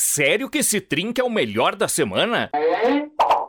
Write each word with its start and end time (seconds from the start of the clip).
Sério 0.00 0.48
que 0.48 0.58
esse 0.58 0.80
trinca 0.80 1.20
é 1.20 1.24
o 1.24 1.28
melhor 1.28 1.74
da 1.74 1.88
semana? 1.88 2.48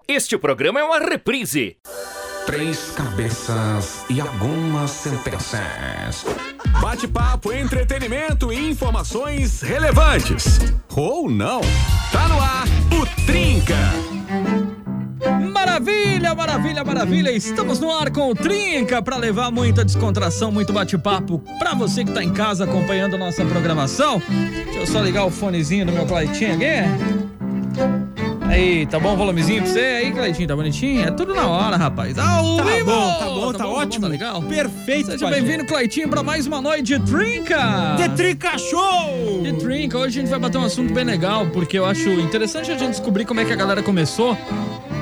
Este 0.07 0.35
programa 0.35 0.79
é 0.79 0.83
uma 0.83 0.97
reprise. 0.97 1.77
Três 2.47 2.89
cabeças 2.89 4.03
e 4.09 4.19
algumas 4.19 4.89
sentenças. 4.89 6.25
Bate-papo, 6.81 7.53
entretenimento 7.53 8.51
e 8.51 8.67
informações 8.67 9.61
relevantes. 9.61 10.57
Ou 10.97 11.29
não. 11.29 11.61
Tá 12.11 12.27
no 12.27 12.41
ar 12.41 12.65
o 12.99 13.25
Trinca. 13.27 13.77
Maravilha, 15.79 16.35
maravilha, 16.35 16.83
maravilha! 16.83 17.31
Estamos 17.31 17.79
no 17.79 17.89
ar 17.89 18.11
com 18.11 18.29
o 18.29 18.35
Trinca 18.35 19.01
para 19.01 19.15
levar 19.15 19.49
muita 19.49 19.85
descontração, 19.85 20.51
muito 20.51 20.73
bate-papo 20.73 21.41
para 21.57 21.73
você 21.73 22.03
que 22.03 22.11
tá 22.11 22.21
em 22.21 22.33
casa 22.33 22.65
acompanhando 22.65 23.17
nossa 23.17 23.45
programação. 23.45 24.21
Deixa 24.65 24.79
eu 24.79 24.85
só 24.85 24.99
ligar 24.99 25.23
o 25.23 25.31
fonezinho 25.31 25.85
do 25.85 25.93
meu 25.93 26.05
Claitinho 26.05 26.55
aqui. 26.55 26.65
Aí, 28.49 28.85
tá 28.87 28.99
bom 28.99 29.13
o 29.13 29.15
volumezinho 29.15 29.61
pra 29.63 29.71
você 29.71 29.79
aí, 29.79 30.11
Claitinho? 30.11 30.49
Tá 30.49 30.55
bonitinho? 30.57 31.07
É 31.07 31.11
tudo 31.11 31.33
na 31.33 31.47
hora, 31.47 31.77
rapaz. 31.77 32.19
Ao 32.19 32.57
Tá 32.57 32.63
vivo! 32.63 32.85
bom, 32.91 33.13
tá 33.17 33.25
bom, 33.25 33.53
tá 33.53 33.67
ótimo. 33.67 34.01
Tá 34.01 34.11
legal? 34.11 34.41
Perfeito, 34.43 35.11
Seja 35.11 35.29
bem-vindo, 35.29 35.63
Claitinho, 35.65 36.09
pra 36.09 36.21
mais 36.21 36.45
uma 36.45 36.59
noite 36.61 36.83
de 36.83 36.99
Trinca! 36.99 37.95
The 37.95 38.09
Trinca 38.09 38.57
Show! 38.57 39.43
The 39.43 39.53
Drink. 39.53 39.95
Hoje 39.95 40.19
a 40.19 40.21
gente 40.23 40.29
vai 40.29 40.39
bater 40.39 40.57
um 40.57 40.65
assunto 40.65 40.93
bem 40.93 41.05
legal, 41.05 41.45
porque 41.53 41.79
eu 41.79 41.85
acho 41.85 42.09
interessante 42.09 42.69
a 42.69 42.77
gente 42.77 42.89
descobrir 42.91 43.23
como 43.23 43.39
é 43.39 43.45
que 43.45 43.53
a 43.53 43.55
galera 43.55 43.81
começou. 43.81 44.37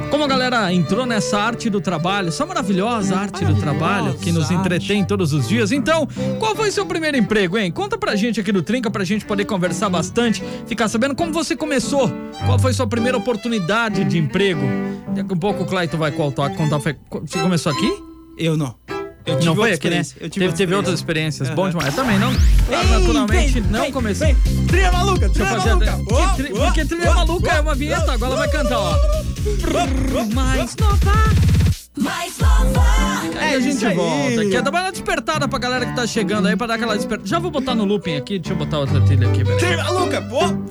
Como 0.10 0.24
a 0.24 0.28
galera 0.28 0.74
entrou 0.74 1.06
nessa 1.06 1.38
arte 1.40 1.70
do 1.70 1.82
trabalho, 1.82 2.30
essa 2.30 2.46
maravilhosa 2.46 3.16
arte 3.16 3.44
do 3.46 3.56
trabalho 3.56 4.14
que 4.16 4.32
nos 4.32 4.46
arte. 4.46 4.56
entretém 4.56 5.04
todos 5.04 5.34
os 5.34 5.48
dias. 5.48 5.72
Então, 5.72 6.08
qual 6.40 6.56
foi 6.56 6.72
seu 6.72 6.86
primeiro 6.86 7.18
emprego, 7.18 7.58
hein? 7.58 7.72
Conta 7.72 7.98
pra 7.98 8.16
gente 8.16 8.40
aqui 8.40 8.52
do 8.52 8.62
Trinca 8.62 8.90
pra 8.90 9.04
gente 9.04 9.26
poder 9.26 9.46
conversar 9.46 9.90
bastante, 9.90 10.42
ficar 10.66 10.88
sabendo 10.88 11.14
como 11.14 11.32
você 11.34 11.56
começou. 11.56 12.12
Qual 12.46 12.58
foi 12.58 12.74
sua 12.74 12.88
primeira 12.88 13.18
oportunidade 13.18 14.04
de 14.06 14.18
emprego? 14.18 14.62
Daqui 15.14 15.34
a 15.34 15.38
pouco 15.38 15.64
o 15.64 15.66
Clayton 15.66 15.98
vai 15.98 16.12
contar. 16.12 16.50
contar 16.52 16.78
você 16.78 16.96
começou 17.42 17.72
aqui? 17.72 17.92
Eu 18.38 18.56
não. 18.58 18.76
Eu 19.26 19.38
Não 19.44 19.56
foi 19.56 19.74
aqui, 19.74 19.90
né? 19.90 20.04
Eu 20.22 20.30
tive 20.30 20.48
Teve, 20.54 20.74
outra 20.74 20.78
outras 20.78 20.96
experiência. 20.96 21.44
experiências. 21.44 21.48
Aham. 21.50 21.56
Bom 21.56 21.70
demais. 21.70 21.88
Eu 21.98 22.02
também 22.04 22.18
não. 22.18 22.32
Ei, 22.32 23.00
naturalmente, 23.02 23.60
vem, 23.60 23.72
não 23.72 23.82
vem, 23.82 23.92
comecei. 23.92 24.34
vem. 24.34 24.66
Trilha 24.68 24.90
maluca, 24.92 25.28
Deixa 25.28 25.42
eu 25.42 25.46
trilha 25.46 25.62
fazer 25.62 25.70
maluca. 25.76 25.86
trilha. 25.86 26.28
Que 26.38 26.44
tri- 26.44 26.54
Oh, 26.54 26.66
Porque 26.66 26.82
oh, 26.82 26.86
trilha 26.88 27.12
oh, 27.12 27.14
maluca 27.14 27.52
é 27.52 27.60
uma 27.60 27.72
oh, 27.74 27.76
vinheta, 27.76 28.12
agora 28.14 28.32
ela 28.34 28.36
vai 28.38 28.50
cantar, 28.50 28.80
ó. 28.80 28.96
Mais 30.34 30.76
nova, 30.76 31.14
mais 31.98 32.38
nova. 32.40 32.84
Aí 33.40 33.54
a 33.54 33.58
É 33.58 33.62
gente 33.62 33.86
aí. 33.86 33.96
volta. 33.96 34.42
Aqui 34.42 34.56
é 34.56 34.62
dar 34.62 34.70
uma 34.72 34.92
despertada 34.92 35.48
pra 35.48 35.60
galera 35.60 35.86
que 35.86 35.96
tá 35.96 36.08
chegando 36.08 36.48
aí, 36.48 36.56
pra 36.56 36.68
dar 36.68 36.74
aquela 36.76 36.96
despertada. 36.96 37.28
Já 37.28 37.38
vou 37.40 37.52
botar 37.52 37.76
no 37.76 37.86
looping 37.86 38.16
aqui, 38.18 38.40
deixa 38.40 38.54
eu 38.54 38.58
botar 38.58 38.80
outra 38.80 39.00
trilha 39.02 39.28
aqui, 39.30 39.44
peraí. 39.44 39.60
Trilha. 39.60 39.86
Oh, 39.92 40.08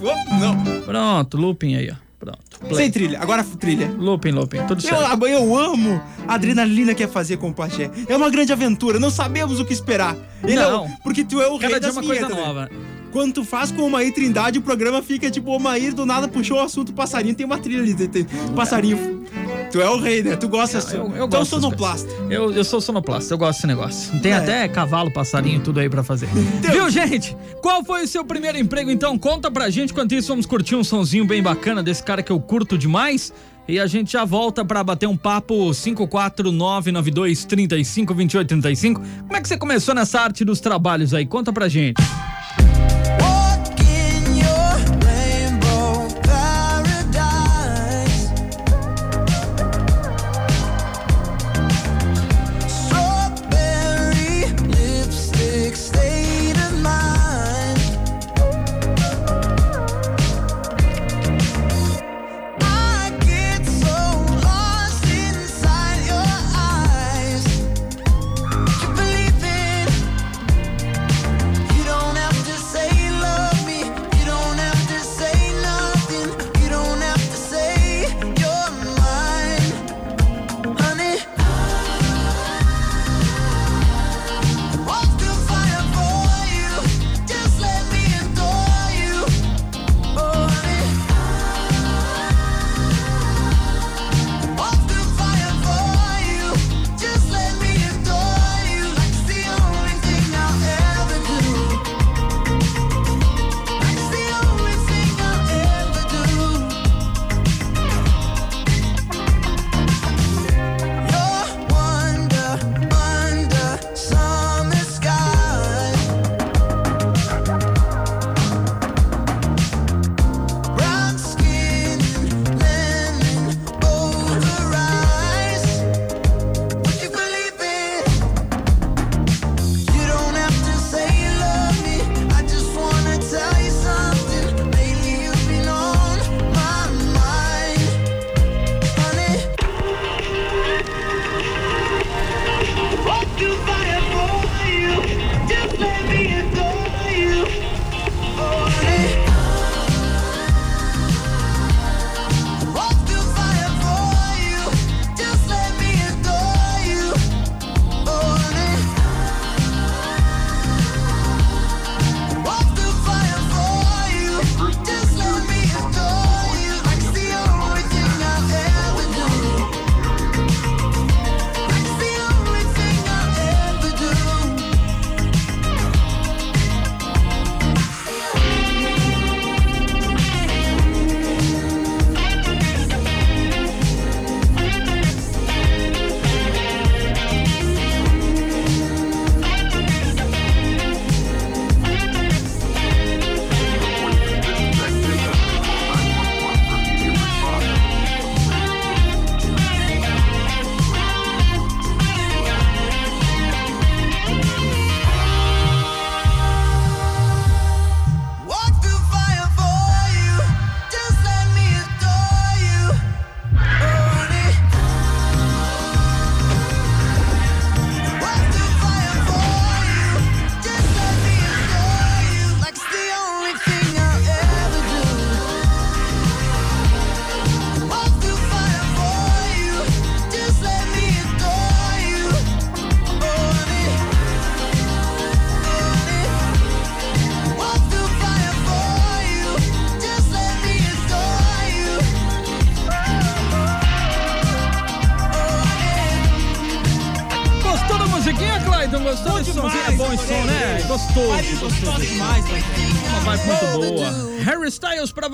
oh, 0.05 0.34
não. 0.41 0.81
Pronto, 0.83 1.37
looping 1.37 1.77
aí, 1.77 1.91
ó. 1.91 1.94
Pronto. 2.19 2.39
Sem 2.61 2.69
Play. 2.69 2.91
trilha. 2.91 3.20
Agora 3.20 3.44
trilha. 3.44 3.91
Looping, 3.98 4.31
looping, 4.33 4.59
tudo 4.67 4.83
Eu, 4.84 4.97
certo. 4.97 5.27
eu 5.27 5.56
amo 5.56 6.00
a 6.27 6.34
adrenalina 6.34 6.94
que 6.94 7.03
é 7.05 7.06
fazer 7.06 7.37
com 7.37 7.50
o 7.50 7.55
Pajé. 7.55 7.91
É 8.09 8.17
uma 8.17 8.31
grande 8.31 8.53
aventura, 8.53 8.98
não 8.98 9.11
sabemos 9.11 9.61
o 9.61 9.64
que 9.64 9.72
esperar. 9.75 10.17
Ele 10.42 10.59
é 10.59 10.67
o- 10.67 10.70
Não. 10.70 10.91
porque 11.05 11.25
tu 11.25 11.41
é 11.41 11.47
o 11.47 11.59
Cada 11.59 11.69
rei 11.69 11.81
dia 11.81 11.81
das 11.81 11.92
uma 11.97 12.03
coisa 12.03 12.27
vinhetas, 12.27 12.37
né? 12.55 12.69
Quando 13.17 13.33
tu 13.33 13.45
faz 13.45 13.72
com 13.72 13.81
o 13.81 13.91
Maí 13.91 14.12
Trindade, 14.12 14.59
o 14.59 14.62
programa 14.62 15.00
fica 15.00 15.31
tipo, 15.31 15.56
o 15.56 15.59
Maí 15.59 15.91
do 15.91 16.05
nada 16.05 16.28
puxou 16.28 16.59
o 16.59 16.61
assunto 16.61 16.92
passarinho, 16.92 17.34
tem 17.34 17.47
uma 17.47 17.56
trilha 17.56 17.81
ali, 17.81 17.95
tem, 17.95 18.06
tem 18.09 18.27
passarinho. 18.55 19.25
Tu 19.72 19.81
é 19.81 19.89
o 19.89 19.98
rei, 19.98 20.22
né? 20.22 20.36
Tu 20.36 20.47
gosta 20.47 20.77
assim. 20.77 20.98
Eu, 20.98 21.05
eu 21.05 21.11
tu 21.11 21.17
é 21.17 21.22
o 21.25 21.28
gosto 21.28 21.50
sonoplasta. 21.53 22.12
Eu, 22.28 22.53
eu 22.53 22.62
sou 22.62 22.78
sonoplasta, 22.78 23.33
eu 23.33 23.39
gosto 23.39 23.55
desse 23.56 23.67
negócio. 23.67 24.20
Tem 24.20 24.33
É. 24.33 24.37
até 24.37 24.69
cavalo, 24.69 25.11
passarinho, 25.11 25.61
tudo 25.61 25.81
aí 25.81 25.89
pra 25.89 26.05
fazer. 26.05 26.28
Viu, 26.61 26.91
gente? 26.91 27.34
Qual 27.62 27.83
foi 27.83 28.05
o 28.05 28.06
seu 28.06 28.22
primeiro 28.22 28.59
emprego, 28.59 28.91
então? 28.91 29.19
Conta 29.19 29.50
pra 29.50 29.70
gente. 29.70 29.92
Enquanto 29.92 30.14
isso, 30.14 30.28
vamos 30.28 30.44
curtir 30.44 30.75
um 30.77 30.84
sonzinho 30.84 31.27
bem 31.27 31.42
bacana 31.42 31.83
desse 31.83 32.03
cara 32.03 32.22
que 32.22 32.31
eu 32.31 32.39
curto 32.39 32.77
demais. 32.77 33.33
E 33.67 33.81
a 33.81 33.87
gente 33.87 34.12
já 34.12 34.27
volta 34.27 34.62
pra 34.62 34.84
bater 34.84 35.09
um 35.09 35.17
papo 35.17 35.72
54992 35.72 37.47
35 37.47 38.12
28 38.14 38.47
35. 38.47 39.00
Como 39.00 39.37
é 39.37 39.41
que 39.41 39.49
você 39.49 39.56
começou 39.56 39.94
nessa 39.94 40.21
arte 40.21 40.44
dos 40.44 40.60
trabalhos 40.60 41.15
aí? 41.15 41.25
Conta 41.25 41.50
pra 41.50 41.66
gente. 41.66 41.97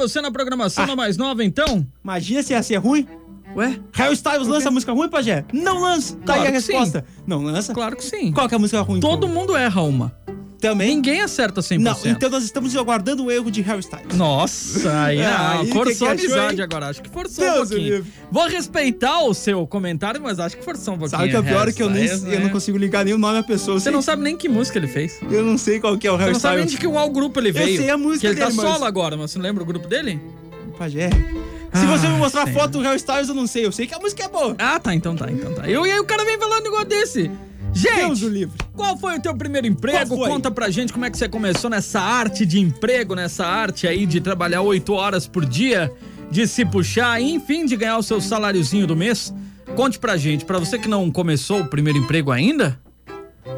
Você 0.03 0.21
na 0.21 0.31
programação 0.31 0.87
da 0.87 0.97
mais 0.97 1.17
nova, 1.17 1.45
então? 1.45 1.87
Imagina 2.03 2.43
se 2.43 2.53
ia 2.53 2.63
ser 2.63 2.77
ruim. 2.77 3.07
Ué? 3.55 3.79
Harry 3.93 4.15
Styles 4.15 4.49
lança 4.49 4.71
música 4.71 4.93
ruim, 4.93 5.09
Pajé? 5.11 5.45
Não 5.53 5.79
lança. 5.81 6.17
Tá 6.25 6.35
aí 6.35 6.41
Claro 6.41 6.49
a 6.49 6.53
que 6.53 6.61
sim. 6.61 6.73
resposta. 6.73 7.05
Não 7.27 7.43
lança? 7.43 7.75
Claro 7.75 7.97
que 7.97 8.05
sim. 8.05 8.33
Qual 8.33 8.49
que 8.49 8.55
é 8.55 8.57
a 8.57 8.59
música 8.59 8.81
ruim? 8.81 9.01
Todo 9.01 9.29
pô? 9.29 9.35
mundo 9.35 9.55
erra 9.57 9.83
uma. 9.83 10.17
Também? 10.63 10.95
Ninguém 10.95 11.21
acerta 11.21 11.61
100%. 11.61 11.79
Não, 11.81 11.97
então 12.07 12.31
nós 12.31 12.45
estamos 12.45 12.75
aguardando 12.77 13.25
o 13.25 13.31
erro 13.31 13.51
de 13.51 13.61
Harry 13.63 13.81
Styles. 13.81 14.17
Nossa, 14.17 15.03
aí, 15.03 15.21
Ah, 15.21 15.55
não, 15.57 15.61
aí, 15.63 15.71
forçou 15.73 16.09
a 16.09 16.13
amizade 16.13 16.63
agora. 16.63 16.87
Acho 16.87 17.03
que 17.03 17.11
forçou 17.11 17.45
Deus 17.45 17.69
um 17.71 17.75
pouquinho. 17.75 18.07
Vou 18.31 18.47
respeitar 18.49 19.21
o 19.25 19.35
seu 19.35 19.67
comentário, 19.67 20.21
mas 20.23 20.39
acho 20.39 20.57
que 20.57 20.65
forçou 20.65 20.95
um 20.95 20.99
pouquinho. 20.99 21.19
Sabe 21.21 21.31
que 21.31 21.37
é 21.37 21.43
pior 21.43 21.69
é 21.69 21.73
que 21.73 21.83
eu, 21.83 21.91
nem, 21.91 22.05
Styles, 22.05 22.33
eu 22.33 22.39
não 22.41 22.47
né? 22.47 22.53
consigo 22.53 22.79
ligar 22.79 23.05
nem 23.05 23.13
o 23.13 23.19
nome 23.19 23.35
da 23.35 23.43
pessoa. 23.43 23.75
Eu 23.75 23.81
Você 23.81 23.85
sei- 23.85 23.93
não 23.93 24.01
sabe 24.01 24.23
nem 24.23 24.37
que 24.37 24.49
música 24.49 24.79
ele 24.79 24.87
fez. 24.89 25.19
Você 25.21 25.35
Eu 25.37 25.45
não 25.45 25.59
sei 25.59 25.81
qual 25.81 25.99
que 25.99 26.07
é 26.07 26.13
o 26.13 26.17
Harry 26.17 26.33
não 26.33 26.41
sabe 26.41 26.57
nem 26.57 26.65
Styles. 26.67 26.81
de 26.81 26.87
que 26.89 26.93
qual 26.97 27.11
grupo 27.11 27.41
ele 27.41 27.51
veio. 27.53 27.77
sei 27.77 27.91
a 27.91 27.99
música 27.99 28.21
que 28.21 28.27
ele 28.29 28.37
tá 28.41 28.47
dele, 28.47 28.57
mas- 28.63 28.71
solo 28.73 28.85
agora, 28.85 29.17
mas 29.17 29.33
você 29.33 29.39
não 29.39 29.45
lembra 29.45 29.65
o 29.65 29.67
grupo 29.67 29.89
dele? 29.89 30.21
Pajé. 30.79 31.11
Se 31.75 31.87
você 31.87 32.07
me 32.07 32.19
mostrar 32.19 32.47
sim. 32.47 32.53
foto 32.53 32.73
do 32.73 32.81
Harry 32.83 32.97
Styles, 32.97 33.29
eu 33.29 33.35
não 33.35 33.47
sei. 33.47 33.67
Eu 33.67 33.73
sei 33.73 33.87
que 33.87 33.95
a 33.95 33.99
música 33.99 34.23
é 34.25 34.29
boa. 34.29 34.55
Ah, 34.59 34.79
tá, 34.79 34.95
então 34.95 35.17
tá, 35.17 35.31
então 35.31 35.53
tá. 35.55 35.69
Eu, 35.69 35.87
e 35.87 35.91
aí 35.91 35.99
o 35.99 36.05
cara 36.05 36.25
vem 36.25 36.39
falando 36.39 36.61
um 36.61 36.65
negócio 36.65 36.87
desse. 37.73 37.97
Deus 37.97 38.19
Gente, 38.19 38.25
o 38.25 38.29
livre. 38.29 38.59
qual 38.75 38.97
foi 38.97 39.19
o 39.19 39.21
teu 39.21 39.35
primeiro 39.35 39.67
emprego? 39.67 40.17
Conta 40.17 40.51
pra 40.51 40.71
gente 40.71 40.93
como 40.93 41.05
é 41.05 41.11
que 41.11 41.17
você 41.17 41.29
começou 41.29 41.71
nessa 41.71 42.01
arte 42.01 42.45
de 42.45 42.61
emprego, 42.61 43.15
nessa 43.15 43.47
arte 43.47 43.87
aí 43.87 44.07
de 44.07 44.21
trabalhar 44.21 44.63
oito 44.63 44.93
horas 44.93 45.27
por 45.27 45.45
dia, 45.45 45.93
de 46.31 46.47
se 46.47 46.65
puxar, 46.65 47.21
e, 47.21 47.33
enfim, 47.33 47.67
de 47.67 47.77
ganhar 47.77 47.99
o 47.99 48.03
seu 48.03 48.21
saláriozinho 48.21 48.87
do 48.87 48.97
mês. 48.97 49.33
Conte 49.75 49.99
pra 49.99 50.17
gente, 50.17 50.45
pra 50.45 50.59
você 50.59 50.79
que 50.79 50.89
não 50.89 51.11
começou 51.11 51.61
o 51.61 51.67
primeiro 51.67 51.99
emprego 51.99 52.31
ainda, 52.31 52.79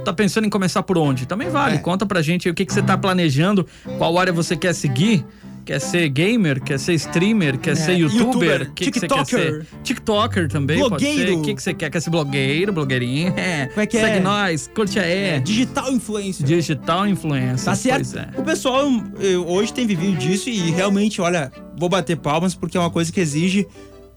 tá 0.04 0.12
pensando 0.12 0.46
em 0.46 0.50
começar 0.50 0.82
por 0.82 0.96
onde? 0.96 1.26
Também 1.26 1.48
vale. 1.48 1.76
É. 1.76 1.78
Conta 1.78 2.06
pra 2.06 2.22
gente 2.22 2.46
aí 2.46 2.52
o 2.52 2.54
que, 2.54 2.64
que 2.64 2.72
você 2.72 2.82
tá 2.82 2.96
planejando, 2.96 3.66
qual 3.98 4.16
área 4.18 4.32
você 4.32 4.56
quer 4.56 4.74
seguir. 4.74 5.24
Quer 5.64 5.80
ser 5.80 6.08
gamer? 6.10 6.62
Quer 6.62 6.78
ser 6.78 6.92
streamer? 6.94 7.58
Quer 7.58 7.74
ser 7.74 7.94
youtuber? 7.94 8.20
É, 8.20 8.24
youtuber, 8.24 8.72
que, 8.74 8.90
que 8.90 9.00
você 9.00 9.08
quer 9.08 9.24
tiktoker. 9.24 9.64
ser? 9.64 9.66
TikToker 9.82 10.48
também, 10.48 10.78
pode 10.78 11.02
ser. 11.02 11.14
Blogueiro. 11.14 11.38
O 11.38 11.42
que, 11.42 11.54
que 11.54 11.62
você 11.62 11.72
quer? 11.72 11.90
Quer 11.90 12.00
ser 12.00 12.10
blogueiro, 12.10 12.72
blogueirinho? 12.72 13.32
É. 13.36 13.66
Como 13.68 13.80
é 13.80 13.86
que 13.86 13.98
Segue 13.98 14.18
é? 14.18 14.20
nós, 14.20 14.70
curte 14.74 14.98
aí. 14.98 15.40
Digital 15.40 15.90
influencer. 15.90 16.46
Digital 16.46 17.08
influencer. 17.08 17.64
Tá 17.64 17.74
certo? 17.74 18.18
É. 18.18 18.28
O 18.36 18.42
pessoal 18.42 18.86
eu, 19.18 19.48
hoje 19.48 19.72
tem 19.72 19.86
vivido 19.86 20.18
disso 20.18 20.50
e 20.50 20.70
realmente, 20.70 21.20
olha, 21.22 21.50
vou 21.78 21.88
bater 21.88 22.16
palmas 22.16 22.54
porque 22.54 22.76
é 22.76 22.80
uma 22.80 22.90
coisa 22.90 23.10
que 23.10 23.20
exige 23.20 23.66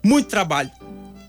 muito 0.03 0.27
trabalho. 0.27 0.69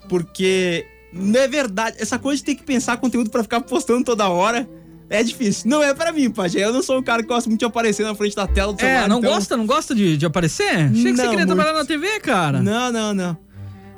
Porque 0.08 0.84
não 1.12 1.38
é 1.38 1.46
verdade, 1.46 1.96
essa 2.00 2.18
coisa 2.18 2.38
de 2.38 2.44
ter 2.44 2.54
que 2.56 2.64
pensar 2.64 2.96
conteúdo 2.96 3.30
pra 3.30 3.42
ficar 3.42 3.60
postando 3.60 4.04
toda 4.04 4.28
hora 4.28 4.68
é 5.10 5.22
difícil. 5.22 5.68
Não 5.70 5.82
é 5.82 5.92
pra 5.94 6.12
mim, 6.12 6.30
Pajé. 6.30 6.64
Eu 6.64 6.72
não 6.72 6.82
sou 6.82 6.98
um 6.98 7.02
cara 7.02 7.22
que 7.22 7.28
gosta 7.28 7.48
muito 7.48 7.60
de 7.60 7.66
aparecer 7.66 8.04
na 8.04 8.14
frente 8.14 8.34
da 8.36 8.46
tela 8.46 8.72
do 8.72 8.80
celular. 8.80 9.04
É, 9.04 9.08
não 9.08 9.18
então- 9.18 9.30
gosta? 9.32 9.56
Não 9.56 9.66
gosta 9.66 9.94
de, 9.94 10.16
de 10.16 10.26
aparecer? 10.26 10.64
Achei 10.64 10.88
que 10.88 10.92
você 10.92 11.02
Não, 11.02 11.14
queria 11.16 11.28
muito. 11.30 11.46
trabalhar 11.46 11.72
na 11.72 11.84
TV, 11.84 12.20
cara. 12.20 12.62
Não, 12.62 12.92
não, 12.92 13.14
não. 13.14 13.38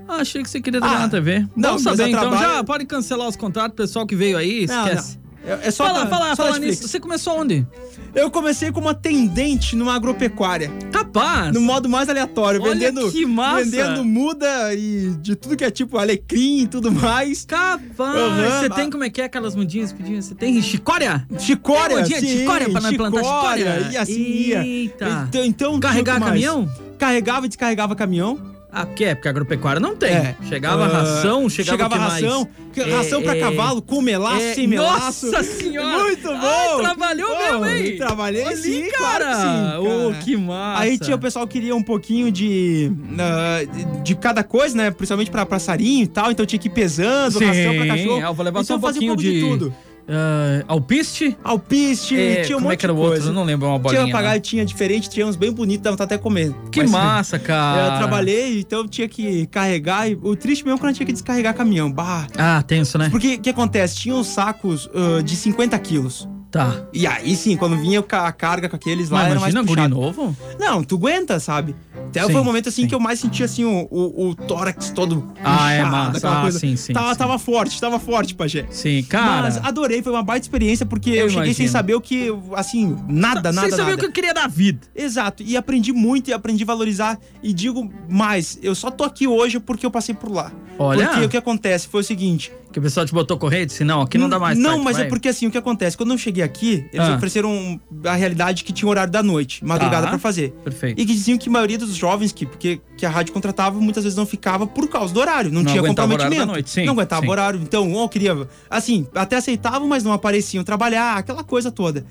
Ah, 0.09 0.17
achei 0.17 0.43
que 0.43 0.51
você 0.51 0.61
queria 0.61 0.81
trabalhar 0.81 1.01
Ah, 1.03 1.07
na 1.07 1.09
TV. 1.11 1.41
não, 1.57 1.71
Vamos 1.71 1.85
mas 1.85 1.97
saber 1.97 2.11
então. 2.11 2.21
trabalho- 2.31 2.55
Já 2.57 2.65
pode 2.65 2.85
cancelar 2.85 3.29
os 3.29 3.37
contratos, 3.37 3.77
pessoal 3.77 4.07
que 4.07 4.17
veio 4.17 4.37
aí, 4.37 4.67
Não, 4.67 4.85
esquece. 4.89 5.17
não. 5.17 5.21
É, 5.43 5.69
é 5.69 5.71
só 5.71 5.87
Fala, 5.87 6.01
pra- 6.07 6.19
fala, 6.19 6.37
só 6.37 6.45
fala 6.45 6.59
nisso. 6.59 6.87
Você 6.87 7.01
começou 7.01 7.39
onde? 7.41 7.67
Eu 8.15 8.31
comecei 8.31 8.71
como 8.73 8.89
atendente 8.89 9.75
numa 9.77 9.95
agropecuária. 9.95 10.71
Capaz. 11.13 11.53
No 11.53 11.61
modo 11.61 11.89
mais 11.89 12.09
aleatório, 12.09 12.63
Olha 12.63 12.75
vendendo, 12.75 13.11
que 13.11 13.27
massa. 13.27 13.65
vendendo 13.65 14.05
muda 14.05 14.75
e 14.75 15.11
de 15.21 15.35
tudo 15.35 15.57
que 15.57 15.65
é 15.65 15.71
tipo 15.71 15.99
alecrim 15.99 16.63
e 16.63 16.67
tudo 16.67 16.91
mais. 16.93 17.45
Capaz. 17.45 17.91
Aham, 17.99 18.61
Você 18.61 18.71
tem 18.71 18.91
como 18.91 19.05
é 19.05 19.11
que 19.11 19.21
é 19.21 19.25
aquelas 19.25 19.55
mudinhas 19.55 19.93
pedinhas? 19.93 20.27
Você 20.27 20.35
tem 20.35 20.61
chicória? 20.63 21.27
Chicória, 21.39 21.89
Tem 21.97 21.99
mudinha 21.99 22.21
sim, 22.21 22.39
chicória 22.39 22.71
pra 22.71 22.81
não 22.81 22.95
plantar 22.95 23.25
chicória? 23.25 23.89
E 23.93 23.97
assim 23.97 24.21
ia. 24.23 24.65
Eita. 24.65 25.27
Então, 25.29 25.45
então 25.45 25.81
Carregar 25.81 26.21
caminhão? 26.21 26.69
Carregava 26.99 27.47
e 27.47 27.49
descarregava 27.49 27.95
caminhão. 27.97 28.39
Ah, 28.73 28.87
que 28.87 29.05
é? 29.05 29.15
Porque 29.15 29.27
a 29.27 29.31
agropecuária 29.31 29.81
não 29.81 29.97
tem. 29.97 30.11
É. 30.13 30.37
Chegava 30.49 30.85
Ah, 30.85 30.89
ração, 30.89 31.49
chegava, 31.49 31.77
chegava 31.77 31.95
o 31.95 31.99
que 31.99 31.99
mais? 31.99 32.23
ração, 32.25 32.49
É, 32.77 32.95
ração 32.97 33.23
pra 33.23 33.37
é, 33.37 33.41
cavalo, 33.41 33.83
com 33.83 34.01
melaço, 34.01 34.41
é, 34.43 34.55
sem 34.55 34.67
melaço. 34.69 35.27
Nossa 35.27 35.43
senhora! 35.43 35.99
Muito 36.05 36.29
bom! 36.29 36.37
Ai, 36.37 36.79
trabalhou 36.79 37.31
Pô, 37.31 37.37
mesmo, 37.39 37.67
hein? 37.67 37.97
Trabalhei 37.97 38.45
Olha, 38.45 38.57
sim, 38.57 38.89
cara! 38.91 39.25
claro 39.25 39.83
que 39.83 39.89
sim, 39.91 40.11
cara. 40.13 40.25
que 40.25 40.37
massa! 40.37 40.83
Aí 40.83 40.99
tinha 40.99 41.17
o 41.17 41.19
pessoal 41.19 41.47
que 41.47 41.53
queria 41.59 41.75
um 41.75 41.83
pouquinho 41.83 42.31
de, 42.31 42.93
ah, 43.19 43.59
de- 43.65 44.03
de 44.03 44.15
cada 44.15 44.45
coisa, 44.45 44.77
né? 44.77 44.91
Principalmente 44.91 45.31
pra 45.31 45.45
passarinho 45.45 46.05
e 46.05 46.07
tal, 46.07 46.31
então 46.31 46.47
tinha 46.47 46.59
que 46.59 46.69
ir 46.69 46.73
pesando, 46.73 47.39
Sim, 47.39 47.45
ração 47.47 47.75
pra 47.77 47.87
cachorro. 47.89 48.21
eu 48.21 48.35
vou 48.35 48.45
levar 48.45 48.61
só 48.61 48.75
então 48.75 48.77
um 48.77 48.81
fazia 48.81 49.07
pouquinho 49.09 49.41
pouco 49.41 49.59
de... 49.59 49.67
tudo. 49.67 49.75
Ah, 50.11 50.65
alpiste? 50.69 51.37
Alpiste, 51.45 52.17
É, 52.19 52.43
tinha 52.43 52.57
um 52.57 52.61
como 52.61 52.69
monte 52.71 52.75
é 52.75 52.77
que 52.77 52.87
era 52.87 52.93
de 52.93 52.99
o 52.99 53.03
outro? 53.03 53.17
coisa. 53.17 53.31
Eu 53.31 53.35
não 53.35 53.45
lembro 53.45 53.69
uma 53.69 53.79
bolinha. 53.79 54.03
Tinha 54.03 54.13
papagaio, 54.13 54.35
né? 54.35 54.41
tinha 54.41 54.65
diferente, 54.65 55.09
tinha 55.09 55.27
uns 55.27 55.37
bem 55.37 55.53
bonitos, 55.53 55.83
dava 55.85 56.03
até 56.03 56.19
comer. 56.19 56.53
Que 56.71 56.81
Mas- 56.81 56.91
massa, 56.91 57.39
cara! 57.39 57.95
Eu 57.95 57.99
trabalhei, 57.99 58.61
então 58.61 58.87
tinha 58.89 59.09
que 59.09 59.47
carregar. 59.47 60.11
E 60.11 60.19
o 60.23 60.35
triste 60.37 60.65
mesmo 60.65 60.79
é 60.79 60.81
quando 60.81 60.95
tinha 60.95 61.07
que 61.07 61.13
descarregar 61.13 61.55
caminhão. 61.55 61.91
Bah. 61.91 62.27
Ah, 62.37 62.63
tenso, 62.67 62.99
né? 62.99 63.09
Porque 63.11 63.35
o 63.35 63.41
que 63.41 63.51
acontece? 63.51 63.97
Tinha 63.97 64.15
uns 64.15 64.27
sacos 64.27 64.91
ah, 64.95 65.23
de 65.23 65.37
50 65.37 65.79
quilos. 65.79 66.29
Tá. 66.51 66.83
E 66.93 67.07
aí 67.07 67.37
sim, 67.37 67.57
quando 67.57 67.77
vinha 67.77 68.01
a 68.01 68.33
carga 68.33 68.69
com 68.69 68.75
aqueles 68.77 69.09
lá, 69.09 69.19
Mas 69.21 69.31
era 69.31 69.41
mais 69.41 69.55
imagina 69.55 69.63
guri 69.69 69.83
puxado. 69.89 69.95
novo? 70.25 70.37
Não, 70.59 70.83
tu 70.83 70.97
aguenta, 70.97 71.39
sabe? 71.39 71.77
Até 72.09 72.25
Sim, 72.25 72.33
foi 72.33 72.41
o 72.41 72.45
momento 72.45 72.69
assim 72.69 72.83
sim. 72.83 72.89
que 72.89 72.95
eu 72.95 72.99
mais 72.99 73.21
senti 73.21 73.45
assim 73.45 73.65
o, 73.65 73.87
o, 73.89 74.31
o 74.31 74.35
tórax 74.35 74.91
todo. 74.91 75.33
Ah, 75.45 75.71
é 75.73 75.85
massa. 75.85 76.19
aquela 76.19 76.39
Ah, 76.39 76.43
coisa. 76.43 76.59
sim, 76.59 76.75
sim, 76.75 76.93
Tava, 76.93 77.13
sim. 77.13 77.19
tava 77.19 77.39
forte, 77.39 77.81
tava 77.81 78.01
forte, 78.01 78.35
Pajé. 78.35 78.67
Sim, 78.71 79.01
cara. 79.05 79.43
Mas 79.43 79.57
adorei, 79.59 80.03
foi 80.03 80.13
uma 80.13 80.23
baita 80.25 80.45
experiência, 80.45 80.85
porque 80.85 81.11
Eu 81.11 81.15
eu, 81.27 81.29
cheguei 81.31 81.55
sem 81.55 81.67
imagino. 81.67 81.69
saber 81.71 81.95
o 81.95 82.01
que, 82.01 82.35
assim, 82.55 82.97
nada, 83.09 83.53
nada, 83.53 83.69
Sem 83.69 83.71
saber 83.71 83.83
nada. 83.91 83.95
o 83.95 83.99
que 83.99 84.07
eu 84.07 84.13
queria 84.13 84.35
da 84.35 84.49
vida. 84.49 84.81
Exato, 84.93 85.45
e 85.45 85.57
aprendi 85.57 85.93
muito 85.93 86.31
e 86.31 86.33
aprendi 86.33 86.65
a 86.65 86.67
valorizar. 86.67 87.17
E 87.45 87.53
digo 87.53 87.89
mais, 88.09 88.59
eu 88.61 88.75
só 88.75 88.91
tô 88.91 89.05
aqui 89.05 89.29
hoje 89.29 89.61
porque 89.61 89.87
eu 89.87 89.91
passei 89.91 90.15
por 90.15 90.33
lá. 90.33 90.51
Olha. 90.81 91.07
Porque 91.11 91.25
o 91.27 91.29
que 91.29 91.37
acontece 91.37 91.87
foi 91.87 92.01
o 92.01 92.05
seguinte. 92.05 92.51
Que 92.73 92.79
o 92.79 92.83
pessoal 92.83 93.05
te 93.05 93.13
botou 93.13 93.37
corrente? 93.37 93.73
Se 93.73 93.83
não, 93.85 94.01
aqui 94.01 94.17
não 94.17 94.29
dá 94.29 94.39
mais. 94.39 94.57
Não, 94.59 94.83
mas 94.83 94.97
vai. 94.97 95.07
é 95.07 95.09
porque 95.09 95.29
assim, 95.29 95.47
o 95.47 95.51
que 95.51 95.59
acontece? 95.59 95.97
Quando 95.97 96.13
eu 96.13 96.19
cheguei 96.19 96.40
aqui, 96.43 96.87
eles 96.93 97.07
Ah. 97.09 97.15
ofereceram 97.17 97.81
a 98.05 98.15
realidade 98.15 98.65
que 98.65 98.73
tinha 98.73 98.87
o 98.87 98.91
horário 98.91 99.13
da 99.13 99.23
noite, 99.23 99.65
madrugada 99.65 100.05
Tá. 100.05 100.09
pra 100.11 100.19
fazer. 100.19 100.51
Perfeito. 100.65 101.01
E 101.01 101.05
que 101.07 101.13
diziam 101.15 101.37
que 101.39 101.49
a 101.49 101.53
maioria 101.53 101.79
dos 101.79 101.95
jovens 101.95 102.33
que, 102.33 102.45
porque, 102.47 102.81
que 102.97 103.05
a 103.07 103.11
rádio 103.11 103.33
contratava 103.33 103.81
muitas 103.81 104.05
vezes 104.05 104.17
não 104.17 104.27
ficava 104.27 104.67
por 104.67 104.89
causa 104.89 105.13
do 105.15 105.21
horário. 105.21 105.51
Não, 105.51 105.63
Não 105.63 105.71
tinha 105.71 105.83
comprometimento. 105.83 106.33
horário 106.35 106.47
da 106.47 106.53
noite, 106.53 106.71
sim, 106.71 106.85
não 106.85 106.93
aguentava 106.95 107.23
sim. 107.23 107.29
o 107.29 107.31
horário. 107.31 107.61
Então, 107.63 107.93
ou 107.93 108.09
queria. 108.09 108.47
Assim, 108.69 109.07
até 109.15 109.37
aceitavam, 109.37 109.87
mas 109.89 110.03
não 110.05 110.13
apareciam 110.13 110.63
trabalhar, 110.65 111.17
aquela 111.17 111.43
coisa 111.45 111.71
toda. 111.71 112.05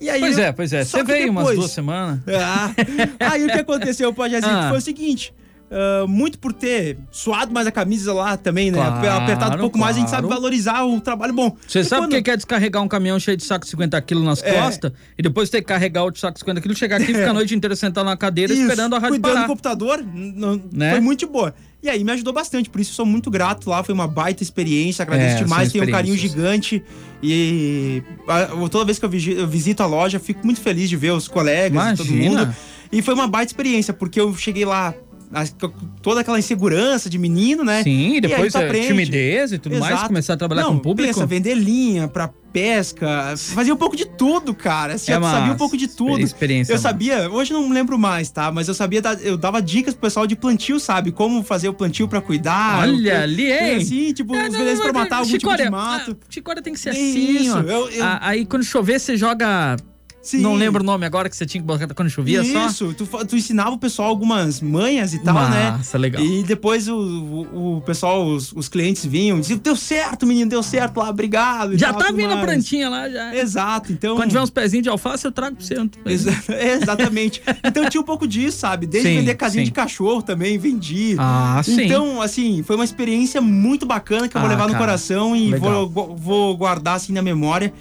Aí, 0.00 0.20
Pois 0.20 0.38
é, 0.38 0.52
pois 0.52 0.72
é. 0.72 0.84
Você 0.84 1.02
veio 1.02 1.30
umas 1.30 1.44
depois- 1.44 1.58
duas 1.60 1.70
semanas. 1.70 2.20
ah, 2.28 2.70
aí 3.32 3.44
o 3.44 3.46
que 3.46 3.58
aconteceu, 3.60 4.12
Pajazinho, 4.14 4.52
Ah. 4.52 4.68
foi 4.68 4.78
o 4.78 4.80
seguinte. 4.82 5.32
Ah, 5.76 6.06
muito 6.06 6.38
por 6.38 6.52
ter 6.52 6.96
suado 7.10 7.52
mais 7.52 7.66
a 7.66 7.72
camisa 7.72 8.12
lá 8.12 8.36
também, 8.36 8.70
né? 8.70 8.78
Claro, 8.78 9.24
Apertado 9.24 9.56
um 9.56 9.60
pouco 9.60 9.76
mais, 9.76 9.96
a 9.96 9.98
gente 9.98 10.08
sabe 10.10 10.22
claro. 10.28 10.40
valorizar 10.40 10.84
o 10.84 11.00
trabalho 11.00 11.32
bom. 11.34 11.56
Você 11.66 11.80
E 11.80 11.84
sabe 11.84 12.02
o 12.02 12.04
quando- 12.04 12.10
que 12.12 12.22
que 12.22 12.30
é 12.30 12.36
descarregar 12.36 12.80
um 12.82 12.86
caminhão 12.88 13.18
cheio 13.18 13.36
de 13.36 13.42
saco 13.44 13.64
de 13.64 13.70
50 13.72 14.00
quilos 14.02 14.22
nas 14.24 14.40
É. 14.42 14.52
costas 14.62 14.92
e 15.18 15.22
depois 15.22 15.50
ter 15.50 15.60
que 15.62 15.66
carregar 15.66 16.04
outro 16.04 16.20
saco 16.20 16.34
de 16.34 16.38
50 16.40 16.60
quilos, 16.60 16.78
chegar 16.78 17.00
aqui 17.00 17.10
e 17.10 17.14
ficar 17.14 17.30
a 17.30 17.32
noite 17.34 17.54
inteira 17.54 17.74
sentado 17.74 18.04
na 18.06 18.16
cadeira 18.16 18.52
Isso, 18.52 18.62
esperando 18.62 18.94
a 18.94 18.98
rádio 18.98 19.14
cuidando 19.14 19.32
parar. 19.32 19.46
do 19.46 19.48
computador, 19.48 20.04
Né? 20.72 20.90
foi 20.92 21.00
muito 21.00 21.26
boa. 21.26 21.52
E 21.82 21.88
aí 21.90 22.02
me 22.02 22.12
ajudou 22.12 22.32
bastante, 22.32 22.70
por 22.70 22.80
isso 22.80 22.92
eu 22.92 22.94
sou 22.94 23.04
muito 23.06 23.30
grato 23.30 23.68
lá, 23.68 23.82
foi 23.84 23.94
uma 23.94 24.06
baita 24.08 24.42
experiência, 24.42 25.02
agradeço 25.02 25.36
É, 25.36 25.44
demais, 25.44 25.70
tenho 25.70 25.84
um 25.84 25.90
carinho 25.90 26.16
gigante 26.16 26.82
e 27.22 28.02
toda 28.70 28.84
vez 28.84 28.98
que 28.98 29.04
eu, 29.04 29.10
visito 29.46 29.82
a 29.82 29.86
loja, 29.86 30.18
fico 30.18 30.44
muito 30.44 30.60
feliz 30.60 30.88
de 30.88 30.96
ver 30.96 31.12
os 31.12 31.28
colegas 31.28 31.92
e 31.92 31.96
todo 31.96 32.08
Imagina. 32.08 32.40
mundo. 32.46 32.56
E 32.92 33.02
foi 33.02 33.12
uma 33.14 33.26
baita 33.26 33.50
experiência, 33.50 33.92
porque 33.92 34.20
eu 34.20 34.34
cheguei 34.36 34.64
lá 34.64 34.94
toda 36.02 36.20
aquela 36.20 36.38
insegurança 36.38 37.10
de 37.10 37.18
menino, 37.18 37.64
né? 37.64 37.82
Sim, 37.82 38.12
e 38.12 38.14
aí 38.14 38.20
depois 38.20 38.54
é, 38.54 38.68
timidez 38.86 39.52
e 39.52 39.58
tudo 39.58 39.78
mais, 39.78 39.92
Exato. 39.94 40.08
começar 40.08 40.34
a 40.34 40.36
trabalhar 40.36 40.62
Não, 40.62 40.72
com 40.72 40.76
o 40.76 40.80
público. 40.80 41.12
Pensa, 41.14 41.26
vender 41.26 41.54
linha 41.54 42.06
pra 42.08 42.28
pesca, 42.52 43.34
fazia 43.36 43.74
um 43.74 43.76
pouco 43.76 43.96
de 43.96 44.04
tudo, 44.06 44.54
cara. 44.54 44.96
Você 44.96 45.10
É 45.10 45.14
já 45.16 45.20
sabia 45.22 45.52
um 45.52 45.56
pouco 45.56 45.76
de 45.76 45.88
tudo. 45.88 46.20
Experiência 46.20 46.72
Eu 46.72 46.76
massa. 46.76 46.88
sabia, 46.88 47.28
hoje 47.30 47.52
não 47.52 47.68
lembro 47.68 47.98
mais, 47.98 48.30
tá? 48.30 48.52
Mas 48.52 48.68
eu 48.68 48.74
sabia, 48.74 49.02
eu 49.22 49.36
dava 49.36 49.60
dicas 49.60 49.92
pro 49.92 50.02
pessoal 50.02 50.24
de 50.26 50.36
plantio, 50.36 50.78
sabe? 50.78 51.10
Como 51.10 51.42
fazer 51.42 51.68
o 51.68 51.74
plantio 51.74 52.06
pra 52.06 52.20
cuidar. 52.20 52.80
Olha 52.82 53.22
ali, 53.22 53.50
hein? 53.52 53.76
Assim, 53.76 54.12
tipo, 54.12 54.34
É, 54.36 54.48
os 54.48 54.56
venenos 54.56 54.80
pra 54.80 54.92
matar 54.92 55.16
algum 55.16 55.26
tipo 55.30 55.40
Chicória, 55.40 55.64
de 55.64 55.70
mato. 55.70 56.16
ah, 56.20 56.26
Chicória 56.30 56.62
tem 56.62 56.72
que 56.72 56.78
ser 56.78 56.90
assim, 56.90 57.36
Isso, 57.38 57.56
ó. 57.58 57.60
eu- 57.62 57.90
eu- 57.90 58.04
Ah, 58.04 58.18
Aí 58.22 58.46
quando 58.46 58.62
chover, 58.62 59.00
você 59.00 59.16
joga. 59.16 59.76
Sim. 60.24 60.40
Não 60.40 60.54
lembro 60.54 60.82
o 60.82 60.86
nome 60.86 61.04
agora 61.04 61.28
que 61.28 61.36
você 61.36 61.44
tinha 61.44 61.60
que 61.60 61.66
botar 61.66 61.86
quando 61.94 62.08
chovia 62.08 62.42
só. 62.42 62.66
Isso, 62.66 62.94
tu, 62.94 63.06
tu 63.26 63.36
ensinava 63.36 63.70
o 63.72 63.78
pessoal 63.78 64.08
algumas 64.08 64.60
manhas 64.60 65.12
e 65.12 65.18
tal, 65.18 65.34
né? 65.50 65.72
Massa, 65.72 65.98
legal. 65.98 66.22
E 66.24 66.42
depois 66.42 66.88
o, 66.88 66.96
o, 66.96 67.76
o 67.76 67.80
pessoal, 67.82 68.26
os, 68.26 68.50
os 68.52 68.66
clientes 68.66 69.04
vinham 69.04 69.36
e 69.36 69.40
diziam, 69.42 69.58
deu 69.58 69.76
certo, 69.76 70.26
menino, 70.26 70.50
deu 70.50 70.62
certo 70.62 70.96
lá, 70.96 71.10
obrigado. 71.10 71.76
Já 71.76 71.92
tal, 71.92 72.04
tá 72.04 72.12
vindo 72.12 72.32
a 72.32 72.36
mais." 72.36 72.46
plantinha 72.46 72.88
lá, 72.88 73.08
já. 73.08 73.34
Exato, 73.36 73.92
então... 73.92 74.16
Quando 74.16 74.28
tiver 74.30 74.40
uns 74.40 74.50
pezinhos 74.50 74.82
de 74.82 74.88
alface, 74.88 75.26
eu 75.26 75.32
trago 75.32 75.56
você. 75.60 75.74
Exa- 76.06 76.32
Exatamente. 76.82 77.42
Então 77.62 77.88
tinha 77.90 78.00
um 78.00 78.04
pouco 78.04 78.26
disso, 78.26 78.58
sabe? 78.58 78.86
Desde 78.86 79.10
Sim, 79.10 79.16
vender 79.18 79.34
casinha 79.34 79.62
sim. 79.62 79.66
de 79.70 79.72
cachorro 79.72 80.22
também, 80.22 80.56
vendi. 80.56 81.16
Ah, 81.18 81.60
sim. 81.62 81.82
Então, 81.84 82.22
assim, 82.22 82.62
foi 82.62 82.76
uma 82.76 82.84
experiência 82.84 83.40
muito 83.42 83.84
bacana 83.84 84.26
que 84.26 84.36
eu 84.36 84.40
vou 84.40 84.48
Ah, 84.48 84.52
levar 84.52 84.66
no 84.66 84.72
cara, 84.72 84.84
coração 84.86 85.36
e 85.36 85.54
vou, 85.54 86.16
vou 86.16 86.56
guardar 86.56 86.96
assim 86.96 87.12
na 87.12 87.20
memória. 87.22 87.72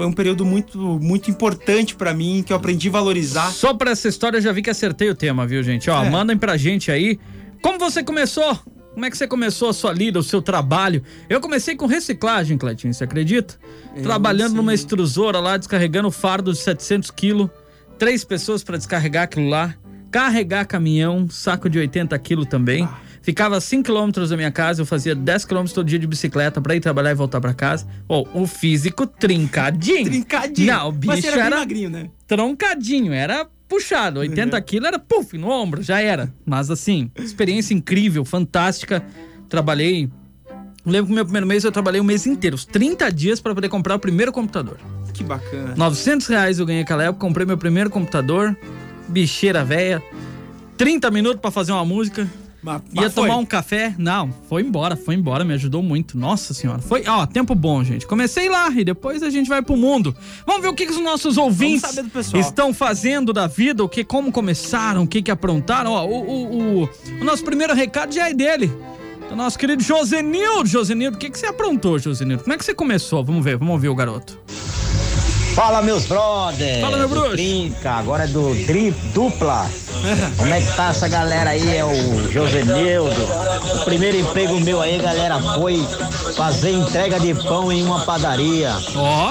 Foi 0.00 0.06
um 0.06 0.12
período 0.14 0.46
muito, 0.46 0.78
muito 0.98 1.30
importante 1.30 1.94
pra 1.94 2.14
mim, 2.14 2.42
que 2.42 2.54
eu 2.54 2.56
aprendi 2.56 2.88
a 2.88 2.92
valorizar. 2.92 3.50
Só 3.50 3.74
pra 3.74 3.90
essa 3.90 4.08
história 4.08 4.38
eu 4.38 4.40
já 4.40 4.50
vi 4.50 4.62
que 4.62 4.70
acertei 4.70 5.10
o 5.10 5.14
tema, 5.14 5.46
viu, 5.46 5.62
gente? 5.62 5.90
Ó, 5.90 6.02
É. 6.02 6.08
mandem 6.08 6.38
pra 6.38 6.56
gente 6.56 6.90
aí. 6.90 7.20
Como 7.60 7.78
você 7.78 8.02
começou? 8.02 8.58
Como 8.94 9.04
é 9.04 9.10
que 9.10 9.18
você 9.18 9.28
começou 9.28 9.68
a 9.68 9.74
sua 9.74 9.92
lida, 9.92 10.18
o 10.18 10.22
seu 10.22 10.40
trabalho? 10.40 11.02
Eu 11.28 11.38
comecei 11.38 11.76
com 11.76 11.84
reciclagem, 11.84 12.56
Cleitinho, 12.56 12.94
você 12.94 13.04
acredita? 13.04 13.56
Trabalhando 14.02 14.54
numa 14.54 14.72
extrusora 14.72 15.38
lá, 15.38 15.58
descarregando 15.58 16.10
fardo 16.10 16.50
de 16.50 16.58
700 16.60 17.10
quilos. 17.10 17.50
Três 17.98 18.24
pessoas 18.24 18.64
pra 18.64 18.78
descarregar 18.78 19.24
aquilo 19.24 19.50
lá. 19.50 19.74
Carregar 20.10 20.64
caminhão, 20.64 21.28
saco 21.28 21.68
de 21.68 21.78
80 21.78 22.18
quilos 22.20 22.46
também. 22.46 22.88
Ficava 23.22 23.56
a 23.58 23.60
5 23.60 23.84
quilômetros 23.84 24.30
da 24.30 24.36
minha 24.36 24.50
casa, 24.50 24.80
eu 24.80 24.86
fazia 24.86 25.14
10 25.14 25.44
quilômetros 25.44 25.74
todo 25.74 25.86
dia 25.86 25.98
de 25.98 26.06
bicicleta 26.06 26.60
pra 26.60 26.74
ir 26.74 26.80
trabalhar 26.80 27.10
e 27.10 27.14
voltar 27.14 27.40
pra 27.40 27.52
casa. 27.52 27.86
Ó, 28.08 28.24
o 28.32 28.46
físico 28.46 29.06
trincadinho. 29.06 30.04
Trincadinho. 30.04 30.72
Não, 30.72 30.88
o 30.88 30.92
bicho 30.92 31.06
Mas 31.12 31.24
era, 31.24 31.40
era 31.46 31.58
magrinho, 31.58 31.90
né? 31.90 32.08
troncadinho, 32.26 33.12
era 33.12 33.46
puxado. 33.68 34.20
80 34.20 34.60
quilos 34.62 34.88
era 34.88 34.98
puf, 34.98 35.36
no 35.36 35.50
ombro, 35.50 35.82
já 35.82 36.00
era. 36.00 36.32
Mas 36.46 36.70
assim, 36.70 37.10
experiência 37.16 37.74
incrível, 37.74 38.24
fantástica. 38.24 39.04
Trabalhei. 39.48 40.10
Lembro 40.86 41.06
que 41.06 41.10
no 41.10 41.16
meu 41.16 41.24
primeiro 41.24 41.46
mês 41.46 41.62
eu 41.62 41.70
trabalhei 41.70 42.00
um 42.00 42.04
mês 42.04 42.26
inteiro, 42.26 42.56
os 42.56 42.64
30 42.64 43.12
dias 43.12 43.38
pra 43.38 43.54
poder 43.54 43.68
comprar 43.68 43.96
o 43.96 43.98
primeiro 43.98 44.32
computador. 44.32 44.78
Que 45.12 45.22
bacana. 45.22 45.74
900 45.76 46.26
reais 46.26 46.58
eu 46.58 46.64
ganhei 46.64 46.82
naquela 46.82 47.04
época, 47.04 47.20
comprei 47.20 47.46
meu 47.46 47.58
primeiro 47.58 47.90
computador, 47.90 48.56
bicheira 49.06 49.62
velha. 49.62 50.02
30 50.78 51.10
minutos 51.10 51.40
pra 51.40 51.50
fazer 51.50 51.72
uma 51.72 51.84
música. 51.84 52.26
Mas- 52.62 52.82
Ia 52.82 53.02
mas 53.02 53.14
foi. 53.14 53.22
tomar 53.28 53.38
um 53.38 53.46
café? 53.46 53.94
Não, 53.96 54.30
foi 54.48 54.62
embora, 54.62 54.94
foi 54.96 55.14
embora, 55.14 55.44
me 55.44 55.54
ajudou 55.54 55.82
muito. 55.82 56.18
Nossa 56.18 56.52
senhora. 56.52 56.80
Foi, 56.80 57.04
ó, 57.06 57.24
tempo 57.26 57.54
bom, 57.54 57.82
gente. 57.82 58.06
Comecei 58.06 58.48
lá 58.50 58.68
e 58.70 58.84
depois 58.84 59.22
a 59.22 59.30
gente 59.30 59.48
vai 59.48 59.62
pro 59.62 59.76
mundo. 59.76 60.14
Vamos 60.46 60.62
ver 60.62 60.68
o 60.68 60.74
que, 60.74 60.84
que 60.86 60.92
os 60.92 61.00
nossos 61.00 61.38
ouvintes 61.38 61.98
estão 62.34 62.74
fazendo 62.74 63.32
da 63.32 63.46
vida, 63.46 63.82
o 63.82 63.88
que, 63.88 64.04
como 64.04 64.30
começaram, 64.30 65.04
o 65.04 65.06
que, 65.06 65.22
que 65.22 65.30
aprontaram. 65.30 65.92
Ó, 65.92 66.04
o, 66.06 66.20
o, 66.20 66.82
o, 66.82 66.90
o 67.20 67.24
nosso 67.24 67.42
primeiro 67.44 67.74
recado 67.74 68.12
já 68.14 68.28
é 68.28 68.34
dele. 68.34 68.70
Do 69.28 69.36
nosso 69.36 69.58
querido 69.58 69.82
Josenildo. 69.82 70.68
Josenildo, 70.68 71.16
o 71.16 71.20
que, 71.20 71.30
que 71.30 71.38
você 71.38 71.46
aprontou, 71.46 71.98
Josenildo? 71.98 72.42
Como 72.42 72.52
é 72.52 72.58
que 72.58 72.64
você 72.64 72.74
começou? 72.74 73.24
Vamos 73.24 73.44
ver, 73.44 73.56
vamos 73.56 73.72
ouvir 73.74 73.88
o 73.88 73.94
garoto. 73.94 74.38
Fala, 75.54 75.80
meus 75.82 76.06
brothers! 76.06 76.80
Fala, 76.80 76.96
meu 76.96 77.08
bruxo. 77.08 77.30
Trinca, 77.32 77.92
agora 77.92 78.24
é 78.24 78.26
do 78.26 78.54
tri, 78.66 78.90
dupla. 79.14 79.68
Como 80.36 80.52
é 80.54 80.60
que 80.60 80.76
tá 80.76 80.88
essa 80.90 81.08
galera 81.08 81.50
aí? 81.50 81.76
É 81.76 81.84
o 81.84 82.30
Josenildo. 82.30 83.10
O 83.80 83.84
primeiro 83.84 84.16
emprego 84.18 84.58
meu 84.60 84.80
aí, 84.80 84.98
galera, 84.98 85.38
foi 85.54 85.84
fazer 86.36 86.70
entrega 86.72 87.20
de 87.20 87.34
pão 87.34 87.70
em 87.70 87.82
uma 87.82 88.00
padaria. 88.00 88.72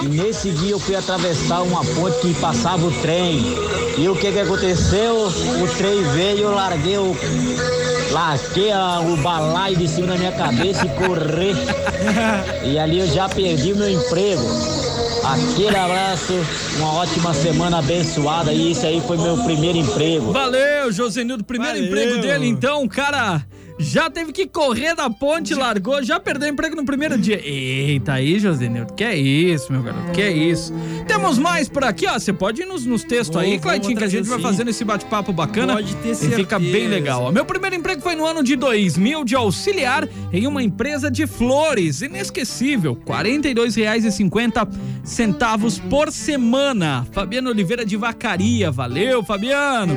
E 0.04 0.08
nesse 0.08 0.52
dia 0.52 0.72
eu 0.72 0.80
fui 0.80 0.96
atravessar 0.96 1.62
uma 1.62 1.84
ponte 1.84 2.20
que 2.20 2.34
passava 2.36 2.86
o 2.86 2.92
trem. 3.02 3.44
E 3.98 4.08
o 4.08 4.16
que 4.16 4.32
que 4.32 4.40
aconteceu? 4.40 5.28
O 5.28 5.68
trem 5.78 6.04
veio, 6.14 6.40
eu 6.44 6.52
larguei 6.54 6.98
o. 6.98 7.16
Larguei 8.12 8.72
a- 8.72 9.00
o 9.02 9.18
balaio 9.18 9.78
de 9.78 9.88
cima 9.88 10.08
da 10.08 10.18
minha 10.18 10.32
cabeça 10.32 10.86
e 10.86 10.90
corri. 10.90 11.56
E 12.64 12.78
ali 12.80 13.00
eu 13.00 13.08
já 13.08 13.28
perdi 13.28 13.74
o 13.74 13.76
meu 13.78 13.90
emprego. 13.90 14.44
Aquele 15.24 15.76
abraço, 15.76 16.34
uma 16.78 16.94
ótima 16.94 17.34
semana 17.34 17.80
abençoada. 17.80 18.54
E 18.54 18.72
esse 18.72 18.86
aí 18.86 19.02
foi 19.02 19.18
meu 19.18 19.38
primeiro 19.44 19.78
emprego. 19.78 20.32
Valeu, 20.32 20.92
Josenildo. 20.92 21.44
Primeiro 21.44 21.76
Valeu. 21.76 21.90
emprego 21.90 22.22
dele, 22.22 22.48
então, 22.48 22.88
cara 22.88 23.46
já 23.80 24.10
teve 24.10 24.34
que 24.34 24.46
correr 24.46 24.94
da 24.94 25.10
ponte, 25.10 25.56
largou, 25.56 26.04
já 26.04 26.20
perdeu 26.20 26.50
emprego 26.50 26.76
no 26.76 26.84
primeiro 26.84 27.18
dia. 27.18 27.40
Eita, 27.42 28.14
aí, 28.14 28.38
Josenildo. 28.38 28.94
Que 28.94 29.06
é 29.06 29.16
isso, 29.16 29.72
meu 29.72 29.82
garoto, 29.82 30.12
que 30.12 30.22
é 30.22 30.32
isso. 30.32 30.74
Temos 31.08 31.38
mais 31.38 31.70
por 31.70 31.86
aqui, 31.86 32.06
ó. 32.06 32.20
Você 32.20 32.34
pode 32.34 32.62
ir 32.62 32.66
nos, 32.66 32.86
nos 32.86 33.04
textos 33.06 33.38
aí, 33.38 33.58
Claitinho, 33.58 33.98
que 33.98 34.04
a 34.04 34.08
gente 34.08 34.28
vai 34.28 34.40
fazendo 34.40 34.70
esse 34.70 34.84
bate-papo 34.84 35.32
bacana. 35.32 35.74
Pode 35.74 35.96
ter 35.96 36.12
E 36.12 36.16
fica 36.16 36.60
bem 36.60 36.72
certeza. 36.72 36.90
legal, 36.96 37.24
ó. 37.24 37.32
Meu 37.32 37.46
primeiro 37.46 37.76
emprego 37.76 38.02
foi 38.02 38.16
no 38.16 38.26
ano 38.26 38.44
de 38.44 38.56
2000, 38.58 39.24
de 39.24 39.36
auxiliar 39.36 40.08
em 40.34 40.46
uma 40.46 40.62
empresa 40.62 41.10
de 41.10 41.26
flores. 41.26 42.02
Inesquecível, 42.02 42.94
R$ 43.08 43.14
42,50 43.14 44.68
por 45.90 46.12
semana. 46.12 47.08
Fabiano 47.12 47.50
Oliveira 47.50 47.86
de 47.86 47.96
Vacaria. 47.96 48.72
Valeu, 48.72 49.24
Fabiano. 49.24 49.94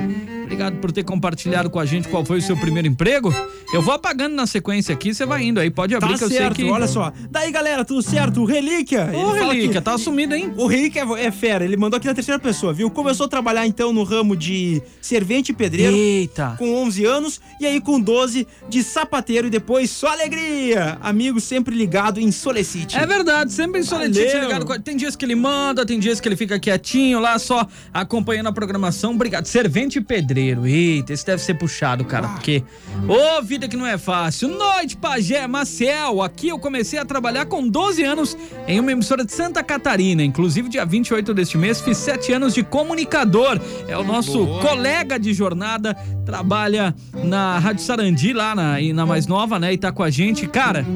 Obrigado 0.53 0.77
por 0.81 0.93
ter 0.93 1.03
compartilhado 1.03 1.71
com 1.71 1.81
a 1.81 1.87
gente 1.87 2.07
qual 2.09 2.27
foi 2.27 2.37
o 2.37 2.43
seu 2.43 2.55
primeiro 2.55 2.87
emprego. 2.87 3.35
Eu 3.73 3.81
vou 3.81 3.95
apagando 3.95 4.35
na 4.35 4.47
sequência 4.47 4.93
aqui, 4.95 5.15
você 5.15 5.25
vai 5.25 5.45
indo 5.45 5.59
aí. 5.59 5.71
Pode 5.71 5.95
abrir 5.95 6.13
Tá 6.13 6.19
que 6.19 6.25
eu 6.25 6.29
certo, 6.29 6.57
sei 6.57 6.67
que. 6.67 6.71
olha 6.71 6.87
só. 6.87 7.11
Daí, 7.31 7.51
galera, 7.51 7.87
tudo 7.87 8.03
certo? 8.03 8.45
Relíquia. 8.45 9.11
Ô, 9.15 9.33
Relíquia, 9.33 9.71
que- 9.73 9.81
tá 9.81 9.97
sumido, 9.97 10.35
hein? 10.35 10.53
O 10.59 10.67
Relíquia 10.67 11.07
é, 11.17 11.25
é 11.25 11.31
fera, 11.33 11.65
ele 11.65 11.75
mandou 11.75 11.97
aqui 11.97 12.07
na 12.07 12.13
terceira 12.13 12.39
pessoa, 12.39 12.71
viu? 12.71 12.91
Começou 12.91 13.25
a 13.25 13.29
trabalhar 13.31 13.67
então 13.67 13.95
no 13.95 14.03
ramo 14.03 14.37
de 14.37 14.83
servente 15.01 15.53
e 15.53 15.55
pedreiro. 15.55 15.97
Eita. 15.97 16.55
Com 16.59 16.75
11 16.83 17.03
anos, 17.07 17.41
e 17.59 17.65
aí 17.65 17.81
com 17.81 17.99
12 17.99 18.47
de 18.69 18.83
sapateiro 18.83 19.47
e 19.47 19.51
depois 19.51 19.89
só 19.91 20.09
alegria. 20.09 20.99
Amigo 21.01 21.41
sempre 21.41 21.75
ligado 21.75 22.21
em 22.21 22.31
Solecite. 22.31 22.95
É 22.99 23.07
verdade, 23.07 23.51
sempre 23.55 23.81
em 23.81 23.85
Valeu. 23.85 24.11
ligado. 24.43 24.67
com 24.67 24.79
Tem 24.79 24.99
dias 24.99 25.17
que 25.17 25.25
ele 25.25 25.35
manda, 25.35 25.87
tem 25.87 25.99
dias 25.99 26.21
que 26.21 26.29
ele 26.29 26.37
fica 26.37 26.61
quietinho 26.61 27.21
lá, 27.21 27.39
só 27.39 27.67
acompanhando 27.91 28.49
a 28.49 28.53
programação. 28.53 29.15
Obrigado. 29.15 29.47
Servente 29.47 29.99
e 29.99 30.03
pedreiro. 30.03 30.42
Eita, 30.51 31.13
esse 31.13 31.25
deve 31.25 31.43
ser 31.43 31.55
puxado, 31.55 32.05
cara, 32.05 32.29
porque. 32.29 32.63
Ô, 33.09 33.43
vida 33.43 33.69
que 33.69 33.77
não 33.77 33.87
é 33.87 33.97
fácil. 33.97 34.49
Noite, 34.49 34.97
Pajé, 34.97 35.47
Maciel. 35.47 36.23
Aqui 36.23 36.49
eu 36.49 36.59
comecei 36.59 36.99
a 36.99 37.05
trabalhar 37.05 37.47
com 37.47 37.67
12 37.67 38.03
anos 38.03 38.37
em 38.67 38.81
uma 38.81 38.93
emissora 38.93 39.25
de 39.25 39.33
Santa 39.33 39.63
Catarina. 39.63 40.23
Inclusive, 40.23 40.69
dia 40.69 40.85
28 40.85 41.35
deste 41.35 41.57
mês, 41.57 41.81
fiz 41.81 41.97
7 41.99 42.33
anos 42.33 42.55
de 42.55 42.63
comunicador. 42.63 43.61
É 43.89 43.97
o 43.97 44.05
nosso 44.05 44.47
colega 44.61 45.19
de 45.19 45.33
jornada, 45.33 45.95
trabalha 46.25 46.95
na 47.25 47.59
Rádio 47.59 47.85
Sarandi, 47.85 48.33
lá 48.33 48.55
na, 48.55 48.81
na 48.81 49.07
mais 49.07 49.27
nova, 49.27 49.59
né? 49.59 49.73
E 49.73 49.79
tá 49.79 49.91
com 49.93 50.03
a 50.03 50.11
gente. 50.11 50.47
Cara, 50.47 50.87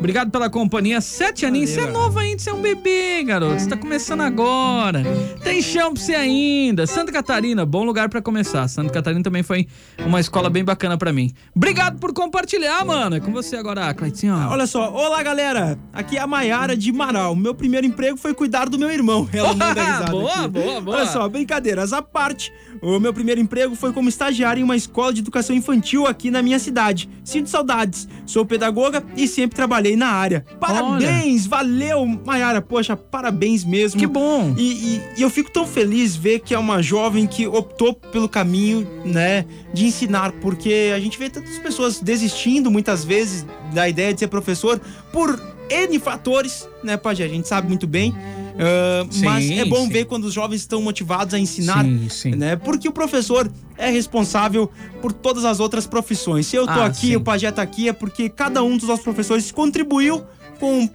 obrigado 0.00 0.30
pela 0.30 0.50
companhia. 0.50 1.00
Sete 1.00 1.46
aninhos, 1.46 1.70
você 1.70 1.82
é 1.82 1.86
novo 1.90 2.18
ainda, 2.18 2.42
você 2.42 2.50
é 2.50 2.52
um 2.52 2.60
bebê, 2.60 3.22
garoto. 3.22 3.60
Você 3.60 3.68
tá 3.68 3.76
começando 3.76 4.22
agora. 4.22 5.02
Tem 5.44 5.62
chão 5.62 5.94
pra 5.94 6.02
você 6.02 6.14
ainda. 6.14 6.86
Santa 6.86 7.12
Catarina, 7.12 7.64
bom 7.64 7.84
lugar 7.84 8.08
pra 8.08 8.20
começar. 8.20 8.66
Santa 8.66 8.92
Catarina 8.92 9.22
também 9.22 9.42
foi 9.42 9.66
uma 10.04 10.18
escola 10.18 10.50
bem 10.50 10.64
bacana 10.64 10.96
pra 10.98 11.12
mim. 11.12 11.32
Obrigado 11.54 11.98
por 12.00 12.12
compartilhar, 12.12 12.84
mano. 12.84 13.16
É 13.16 13.20
com 13.20 13.30
você 13.32 13.56
agora, 13.56 13.92
Cleitinho. 13.94 14.34
Olha 14.34 14.66
só, 14.66 14.90
olá 14.92 15.22
galera, 15.22 15.78
aqui 15.92 16.16
é 16.16 16.20
a 16.20 16.26
Maiara 16.26 16.76
de 16.76 16.90
Marau. 16.90 17.36
Meu 17.36 17.54
primeiro 17.54 17.86
emprego 17.86 18.16
foi 18.16 18.34
cuidar 18.34 18.68
do 18.68 18.78
meu 18.78 18.90
irmão. 18.90 19.28
Ela 19.32 19.50
manda 19.54 19.72
risada 19.80 20.10
Boa, 20.10 20.32
aqui. 20.32 20.48
boa, 20.48 20.80
boa. 20.80 20.96
Olha 20.96 21.06
só, 21.06 21.28
brincadeiras 21.28 21.92
à 21.92 22.02
parte. 22.02 22.52
O 22.82 22.98
meu 22.98 23.12
primeiro 23.12 23.40
emprego 23.40 23.74
foi 23.74 23.92
como 23.92 24.08
estagiário 24.08 24.60
em 24.60 24.64
uma 24.64 24.76
escola 24.76 25.12
de 25.12 25.20
educação 25.20 25.54
infantil 25.54 26.06
aqui 26.06 26.30
na 26.30 26.40
minha 26.42 26.58
cidade. 26.58 27.08
Sinto 27.22 27.50
saudades. 27.50 28.08
Sou 28.30 28.46
pedagoga 28.46 29.02
e 29.16 29.26
sempre 29.26 29.56
trabalhei 29.56 29.96
na 29.96 30.06
área. 30.06 30.44
Parabéns, 30.60 31.46
valeu, 31.46 32.06
Maiara. 32.06 32.62
Poxa, 32.62 32.96
parabéns 32.96 33.64
mesmo. 33.64 33.98
Que 33.98 34.06
bom. 34.06 34.54
E, 34.56 34.62
e- 34.62 35.00
e 35.18 35.22
eu 35.22 35.28
fico 35.28 35.50
tão 35.50 35.66
feliz 35.66 36.14
ver 36.14 36.38
que 36.38 36.54
é 36.54 36.58
uma 36.58 36.80
jovem 36.80 37.26
que 37.26 37.46
optou 37.48 37.92
pelo 37.92 38.28
caminho, 38.28 38.86
né, 39.04 39.44
de 39.74 39.84
ensinar, 39.86 40.30
porque 40.40 40.92
a 40.94 41.00
gente 41.00 41.18
vê 41.18 41.28
tantas 41.28 41.58
pessoas 41.58 41.98
desistindo 42.00 42.70
muitas 42.70 43.04
vezes 43.04 43.44
da 43.74 43.88
ideia 43.88 44.14
de 44.14 44.20
ser 44.20 44.28
professor 44.28 44.80
por 45.12 45.38
N 45.68 45.98
fatores, 45.98 46.68
né, 46.84 46.96
Pajé? 46.96 47.24
A 47.24 47.28
gente 47.28 47.48
sabe 47.48 47.66
muito 47.68 47.86
bem. 47.86 48.14
Ah, 48.62 49.06
Sim, 49.10 49.24
mas 49.24 49.50
é 49.50 49.64
bom 49.64 49.84
sim. 49.84 49.88
ver 49.88 50.04
quando 50.04 50.24
os 50.24 50.34
jovens 50.34 50.60
estão 50.60 50.82
motivados 50.82 51.32
a 51.32 51.38
ensinar, 51.38 51.82
Sim, 51.84 52.08
sim. 52.10 52.30
né? 52.32 52.56
Porque 52.56 52.86
o 52.88 52.92
professor 52.92 53.50
é 53.78 53.88
responsável 53.90 54.70
por 55.00 55.12
todas 55.12 55.44
as 55.46 55.60
outras 55.60 55.86
profissões. 55.86 56.46
Se 56.46 56.56
eu 56.56 56.66
tô 56.66 56.72
Ah, 56.72 56.86
aqui, 56.86 57.16
o 57.16 57.20
Pajé 57.22 57.50
tá 57.50 57.62
aqui, 57.62 57.88
é 57.88 57.92
porque 57.92 58.28
cada 58.28 58.62
um 58.62 58.76
dos 58.76 58.86
nossos 58.88 59.02
professores 59.04 59.50
contribuiu 59.50 60.22
com, 60.58 60.86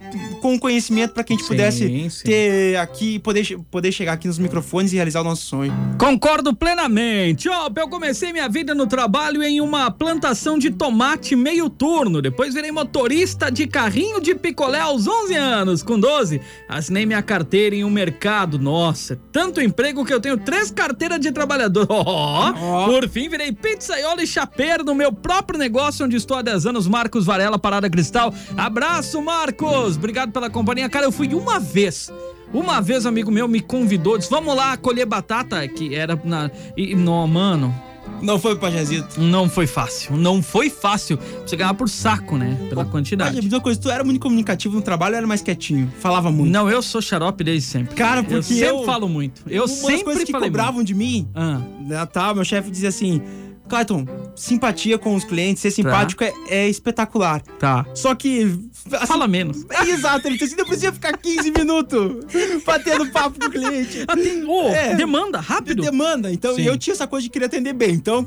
com 0.46 0.56
conhecimento 0.56 1.12
para 1.12 1.24
que 1.24 1.32
a 1.32 1.36
gente 1.36 1.42
Sim, 1.42 1.48
pudesse 1.48 2.08
sim. 2.08 2.22
ter 2.24 2.76
aqui, 2.76 3.18
poder, 3.18 3.58
poder 3.68 3.90
chegar 3.90 4.12
aqui 4.12 4.28
nos 4.28 4.38
microfones 4.38 4.92
e 4.92 4.94
realizar 4.94 5.22
o 5.22 5.24
nosso 5.24 5.44
sonho. 5.44 5.74
Concordo 5.98 6.54
plenamente. 6.54 7.48
Ó, 7.48 7.68
eu 7.74 7.88
comecei 7.88 8.32
minha 8.32 8.48
vida 8.48 8.72
no 8.72 8.86
trabalho 8.86 9.42
em 9.42 9.60
uma 9.60 9.90
plantação 9.90 10.56
de 10.56 10.70
tomate 10.70 11.34
meio 11.34 11.68
turno. 11.68 12.22
Depois 12.22 12.54
virei 12.54 12.70
motorista 12.70 13.50
de 13.50 13.66
carrinho 13.66 14.20
de 14.20 14.36
picolé 14.36 14.78
aos 14.78 15.08
11 15.08 15.34
anos. 15.34 15.82
Com 15.82 15.98
12, 15.98 16.40
assinei 16.68 17.04
minha 17.04 17.22
carteira 17.22 17.74
em 17.74 17.82
um 17.82 17.90
mercado. 17.90 18.56
Nossa, 18.56 19.20
tanto 19.32 19.60
emprego 19.60 20.04
que 20.04 20.14
eu 20.14 20.20
tenho 20.20 20.36
três 20.36 20.70
carteiras 20.70 21.18
de 21.18 21.32
trabalhador. 21.32 21.86
Ó, 21.90 22.52
Ó. 22.56 22.86
por 22.86 23.08
fim, 23.08 23.28
virei 23.28 23.50
pizzaiolo 23.50 24.20
e 24.20 24.26
chapeiro 24.28 24.84
no 24.84 24.94
meu 24.94 25.12
próprio 25.12 25.58
negócio 25.58 26.06
onde 26.06 26.14
estou 26.14 26.36
há 26.36 26.42
10 26.42 26.66
anos. 26.66 26.86
Marcos 26.86 27.26
Varela, 27.26 27.58
Parada 27.58 27.90
Cristal. 27.90 28.32
Abraço, 28.56 29.20
Marcos. 29.20 29.96
Obrigado 29.96 30.35
pela 30.36 30.50
companhia. 30.50 30.86
Cara, 30.88 31.06
eu 31.06 31.12
fui 31.12 31.32
uma 31.34 31.58
vez. 31.58 32.12
Uma 32.52 32.80
vez 32.80 33.04
um 33.06 33.08
amigo 33.08 33.30
meu 33.30 33.48
me 33.48 33.60
convidou, 33.60 34.18
disse: 34.18 34.30
Vamos 34.30 34.54
lá 34.54 34.76
colher 34.76 35.06
batata, 35.06 35.66
que 35.66 35.94
era 35.94 36.20
na. 36.24 36.50
E, 36.76 36.94
não, 36.94 37.26
mano. 37.26 37.74
Não 38.22 38.38
foi, 38.38 38.54
Pajezito. 38.56 39.20
Não 39.20 39.48
foi 39.48 39.66
fácil. 39.66 40.16
Não 40.16 40.40
foi 40.42 40.70
fácil. 40.70 41.18
Você 41.44 41.56
ganhar 41.56 41.74
por 41.74 41.88
saco, 41.88 42.36
né? 42.38 42.56
Pela 42.68 42.82
Paja, 42.82 42.90
quantidade. 42.90 43.40
diz 43.40 43.52
uma 43.52 43.60
coisa, 43.60 43.78
tu 43.80 43.90
era 43.90 44.04
muito 44.04 44.20
comunicativo 44.20 44.74
no 44.76 44.80
trabalho 44.80 45.14
ou 45.14 45.18
era 45.18 45.26
mais 45.26 45.42
quietinho? 45.42 45.92
Falava 45.98 46.30
muito. 46.30 46.50
Não, 46.50 46.70
eu 46.70 46.80
sou 46.80 47.02
xarope 47.02 47.42
desde 47.42 47.68
sempre. 47.68 47.94
Cara, 47.96 48.20
eu 48.20 48.24
porque 48.24 48.42
sempre 48.42 48.68
eu- 48.68 48.84
falo 48.84 49.08
muito. 49.08 49.42
Eu 49.48 49.64
Uma 49.64 49.68
das 49.68 49.76
sempre 49.78 50.04
coisas 50.04 50.24
que 50.24 50.32
cobravam 50.32 50.84
de 50.84 50.94
mim, 50.94 51.22
muito. 51.24 51.30
Ah, 51.34 51.60
né, 51.80 52.06
tá, 52.06 52.32
meu 52.32 52.44
chefe 52.44 52.70
dizia 52.70 52.88
assim, 52.90 53.20
Clayton, 53.68 54.06
simpatia 54.34 54.98
com 54.98 55.14
os 55.14 55.24
clientes, 55.24 55.60
ser 55.62 55.70
simpático 55.70 56.22
é, 56.24 56.32
é 56.48 56.68
espetacular. 56.68 57.40
tá. 57.58 57.84
Só 57.94 58.14
que... 58.14 58.42
assim, 58.92 59.06
Fala 59.06 59.26
menos. 59.26 59.64
É 59.70 59.82
exato, 59.90 60.26
ele 60.28 60.34
disse 60.36 60.46
assim, 60.54 60.56
não 60.56 60.64
precisa 60.66 60.92
ficar 60.92 61.16
15 61.16 61.50
minutos 61.50 62.24
batendo 62.64 63.06
papo 63.10 63.38
com 63.40 63.46
o 63.46 63.50
cliente. 63.50 64.04
Ah, 64.06 64.14
tem, 64.16 64.44
ô, 64.44 64.68
É. 64.68 64.94
demanda, 64.94 65.38
De 65.40 65.46
rápido. 65.46 65.82
demanda. 65.82 66.32
Então, 66.32 66.54
Sim. 66.54 66.62
eu 66.62 66.76
tinha 66.78 66.94
essa 66.94 67.06
coisa 67.06 67.24
de 67.24 67.30
querer 67.30 67.46
atender 67.46 67.72
bem. 67.72 67.90
Então, 67.94 68.26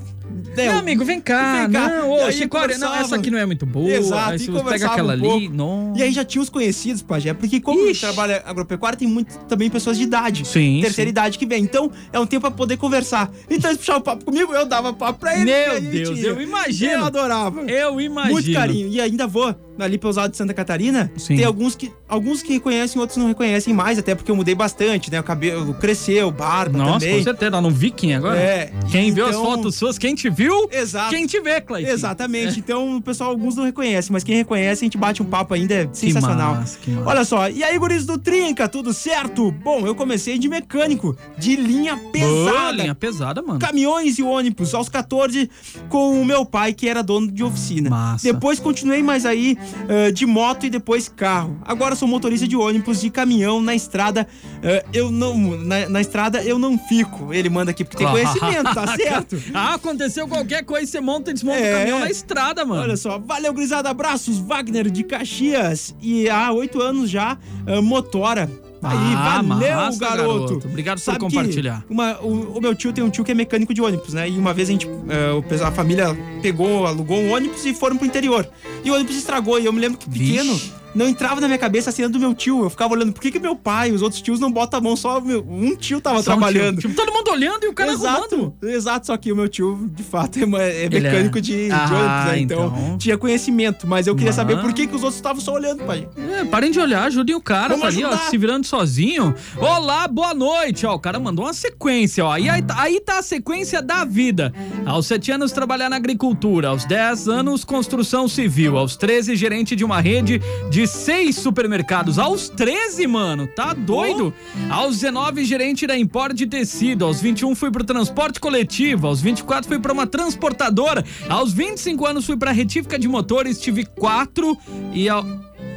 Meu 0.56 0.66
eu- 0.66 0.78
amigo, 0.78 1.06
vem 1.06 1.20
cá. 1.22 1.62
Vem 1.62 1.72
cá. 1.72 1.88
Não, 1.90 2.10
ô, 2.10 2.14
olha, 2.14 2.78
não, 2.78 2.96
essa 2.96 3.16
aqui 3.16 3.30
não 3.32 3.38
é 3.38 3.46
muito 3.46 3.66
boa. 3.66 3.90
Exato, 3.90 4.32
Aí 4.32 4.36
e 4.38 4.46
você 4.48 4.64
pega 4.64 4.88
aquela 4.88 5.16
um 5.16 5.36
ali, 5.36 5.50
não. 5.50 5.94
E 5.96 6.04
aí 6.04 6.12
já 6.12 6.24
tinha 6.26 6.42
os 6.42 6.50
conhecidos, 6.50 7.02
Pajé, 7.02 7.34
porque 7.34 7.60
como 7.60 7.86
Ixi. 7.88 8.02
trabalha 8.02 8.44
agropecuária, 8.46 8.98
tem 8.98 9.08
muito 9.08 9.38
também 9.40 9.70
pessoas 9.70 9.98
de 9.98 10.04
idade. 10.04 10.48
Sim, 10.48 10.80
Terceira 10.82 11.08
sim. 11.08 11.12
idade 11.12 11.38
que 11.38 11.46
vem. 11.46 11.64
Então, 11.64 11.92
é 12.12 12.20
um 12.20 12.26
tempo 12.26 12.42
pra 12.42 12.52
poder 12.52 12.78
conversar. 12.78 13.32
Então, 13.50 13.70
eles 13.70 13.80
puxavam 13.80 14.02
papo 14.02 14.26
comigo, 14.26 14.54
eu 14.54 14.66
dava 14.66 14.94
papo 14.94 15.20
pra 15.20 15.34
eles. 15.34 15.46
Meu 15.46 15.82
gente 15.82 15.92
Deus, 15.92 16.20
ia. 16.20 16.28
eu 16.28 16.42
imagino. 16.42 16.92
Eu 16.94 17.06
adorava. 17.06 17.62
Eu 17.62 18.00
imagino. 18.02 18.34
Muito 18.34 18.54
carinho. 18.54 18.88
E 18.90 19.00
ainda 19.02 19.28
vou 19.28 19.54
ali 19.84 20.00
usar 20.04 20.28
de 20.28 20.36
Santa 20.38 20.54
Catarina. 20.54 21.12
Sim. 21.18 21.36
Tem 21.38 21.46
alguns 21.46 21.76
que, 21.76 21.92
alguns 22.08 22.42
que 22.42 22.54
reconhecem, 22.54 23.00
outros 23.00 23.18
não 23.18 23.28
reconhecem 23.28 23.74
mais, 23.74 23.98
até 24.00 24.16
porque 24.16 24.32
eu 24.32 24.36
mudei 24.36 24.56
bastante, 24.56 25.12
né? 25.12 25.20
O 25.20 25.24
cabelo 25.24 25.74
cresceu, 25.76 26.32
barba 26.32 26.78
Nossa, 26.78 27.00
também. 27.00 27.18
com 27.18 27.24
certeza, 27.24 27.52
tá 27.52 27.62
no 27.62 27.70
Viking 27.72 28.14
agora. 28.14 28.40
É. 28.40 28.72
Quem 28.92 29.12
viu 29.12 29.26
as 29.26 29.36
Então- 29.36 29.46
fotos 29.46 29.76
suas, 29.76 29.98
quem 29.98 30.16
te 30.16 30.30
viu, 30.30 30.68
Exato. 30.72 31.10
quem 31.12 31.26
te 31.28 31.40
vê, 31.40 31.62
Cleiton. 31.62 31.92
Exatamente. 31.92 32.60
Então, 32.60 32.98
o 32.98 33.02
pessoal, 33.02 33.30
alguns 33.30 33.56
não 33.56 33.64
reconhecem, 33.66 34.12
mas 34.12 34.24
quem 34.24 34.36
reconhece, 34.36 34.84
a 34.84 34.86
gente 34.86 34.98
bate 34.98 35.22
um 35.22 35.26
papo 35.26 35.54
ainda, 35.54 35.74
é 35.74 35.90
sensacional. 35.94 36.56
massa, 36.56 36.78
que 36.80 36.92
massa. 36.92 37.10
Olha 37.10 37.24
só, 37.26 37.50
e 37.50 37.64
aí, 37.64 37.78
guris 37.78 38.06
do 38.06 38.18
Trinca, 38.18 38.68
tudo 38.68 38.94
certo? 38.94 39.52
Bom, 39.52 39.86
eu 39.86 39.94
comecei 39.96 40.38
de 40.38 40.48
mecânico, 40.50 41.16
de 41.38 41.56
linha 41.56 41.98
pesada. 42.12 42.30
Boa, 42.30 42.72
linha 42.72 42.96
pesada, 42.96 43.42
mano. 43.42 43.60
Caminhões 43.60 44.18
e 44.18 44.24
ônibus, 44.24 44.74
aos 44.74 44.90
14, 44.90 45.50
com 45.90 46.20
o 46.22 46.26
meu 46.26 46.46
pai, 46.46 46.74
que 46.74 46.88
era 46.88 47.02
dono 47.04 47.32
de 47.32 47.44
oficina. 47.44 47.90
Massa. 47.90 48.32
Depois 48.32 48.60
continuei 48.60 49.02
mais 49.04 49.26
aí 49.26 49.58
ah, 49.88 50.12
de 50.12 50.26
moto 50.26 50.66
e 50.66 50.70
depois 50.70 51.08
carro. 51.10 51.58
Agora 51.66 51.96
sou 51.96 52.08
motorista 52.08 52.48
de 52.48 52.56
ônibus, 52.56 53.02
de 53.02 53.10
caminhão 53.10 53.62
na 53.62 53.76
estrada. 53.76 54.28
ah, 54.64 54.86
eu 54.94 55.12
não. 55.12 55.38
Na, 55.58 55.90
na 55.90 56.02
estrada 56.02 56.42
eu 56.44 56.58
não 56.60 56.78
fico. 56.78 57.34
Ele 57.34 57.50
manda 57.50 57.72
aqui 57.72 57.84
porque 57.84 57.98
tem 57.98 58.08
conhecimento, 58.08 58.74
tá 58.74 58.88
certo? 58.98 59.42
Ah, 59.54 59.74
aconteceu 59.76 60.28
qualquer 60.28 60.64
coisa, 60.64 60.90
você 60.92 61.00
monta 61.02 61.32
e 61.32 61.34
desmonta 61.34 61.60
É. 61.60 61.74
o 61.74 61.78
caminhão 61.80 62.00
na 62.00 62.10
estrada, 62.12 62.66
mano. 62.66 62.82
Olha 62.82 62.98
só, 62.98 63.18
valeu, 63.20 63.54
grisada, 63.54 63.90
abraços, 63.90 64.38
Wagner 64.40 64.90
de 64.90 65.04
Caxias. 65.04 65.96
E 66.02 66.30
há 66.30 66.52
oito 66.52 66.82
anos 66.82 67.10
já, 67.10 67.38
ah, 67.68 67.82
motora. 67.82 68.50
Aí, 68.82 68.98
Ah, 69.16 69.42
valeu, 69.46 69.76
massa, 69.76 70.00
garoto. 70.00 70.46
garoto. 70.48 70.68
Obrigado 70.68 70.98
por 71.00 71.04
Sabe 71.04 71.18
que 71.20 71.26
compartilhar. 71.26 71.84
uma- 71.90 72.18
o, 72.22 72.58
o 72.58 72.62
meu 72.62 72.74
tio 72.74 72.94
tem 72.94 73.04
um 73.04 73.10
tio 73.10 73.24
que 73.26 73.32
é 73.32 73.36
mecânico 73.36 73.74
de 73.74 73.82
ônibus, 73.82 74.14
né? 74.14 74.30
E 74.30 74.38
uma 74.38 74.54
vez 74.54 74.70
a 74.70 74.72
gente, 74.72 74.88
ah, 74.88 75.42
pessoal- 75.48 75.70
a 75.70 75.72
família 75.74 76.18
pegou, 76.42 76.86
alugou 76.86 77.18
um 77.18 77.34
ônibus 77.34 77.66
e 77.66 77.74
foram 77.74 77.98
pro 77.98 78.06
interior. 78.08 78.48
E 78.84 78.90
o 78.90 78.94
ônibus 78.96 79.18
estragou. 79.18 79.60
E 79.60 79.66
eu 79.66 79.74
me 79.74 79.80
lembro 79.82 79.98
que 79.98 80.10
pequeno. 80.10 80.54
Vixe. 80.54 80.74
Não 80.96 81.08
entrava 81.08 81.40
na 81.40 81.48
minha 81.48 81.60
cabeça 81.60 81.90
a 81.90 81.94
cena 81.94 82.10
do 82.10 82.20
meu 82.20 82.34
tio. 82.34 82.64
Eu 82.64 82.70
ficava 82.70 82.94
olhando, 82.94 83.14
por 83.14 83.22
que, 83.22 83.32
que 83.32 83.40
meu 83.40 83.56
pai 83.56 83.90
e 83.90 83.94
os 83.94 84.02
outros 84.02 84.22
tios 84.22 84.40
não 84.40 84.52
botam 84.52 84.80
a 84.80 84.82
mão? 84.82 84.96
Só 84.96 85.22
meu- 85.22 85.46
um 85.48 85.76
tio 85.76 86.02
tava 86.02 86.16
Só 86.24 86.32
um 86.32 86.38
trabalhando. 86.38 86.82
Tipo, 86.82 86.94
todo 86.96 87.12
mundo 87.14 87.30
olhando 87.32 87.64
e 87.66 87.68
o 87.68 87.74
cara 87.74 87.92
exato, 87.92 88.34
arrumando. 88.36 88.54
exato, 88.64 89.08
só 89.08 89.16
que 89.18 89.32
o 89.32 89.36
meu 89.36 89.48
tio, 89.48 89.88
de 89.94 90.02
fato, 90.04 90.40
é, 90.58 90.86
é 90.86 90.90
mecânico 90.90 91.38
é- 91.38 91.42
de, 91.42 91.66
de 91.68 91.72
Ah, 91.72 91.86
ônibus, 91.86 92.32
né? 92.32 92.40
então, 92.40 92.66
então. 92.76 92.98
tinha 92.98 93.18
conhecimento, 93.18 93.86
mas 93.88 94.08
eu 94.08 94.16
queria 94.16 94.34
saber 94.34 94.56
Mano. 94.56 94.68
por 94.68 94.74
que, 94.74 94.88
que 94.88 94.96
os 94.96 95.04
outros 95.04 95.16
estavam 95.18 95.40
só 95.42 95.54
olhando, 95.54 95.84
pai. 95.84 96.08
É, 96.40 96.44
parem 96.46 96.72
de 96.72 96.80
olhar, 96.80 97.04
ajudem 97.06 97.36
o 97.36 97.42
cara, 97.42 97.76
Vamos 97.76 97.82
tá 97.82 97.88
ali, 97.88 98.04
ó, 98.04 98.18
se 98.30 98.38
virando 98.38 98.66
sozinho. 98.66 99.36
Olá, 99.58 100.08
boa 100.08 100.34
noite, 100.34 100.86
ó, 100.86 100.96
o 100.96 101.00
cara 101.00 101.20
mandou 101.20 101.46
uma 101.46 101.54
sequência, 101.54 102.26
ó, 102.26 102.36
e 102.38 102.50
aí, 102.50 102.62
tá- 102.62 102.76
aí 102.82 103.00
tá 103.00 103.20
a 103.20 103.22
sequência 103.22 103.82
da 103.82 104.04
vida. 104.04 104.52
Aos 104.86 105.06
7 105.06 105.32
anos, 105.32 105.52
trabalhar 105.52 105.90
na 105.90 105.98
agricultura, 105.98 106.70
aos 106.70 106.84
10 106.86 107.28
anos, 107.28 107.64
construção 107.64 108.28
civil, 108.28 108.76
aos 108.78 108.96
13, 108.96 109.36
gerente 109.36 109.76
de 109.76 109.86
uma 109.86 110.02
rede 110.02 110.42
de 110.70 110.79
seis 110.88 111.36
supermercados, 111.36 112.20
aos 112.20 112.50
13, 112.50 113.08
mano, 113.08 113.48
tá 113.48 113.74
doido? 113.74 114.34
Aos 114.70 115.00
19, 115.00 115.44
gerente 115.46 115.88
da 115.88 115.98
Import 115.98 116.34
de 116.34 116.46
tecido, 116.46 117.06
aos 117.06 117.22
21 117.22 117.56
fui 117.56 117.72
pro 117.72 117.84
transporte 117.84 118.40
coletivo, 118.40 119.08
aos 119.08 119.22
24 119.22 119.68
fui 119.68 119.80
pra 119.80 119.94
uma 119.94 120.06
transportadora, 120.06 121.04
aos 121.28 121.54
25 121.54 122.06
anos 122.06 122.26
fui 122.26 122.38
pra 122.38 122.52
retífica 122.52 122.98
de 122.98 123.08
motores, 123.08 123.60
tive 123.60 123.86
quatro 123.86 124.58
e 124.94 125.10
ao 125.10 125.24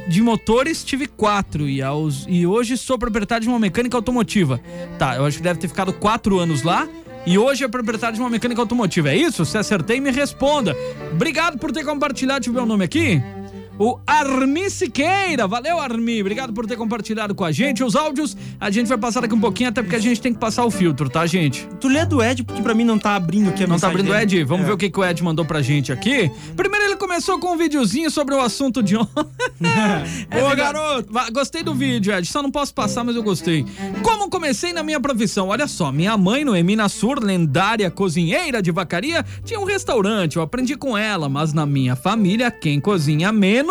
de 0.07 0.21
motores 0.21 0.83
tive 0.83 1.07
quatro 1.07 1.67
e, 1.67 1.81
aos, 1.81 2.25
e 2.27 2.45
hoje 2.45 2.77
sou 2.77 2.97
proprietário 2.97 3.43
de 3.43 3.49
uma 3.49 3.59
mecânica 3.59 3.95
automotiva. 3.95 4.59
Tá, 4.99 5.15
eu 5.15 5.25
acho 5.25 5.37
que 5.37 5.43
deve 5.43 5.59
ter 5.59 5.67
ficado 5.67 5.93
quatro 5.93 6.39
anos 6.39 6.61
lá. 6.61 6.87
E 7.25 7.37
hoje 7.37 7.63
é 7.63 7.67
proprietário 7.69 8.15
de 8.15 8.21
uma 8.21 8.29
mecânica 8.29 8.59
automotiva. 8.59 9.09
É 9.09 9.15
isso? 9.15 9.45
Se 9.45 9.57
acertei, 9.57 10.01
me 10.01 10.11
responda. 10.11 10.75
Obrigado 11.13 11.57
por 11.57 11.71
ter 11.71 11.85
compartilhado. 11.85 12.51
O 12.51 12.65
nome 12.65 12.83
aqui. 12.83 13.21
O 13.79 13.97
Armi 14.05 14.69
Siqueira. 14.69 15.47
Valeu, 15.47 15.79
Armi. 15.79 16.21
Obrigado 16.21 16.53
por 16.53 16.65
ter 16.67 16.75
compartilhado 16.77 17.33
com 17.33 17.43
a 17.43 17.51
gente. 17.51 17.83
Os 17.83 17.95
áudios 17.95 18.37
a 18.59 18.69
gente 18.69 18.87
vai 18.87 18.97
passar 18.97 19.21
daqui 19.21 19.33
um 19.33 19.39
pouquinho, 19.39 19.69
até 19.69 19.81
porque 19.81 19.95
a 19.95 19.99
gente 19.99 20.21
tem 20.21 20.33
que 20.33 20.39
passar 20.39 20.63
o 20.63 20.71
filtro, 20.71 21.09
tá, 21.09 21.25
gente? 21.25 21.67
Tu 21.79 21.87
lê 21.87 22.05
do 22.05 22.21
Ed, 22.23 22.43
porque 22.43 22.61
pra 22.61 22.73
mim 22.73 22.83
não 22.83 22.99
tá 22.99 23.15
abrindo 23.15 23.49
aqui 23.49 23.63
a 23.63 23.67
Não 23.67 23.79
tá 23.79 23.87
abrindo. 23.87 24.13
Ed? 24.15 24.43
Vamos 24.43 24.63
É. 24.65 24.67
ver 24.67 24.73
o 24.73 24.77
que, 24.77 24.89
que 24.89 24.99
o 24.99 25.03
Ed 25.03 25.23
mandou 25.23 25.43
pra 25.43 25.61
gente 25.61 25.91
aqui. 25.91 26.31
Primeiro 26.55 26.85
ele 26.85 26.95
começou 26.97 27.39
com 27.39 27.53
um 27.53 27.57
videozinho 27.57 28.09
sobre 28.11 28.35
o 28.35 28.39
assunto 28.41 28.83
de 28.83 28.95
ontem. 28.95 29.11
É 30.29 30.35
verdade. 30.35 30.55
garoto. 30.55 31.09
Gostei 31.33 31.63
do 31.63 31.73
vídeo, 31.73 32.13
Ed. 32.13 32.27
Só 32.27 32.41
não 32.43 32.51
posso 32.51 32.73
passar, 32.73 33.03
mas 33.03 33.15
eu 33.15 33.23
gostei. 33.23 33.65
Como 34.03 34.29
comecei 34.29 34.71
na 34.71 34.83
minha 34.83 34.99
profissão? 34.99 35.47
Olha 35.47 35.67
só, 35.67 35.91
minha 35.91 36.15
mãe, 36.17 36.45
Noemi 36.45 36.75
Nassur, 36.75 37.19
lendária 37.23 37.89
cozinheira 37.89 38.61
de 38.61 38.71
vacaria, 38.71 39.25
tinha 39.43 39.59
um 39.59 39.63
restaurante. 39.65 40.35
Eu 40.37 40.41
aprendi 40.43 40.75
com 40.75 40.97
ela, 40.97 41.27
mas 41.27 41.53
na 41.53 41.65
minha 41.65 41.95
família, 41.95 42.51
quem 42.51 42.79
cozinha 42.79 43.31
menos, 43.31 43.63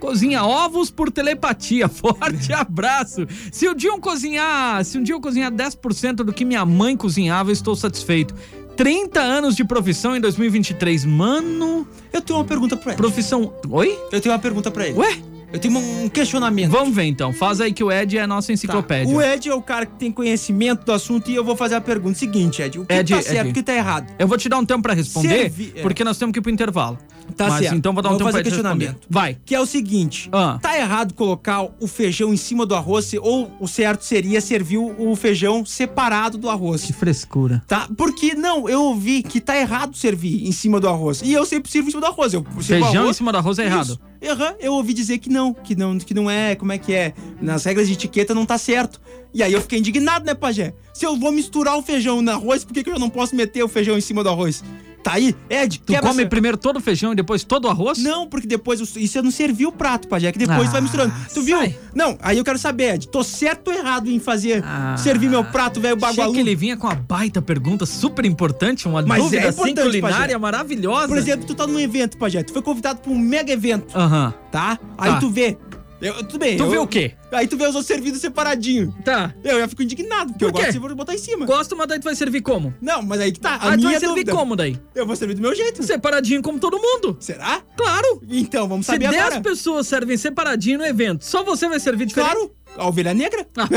cozinha 0.00 0.42
ovos 0.44 0.90
por 0.90 1.10
telepatia. 1.10 1.88
Forte 1.88 2.52
abraço. 2.52 3.26
Se 3.52 3.68
um 3.68 3.74
dia 3.74 3.90
eu 3.90 3.98
cozinhar, 3.98 4.84
se 4.84 4.98
um 4.98 5.02
dia 5.02 5.14
eu 5.14 5.20
cozinhar 5.20 5.50
10% 5.52 6.14
do 6.16 6.32
que 6.32 6.44
minha 6.44 6.64
mãe 6.64 6.96
cozinhava, 6.96 7.50
eu 7.50 7.52
estou 7.54 7.74
satisfeito. 7.76 8.34
30 8.76 9.20
anos 9.20 9.56
de 9.56 9.64
profissão 9.64 10.16
em 10.16 10.20
2023. 10.20 11.04
Mano, 11.04 11.86
Eu 12.12 12.20
tenho 12.20 12.38
uma 12.38 12.44
pergunta 12.44 12.76
pra 12.76 12.92
ele. 12.92 12.96
profissão. 12.96 13.52
Oi? 13.70 13.98
Eu 14.12 14.20
tenho 14.20 14.32
uma 14.32 14.38
pergunta 14.40 14.70
pra 14.70 14.86
ele. 14.86 14.96
Ué? 14.98 15.18
Eu 15.50 15.58
tenho 15.58 15.78
um 15.78 16.08
questionamento. 16.10 16.70
Vamos 16.70 16.94
ver 16.94 17.04
então. 17.04 17.32
Faz 17.32 17.58
aí 17.60 17.72
que 17.72 17.82
o 17.82 17.90
Ed 17.90 18.18
é 18.18 18.20
a 18.20 18.26
nossa 18.26 18.48
Tá. 18.48 18.52
enciclopédia. 18.52 19.12
O 19.16 19.20
Ed 19.20 19.48
é 19.48 19.54
o 19.54 19.62
cara 19.62 19.86
que 19.86 19.94
tem 19.98 20.12
conhecimento 20.12 20.84
do 20.84 20.92
assunto 20.92 21.30
e 21.30 21.34
eu 21.34 21.42
vou 21.42 21.56
fazer 21.56 21.74
a 21.76 21.80
pergunta 21.80 22.18
seguinte, 22.18 22.60
Ed. 22.60 22.78
O 22.78 22.84
que 22.84 22.92
Ed, 22.94 23.14
tá 23.14 23.22
certo 23.22 23.46
e 23.48 23.50
o 23.50 23.54
que 23.54 23.62
tá 23.62 23.74
errado? 23.74 24.12
Eu 24.18 24.28
vou 24.28 24.36
te 24.36 24.46
dar 24.46 24.58
um 24.58 24.64
tempo 24.66 24.82
pra 24.82 24.92
responder, 24.92 25.28
Servi- 25.50 25.72
é. 25.74 25.80
porque 25.80 26.04
nós 26.04 26.18
temos 26.18 26.34
que 26.34 26.38
ir 26.38 26.42
pro 26.42 26.52
intervalo. 26.52 26.98
Tá 27.36 27.48
Mas 27.48 27.60
certo. 27.60 27.76
então 27.76 27.92
vou 27.92 28.02
dar 28.02 28.08
um 28.08 28.12
Vou 28.12 28.18
tempo 28.18 28.30
fazer 28.32 28.42
questionamento. 28.44 29.06
Vai. 29.08 29.36
Que 29.44 29.54
é 29.54 29.60
o 29.60 29.66
seguinte: 29.66 30.28
Ah. 30.32 30.58
tá 30.60 30.76
errado 30.76 31.14
colocar 31.14 31.62
o 31.80 31.86
feijão 31.86 32.32
em 32.32 32.36
cima 32.36 32.66
do 32.66 32.74
arroz, 32.74 33.12
ou 33.20 33.50
o 33.60 33.66
certo 33.68 34.04
seria 34.04 34.40
servir 34.40 34.78
o 34.78 35.14
feijão 35.16 35.64
separado 35.64 36.36
do 36.38 36.48
arroz. 36.50 36.90
frescura. 36.90 37.62
Tá? 37.66 37.88
Porque, 37.96 38.34
não, 38.34 38.68
eu 38.68 38.82
ouvi 38.82 39.22
que 39.22 39.40
tá 39.40 39.56
errado 39.56 39.96
servir 39.96 40.46
em 40.46 40.52
cima 40.52 40.80
do 40.80 40.88
arroz. 40.88 41.22
E 41.22 41.32
eu 41.32 41.44
sempre 41.46 41.70
sirvo 41.70 41.88
em 41.88 41.90
cima 41.90 42.00
do 42.00 42.06
arroz. 42.06 42.32
Eu 42.34 42.44
Feijão 42.60 42.88
arroz, 42.88 43.10
em 43.10 43.12
cima 43.14 43.32
do 43.32 43.38
arroz 43.38 43.58
é 43.58 43.64
errado. 43.66 43.98
Isso. 44.22 44.30
Aham, 44.32 44.54
eu 44.58 44.72
ouvi 44.74 44.92
dizer 44.92 45.18
que 45.18 45.28
não, 45.30 45.54
que 45.54 45.76
não, 45.76 45.96
que 45.98 46.12
não 46.12 46.28
é, 46.28 46.54
como 46.56 46.72
é 46.72 46.78
que 46.78 46.92
é? 46.92 47.12
Nas 47.40 47.64
regras 47.64 47.86
de 47.86 47.92
etiqueta 47.94 48.34
não 48.34 48.44
tá 48.44 48.58
certo. 48.58 49.00
E 49.32 49.42
aí 49.42 49.52
eu 49.52 49.60
fiquei 49.60 49.78
indignado, 49.78 50.24
né, 50.24 50.34
Pajé? 50.34 50.74
Se 50.92 51.04
eu 51.06 51.16
vou 51.16 51.30
misturar 51.30 51.76
o 51.76 51.82
feijão 51.82 52.20
no 52.20 52.30
arroz, 52.32 52.64
por 52.64 52.72
que, 52.74 52.82
que 52.82 52.90
eu 52.90 52.98
não 52.98 53.08
posso 53.10 53.36
meter 53.36 53.62
o 53.62 53.68
feijão 53.68 53.96
em 53.96 54.00
cima 54.00 54.24
do 54.24 54.28
arroz? 54.30 54.64
Tá 55.08 55.14
aí, 55.14 55.34
Ed, 55.48 55.80
Tu 55.80 55.94
come 55.94 56.20
essa- 56.20 56.26
primeiro 56.26 56.58
todo 56.58 56.76
o 56.76 56.80
feijão 56.80 57.12
e 57.12 57.16
depois 57.16 57.42
todo 57.42 57.64
o 57.64 57.68
arroz? 57.68 57.96
Não, 57.98 58.28
porque 58.28 58.46
depois 58.46 58.78
isso 58.94 59.16
eu 59.18 59.22
não 59.22 59.30
servi 59.30 59.64
o 59.64 59.72
prato, 59.72 60.06
Pajé, 60.06 60.30
que 60.30 60.38
depois 60.38 60.68
Ah, 60.68 60.72
vai 60.72 60.80
misturando. 60.82 61.14
Tu 61.32 61.40
viu? 61.42 61.56
sai. 61.56 61.74
Não, 61.94 62.18
aí 62.20 62.36
eu 62.36 62.44
quero 62.44 62.58
saber, 62.58 62.94
Ed, 62.96 63.08
tô 63.08 63.24
certo 63.24 63.68
ou 63.68 63.74
errado 63.74 64.10
em 64.10 64.18
fazer, 64.18 64.62
Ah. 64.62 64.96
servir 64.98 65.30
meu 65.30 65.42
prato, 65.42 65.80
velho, 65.80 65.96
Achei 65.96 66.08
bagualu? 66.16 66.34
que 66.34 66.40
ele 66.40 66.54
vinha 66.54 66.76
com 66.76 66.86
uma 66.86 66.94
baita 66.94 67.40
pergunta 67.40 67.86
super 67.86 68.26
importante, 68.26 68.86
uma 68.86 69.00
Mas 69.00 69.22
dúvida 69.22 69.42
é 69.44 69.48
assim 69.48 69.74
culinária 69.74 70.00
Pajé. 70.26 70.36
maravilhosa. 70.38 71.08
Por 71.08 71.16
exemplo, 71.16 71.46
tu 71.46 71.54
tá 71.54 71.66
num 71.66 71.80
evento, 71.80 72.18
Pajé, 72.18 72.42
tu 72.42 72.52
foi 72.52 72.60
convidado 72.60 73.00
pra 73.00 73.10
um 73.10 73.18
mega 73.18 73.50
evento, 73.50 73.96
Aham. 73.96 74.34
tá? 74.52 74.78
Aí 74.98 75.12
Tá. 75.12 75.20
tu 75.20 75.30
vê. 75.30 75.56
Eu, 76.00 76.14
tudo 76.24 76.38
bem. 76.38 76.56
Tu 76.56 76.62
eu- 76.62 76.70
vê 76.70 76.78
o 76.78 76.86
quê? 76.86 77.12
Aí 77.32 77.46
tu 77.48 77.56
vê 77.56 77.64
os 77.64 77.74
outros 77.74 77.86
servidos 77.86 78.20
separadinho. 78.20 78.94
Tá. 79.04 79.34
Eu 79.42 79.58
já 79.58 79.66
fico 79.68 79.82
indignado, 79.82 80.32
porque 80.32 80.44
Por 80.44 80.48
eu 80.48 80.52
gosto 80.52 80.88
de 80.88 80.94
botar 80.94 81.14
em 81.14 81.18
cima. 81.18 81.44
Gosto, 81.44 81.76
mas 81.76 81.88
daí 81.88 81.98
tu 81.98 82.04
vai 82.04 82.14
servir 82.14 82.40
como? 82.40 82.72
Não, 82.80 83.02
mas 83.02 83.20
aí 83.20 83.32
que 83.32 83.40
tá. 83.40 83.50
A 83.50 83.54
Ah, 83.54 83.72
tu 83.72 83.78
minha 83.78 83.90
vai 83.90 84.00
servir 84.00 84.14
dúvida. 84.24 84.32
como 84.32 84.54
daí? 84.56 84.78
Eu 84.94 85.06
vou 85.06 85.16
servir 85.16 85.34
do 85.34 85.42
meu 85.42 85.54
jeito. 85.54 85.82
Separadinho 85.82 86.40
como 86.42 86.58
todo 86.60 86.78
mundo. 86.78 87.16
Será? 87.20 87.60
Claro. 87.76 88.22
Então, 88.30 88.68
vamos 88.68 88.86
Se 88.86 88.92
saber 88.92 89.10
10 89.10 89.22
agora. 89.26 89.40
pessoas 89.40 89.86
servem 89.88 90.16
separadinho 90.16 90.78
no 90.78 90.86
evento, 90.86 91.24
só 91.24 91.42
você 91.42 91.68
vai 91.68 91.80
servir 91.80 92.06
diferente? 92.06 92.30
Claro, 92.32 92.52
a 92.76 92.86
ovelha 92.86 93.12
negra. 93.12 93.46
Ah. 93.56 93.68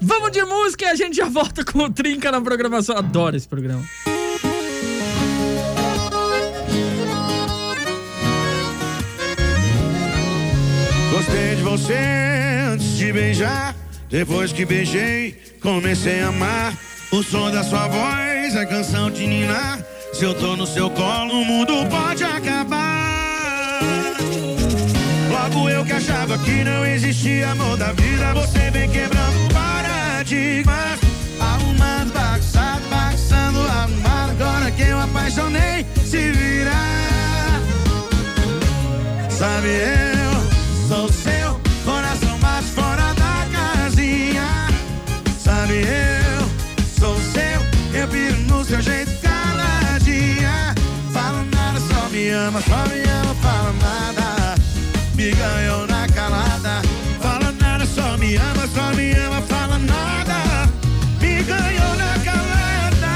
Vamos 0.00 0.30
de 0.32 0.44
música 0.44 0.84
e 0.84 0.88
a 0.88 0.94
gente 0.94 1.16
já 1.16 1.26
volta 1.26 1.64
com 1.64 1.78
o 1.84 1.90
Trinca 1.90 2.30
na 2.30 2.40
programação. 2.40 2.96
Adoro 2.96 3.34
esse 3.36 3.48
programa. 3.48 3.82
Você 11.76 11.94
antes 12.72 12.96
de 12.96 13.12
beijar. 13.12 13.74
Depois 14.08 14.50
que 14.50 14.64
beijei, 14.64 15.36
comecei 15.60 16.20
a 16.20 16.28
amar. 16.28 16.72
O 17.12 17.22
som 17.22 17.50
da 17.50 17.62
sua 17.62 17.86
voz 17.86 18.54
é 18.56 18.64
canção 18.64 19.10
de 19.10 19.26
ninar. 19.26 19.78
Se 20.14 20.24
eu 20.24 20.34
tô 20.34 20.56
no 20.56 20.66
seu 20.66 20.88
colo, 20.90 21.42
o 21.42 21.44
mundo 21.44 21.74
pode 21.90 22.24
acabar. 22.24 24.16
Logo 25.30 25.68
eu 25.68 25.84
que 25.84 25.92
achava 25.92 26.38
que 26.38 26.64
não 26.64 26.86
existia 26.86 27.50
amor 27.50 27.76
da 27.76 27.92
vida, 27.92 28.32
você 28.32 28.70
vem 28.70 28.88
quebrando 28.88 29.52
paradigmas. 29.52 30.98
Arrumando, 31.38 32.12
bagunçado, 32.14 32.88
bagunçando, 32.88 33.60
arrumado. 33.60 34.30
Agora 34.30 34.70
que 34.70 34.82
eu 34.82 34.98
apaixonei, 34.98 35.84
se 36.04 36.32
virar. 36.32 37.60
Sabe, 39.28 39.68
eu 39.68 40.15
ama, 52.46 52.60
só 52.62 52.86
me 52.88 53.02
ama, 53.10 53.34
fala 53.42 53.72
nada. 53.72 54.54
Me 55.14 55.30
ganhou 55.32 55.86
na 55.86 56.06
calada. 56.08 56.82
Fala 57.20 57.52
nada, 57.52 57.84
só 57.86 58.16
me 58.16 58.36
ama, 58.36 58.66
só 58.68 58.94
me 58.94 59.12
ama, 59.14 59.42
fala 59.42 59.78
nada. 59.78 60.70
Me 61.20 61.42
ganhou 61.42 61.96
na 61.96 62.18
calada. 62.24 63.14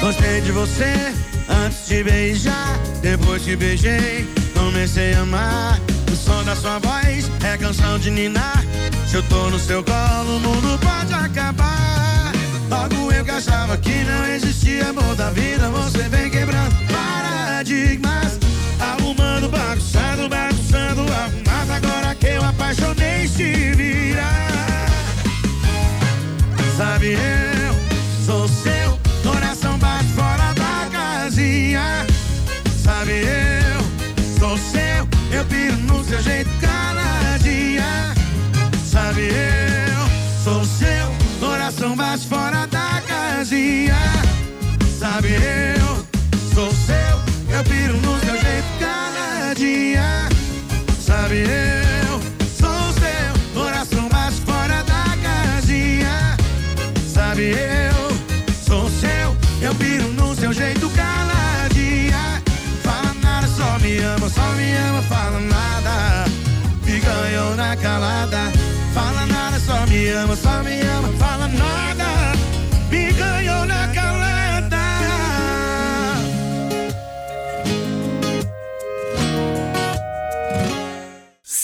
Gostei 0.00 0.40
de 0.42 0.52
você 0.52 1.12
antes 1.48 1.88
de 1.88 2.04
beijar. 2.04 2.78
Depois 3.02 3.42
que 3.42 3.56
beijei, 3.56 4.28
comecei 4.54 5.14
a 5.14 5.20
amar. 5.22 5.87
Som 6.28 6.44
da 6.44 6.54
sua 6.54 6.78
voz 6.78 7.30
é 7.42 7.56
canção 7.56 7.98
de 7.98 8.10
ninar. 8.10 8.62
Se 9.06 9.16
eu 9.16 9.22
tô 9.22 9.48
no 9.48 9.58
seu 9.58 9.82
colo, 9.82 10.36
o 10.36 10.40
mundo 10.40 10.78
pode 10.78 11.14
acabar. 11.14 12.32
Logo 12.68 13.10
eu 13.10 13.24
que 13.24 13.30
achava 13.30 13.78
que 13.78 14.04
não 14.04 14.26
existia 14.26 14.90
amor 14.90 15.16
da 15.16 15.30
vida. 15.30 15.70
Você 15.70 16.06
vem 16.10 16.28
quebrando 16.28 16.76
paradigmas. 16.92 18.38
Arrumando, 18.78 19.48
bagunçando, 19.48 20.28
bagunçando, 20.28 21.00
arrumado. 21.00 21.72
Agora 21.72 22.14
que 22.14 22.26
eu 22.26 22.44
apaixonei, 22.44 23.26
se 23.26 23.72
virar. 23.72 24.86
Sabe, 26.76 27.14
eu 27.14 27.74
sou 28.26 28.46
seu, 28.46 28.98
coração 29.22 29.78
bate 29.78 30.12
fora 30.14 30.52
da 30.52 30.88
casinha. 30.92 32.06
Sabe, 32.84 33.12
eu 33.12 33.57
seu, 35.38 35.42
eu 35.42 35.44
piro 35.44 35.76
no 35.78 36.04
seu 36.04 36.20
jeito 36.20 36.50
caladinha. 36.60 36.77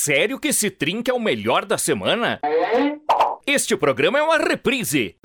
Sério 0.04 0.38
que 0.38 0.48
esse 0.48 0.68
trinca 0.68 1.10
é 1.10 1.14
o 1.14 1.18
melhor 1.18 1.64
da 1.64 1.78
semana? 1.78 2.38
Este 3.46 3.74
programa 3.74 4.18
é 4.18 4.22
uma 4.22 4.36
reprise. 4.36 5.16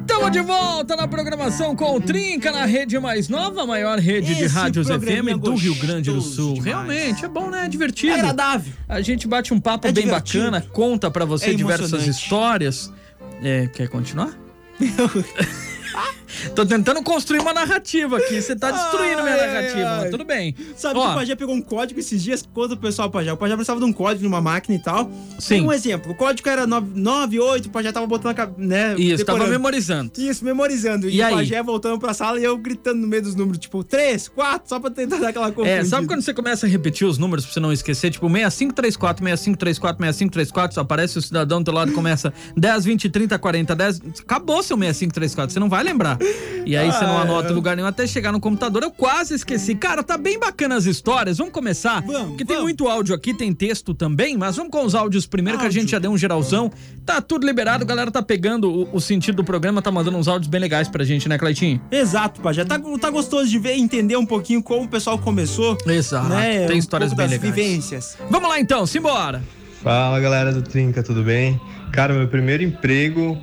Estamos 0.00 0.30
de 0.32 0.40
volta 0.40 0.96
na 0.96 1.06
programação 1.06 1.76
com 1.76 1.96
o 1.96 2.00
Trinca 2.00 2.50
na 2.50 2.64
rede 2.64 2.98
mais 2.98 3.28
nova, 3.28 3.64
a 3.64 3.66
maior 3.66 3.98
rede 3.98 4.34
de 4.34 4.44
Esse 4.44 4.54
rádios 4.54 4.86
programinha 4.86 5.36
FM 5.36 5.38
do 5.38 5.54
Rio 5.54 5.74
Grande 5.74 6.10
do 6.10 6.22
Sul. 6.22 6.54
demais. 6.54 6.64
Realmente, 6.64 7.26
é 7.26 7.28
bom, 7.28 7.50
né? 7.50 7.66
É 7.66 7.68
divertido. 7.68 8.14
É 8.14 8.20
agradável. 8.20 8.72
A 8.88 9.02
gente 9.02 9.28
bate 9.28 9.52
um 9.52 9.60
papo 9.60 9.86
É 9.86 9.92
bem 9.92 10.04
divertido. 10.04 10.44
bacana, 10.44 10.66
conta 10.72 11.10
pra 11.10 11.26
você 11.26 11.50
É 11.50 11.52
diversas 11.52 12.06
histórias. 12.06 12.90
É, 13.42 13.66
quer 13.66 13.86
continuar? 13.86 14.32
Tô 16.54 16.66
tentando 16.66 17.02
construir 17.02 17.38
uma 17.40 17.52
narrativa 17.54 18.16
aqui. 18.18 18.40
Você 18.40 18.54
tá 18.56 18.70
destruindo 18.70 19.22
minha 19.22 19.34
Ai, 19.34 19.46
narrativa, 19.46 19.88
ai. 19.88 20.00
mas 20.02 20.10
tudo 20.10 20.24
bem. 20.24 20.54
Sabe 20.76 20.98
Ó, 20.98 21.04
que 21.06 21.10
o 21.10 21.14
Pajé 21.14 21.34
pegou 21.36 21.54
um 21.54 21.60
código 21.62 21.98
esses 22.00 22.22
dias, 22.22 22.44
conta 22.52 22.74
o 22.74 22.76
pessoal, 22.76 23.10
Pajé. 23.10 23.32
O 23.32 23.36
Pajé 23.36 23.54
precisava 23.54 23.80
de 23.80 23.86
um 23.86 23.92
código 23.92 24.24
numa 24.24 24.40
máquina 24.40 24.76
e 24.76 24.78
tal. 24.82 25.10
Sim. 25.38 25.62
Um 25.62 25.72
exemplo, 25.72 26.12
o 26.12 26.14
código 26.14 26.48
era 26.48 26.66
98, 26.66 27.66
o 27.66 27.70
Pajé 27.70 27.92
tava 27.92 28.06
botando 28.06 28.32
a 28.32 28.34
cabeça, 28.34 28.60
né? 28.60 28.94
Isso, 28.98 29.24
tava 29.24 29.38
decorando. 29.38 29.50
memorizando. 29.50 30.12
Isso, 30.18 30.44
memorizando. 30.44 31.08
E, 31.08 31.16
E 31.20 31.24
o? 31.24 31.30
Pajé 31.30 31.62
voltando 31.62 31.98
pra 31.98 32.12
sala 32.12 32.38
e 32.40 32.44
eu 32.44 32.56
gritando 32.58 33.00
no 33.00 33.06
meio 33.06 33.22
dos 33.22 33.34
números, 33.34 33.58
tipo, 33.58 33.82
3, 33.84 34.28
4, 34.28 34.68
só 34.68 34.80
pra 34.80 34.90
tentar 34.90 35.18
dar 35.18 35.28
aquela 35.28 35.50
confusão. 35.52 35.66
É, 35.72 35.84
sabe 35.84 36.06
quando 36.06 36.22
você 36.22 36.34
começa 36.34 36.66
a 36.66 36.68
repetir 36.68 37.06
os 37.06 37.16
números 37.16 37.44
pra 37.44 37.54
você 37.54 37.60
não 37.60 37.72
esquecer? 37.72 38.10
Tipo, 38.10 38.28
6534, 38.28 39.24
6534, 39.24 40.04
6534, 40.04 40.74
só 40.74 40.80
aparece 40.80 41.18
o 41.18 41.22
cidadão 41.22 41.60
do 41.60 41.64
teu 41.64 41.74
lado 41.74 41.90
e 41.92 41.94
começa 41.94 42.32
10, 42.56 42.84
20, 42.84 43.08
30, 43.08 43.38
40, 43.38 43.74
10. 43.76 44.02
Acabou 44.20 44.62
seu 44.62 44.76
6534, 44.76 45.52
você 45.54 45.60
não 45.60 45.68
vai 45.68 45.83
lembrar. 45.84 46.18
E 46.66 46.76
aí 46.76 46.90
você 46.90 47.04
não 47.04 47.18
Ah, 47.18 47.22
anota 47.22 47.48
é. 47.48 47.52
em 47.52 47.54
lugar 47.54 47.76
nenhum 47.76 47.86
até 47.88 48.06
chegar 48.06 48.32
no 48.32 48.40
computador. 48.40 48.82
Eu 48.82 48.90
quase 48.90 49.34
esqueci. 49.34 49.74
Cara, 49.74 50.02
tá 50.02 50.16
bem 50.16 50.38
bacana 50.38 50.74
as 50.76 50.86
histórias. 50.86 51.38
Vamos 51.38 51.52
começar? 51.52 52.00
Vamos, 52.02 52.28
Porque 52.30 52.44
tem 52.44 52.56
vamos. 52.56 52.62
muito 52.64 52.88
áudio 52.88 53.14
aqui, 53.14 53.34
tem 53.34 53.52
texto 53.52 53.92
também, 53.94 54.36
mas 54.36 54.56
vamos 54.56 54.70
com 54.72 54.84
os 54.84 54.94
áudios 54.94 55.26
primeiro, 55.26 55.58
que 55.58 55.64
a 55.64 55.68
Áudio. 55.68 55.80
gente 55.82 55.90
já 55.90 55.98
deu 55.98 56.10
um 56.10 56.16
geralzão. 56.18 56.72
Tá 57.04 57.20
tudo 57.20 57.46
liberado, 57.46 57.84
a 57.84 57.86
galera 57.86 58.10
tá 58.10 58.22
pegando 58.22 58.70
o, 58.70 58.88
o 58.96 59.00
sentido 59.00 59.36
do 59.36 59.44
programa, 59.44 59.82
tá 59.82 59.90
mandando 59.90 60.16
uns 60.16 60.26
áudios 60.26 60.48
bem 60.48 60.60
legais 60.60 60.88
pra 60.88 61.04
gente, 61.04 61.28
né, 61.28 61.36
Cleitinho? 61.36 61.80
Exato, 61.90 62.40
Pajé. 62.40 62.64
Tá, 62.64 62.78
tá 63.00 63.10
gostoso 63.10 63.48
de 63.50 63.58
ver, 63.58 63.74
entender 63.76 64.16
um 64.16 64.24
pouquinho 64.26 64.62
como 64.62 64.84
o 64.84 64.88
pessoal 64.88 65.18
começou. 65.18 65.76
Exato. 65.86 66.28
Né? 66.30 66.66
Tem 66.66 66.76
um 66.76 66.78
histórias 66.78 67.10
pouco 67.10 67.28
bem 67.28 67.38
das 67.38 67.42
legais. 67.44 67.54
vivências. 67.54 68.16
Vamos 68.30 68.48
lá 68.48 68.58
então, 68.58 68.86
simbora. 68.86 69.42
Fala 69.82 70.18
galera 70.18 70.50
do 70.50 70.62
Trinca, 70.62 71.02
tudo 71.02 71.22
bem? 71.22 71.60
Cara, 71.92 72.14
meu 72.14 72.26
primeiro 72.26 72.62
emprego 72.62 73.36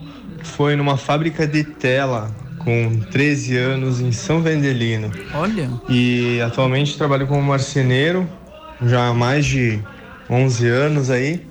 foi 0.43 0.75
numa 0.75 0.97
fábrica 0.97 1.47
de 1.47 1.63
tela 1.63 2.31
com 2.59 2.99
13 3.11 3.57
anos 3.57 3.99
em 3.99 4.11
São 4.11 4.41
Vendelino. 4.41 5.11
Olha. 5.33 5.69
E 5.89 6.39
atualmente 6.41 6.97
trabalho 6.97 7.27
como 7.27 7.41
marceneiro 7.41 8.27
já 8.83 9.07
há 9.07 9.13
mais 9.13 9.45
de 9.45 9.79
11 10.29 10.67
anos 10.67 11.09
aí. 11.09 11.45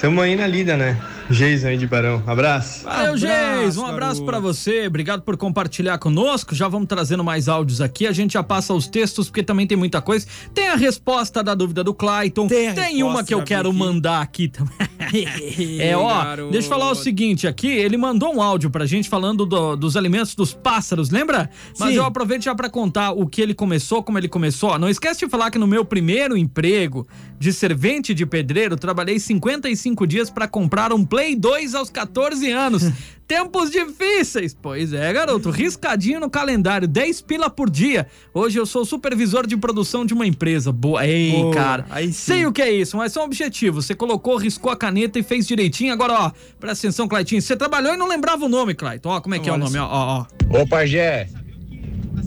Tamo 0.00 0.20
aí 0.20 0.34
na 0.36 0.46
lida, 0.46 0.76
né? 0.76 0.96
Geison 1.30 1.68
aí 1.68 1.76
de 1.76 1.86
Barão. 1.86 2.22
Abraço. 2.26 2.84
Valeu, 2.84 3.16
Geis. 3.16 3.76
Um 3.76 3.86
abraço 3.86 4.24
pra 4.24 4.38
você. 4.40 4.86
Obrigado 4.86 5.22
por 5.22 5.36
compartilhar 5.36 5.96
conosco. 5.98 6.54
Já 6.54 6.66
vamos 6.68 6.88
trazendo 6.88 7.22
mais 7.22 7.48
áudios 7.48 7.80
aqui. 7.80 8.06
A 8.06 8.12
gente 8.12 8.32
já 8.34 8.42
passa 8.42 8.74
os 8.74 8.86
textos, 8.88 9.28
porque 9.28 9.42
também 9.42 9.66
tem 9.66 9.76
muita 9.76 10.00
coisa. 10.02 10.26
Tem 10.52 10.68
a 10.68 10.74
resposta 10.76 11.42
da 11.42 11.54
dúvida 11.54 11.84
do 11.84 11.94
Clayton. 11.94 12.48
Tem 12.48 13.00
a 13.00 13.06
uma 13.06 13.22
que 13.24 13.32
eu 13.32 13.42
quero 13.42 13.72
mandar 13.72 14.20
aqui 14.20 14.48
também. 14.48 14.70
É, 15.80 15.96
ó, 15.96 16.06
garoto. 16.22 16.52
deixa 16.52 16.66
eu 16.66 16.70
falar 16.70 16.90
o 16.90 16.94
seguinte 16.94 17.46
aqui, 17.48 17.66
ele 17.68 17.96
mandou 17.96 18.34
um 18.34 18.40
áudio 18.42 18.70
pra 18.70 18.86
gente 18.86 19.08
falando 19.08 19.44
do- 19.46 19.74
dos 19.76 19.96
alimentos 19.96 20.34
dos 20.34 20.52
pássaros, 20.54 21.10
lembra? 21.10 21.50
Mas 21.78 21.90
Sim. 21.90 21.96
eu 21.96 22.04
aproveito 22.04 22.42
já 22.44 22.54
pra 22.54 22.68
contar 22.70 23.12
o 23.12 23.26
que 23.26 23.40
ele 23.40 23.54
começou, 23.54 24.02
como 24.02 24.18
ele 24.18 24.28
começou. 24.28 24.78
Não 24.78 24.88
esquece 24.88 25.20
de 25.20 25.28
falar 25.30 25.50
que 25.50 25.58
no 25.58 25.66
meu 25.66 25.84
primeiro 25.84 26.36
emprego 26.36 27.06
de 27.38 27.52
servente 27.52 28.12
de 28.14 28.24
pedreiro, 28.26 28.76
trabalhei 28.76 29.18
55 29.18 30.06
dias 30.06 30.30
pra 30.30 30.46
comprar 30.46 30.92
um 30.92 31.04
Play 31.04 31.19
2 31.36 31.74
aos 31.74 31.90
14 31.90 32.50
anos. 32.50 32.90
Tempos 33.30 33.70
difíceis. 33.70 34.56
Pois 34.60 34.92
é, 34.92 35.12
garoto, 35.12 35.50
riscadinho 35.50 36.18
no 36.18 36.28
calendário, 36.28 36.88
10 36.88 37.20
pila 37.20 37.48
por 37.48 37.70
dia. 37.70 38.08
Hoje 38.34 38.58
eu 38.58 38.66
sou 38.66 38.84
supervisor 38.84 39.46
de 39.46 39.56
produção 39.56 40.04
de 40.04 40.12
uma 40.12 40.26
empresa. 40.26 40.72
Boa. 40.72 41.06
Ei, 41.06 41.30
Boa, 41.30 41.54
cara. 41.54 41.86
Sei 42.12 42.44
o 42.44 42.52
que 42.52 42.60
é 42.60 42.72
isso, 42.72 42.96
mas 42.96 43.12
são 43.12 43.22
objetivos. 43.22 43.86
Você 43.86 43.94
colocou, 43.94 44.36
riscou 44.36 44.72
a 44.72 44.76
caneta 44.76 45.16
e 45.16 45.22
fez 45.22 45.46
direitinho. 45.46 45.92
Agora, 45.92 46.12
ó, 46.14 46.32
presta 46.58 46.88
atenção, 46.88 47.06
Claitinho. 47.06 47.40
Você 47.40 47.56
trabalhou 47.56 47.94
e 47.94 47.96
não 47.96 48.08
lembrava 48.08 48.46
o 48.46 48.48
nome, 48.48 48.74
Clayton. 48.74 49.10
Ó, 49.10 49.20
como 49.20 49.36
é 49.36 49.38
que 49.38 49.48
é 49.48 49.52
o 49.52 49.56
nome? 49.56 49.74
só. 49.74 49.84
Ó, 49.84 49.88
ó, 49.88 50.26
ó. 50.52 50.62
Ô 50.62 50.66
Pajé, 50.66 51.28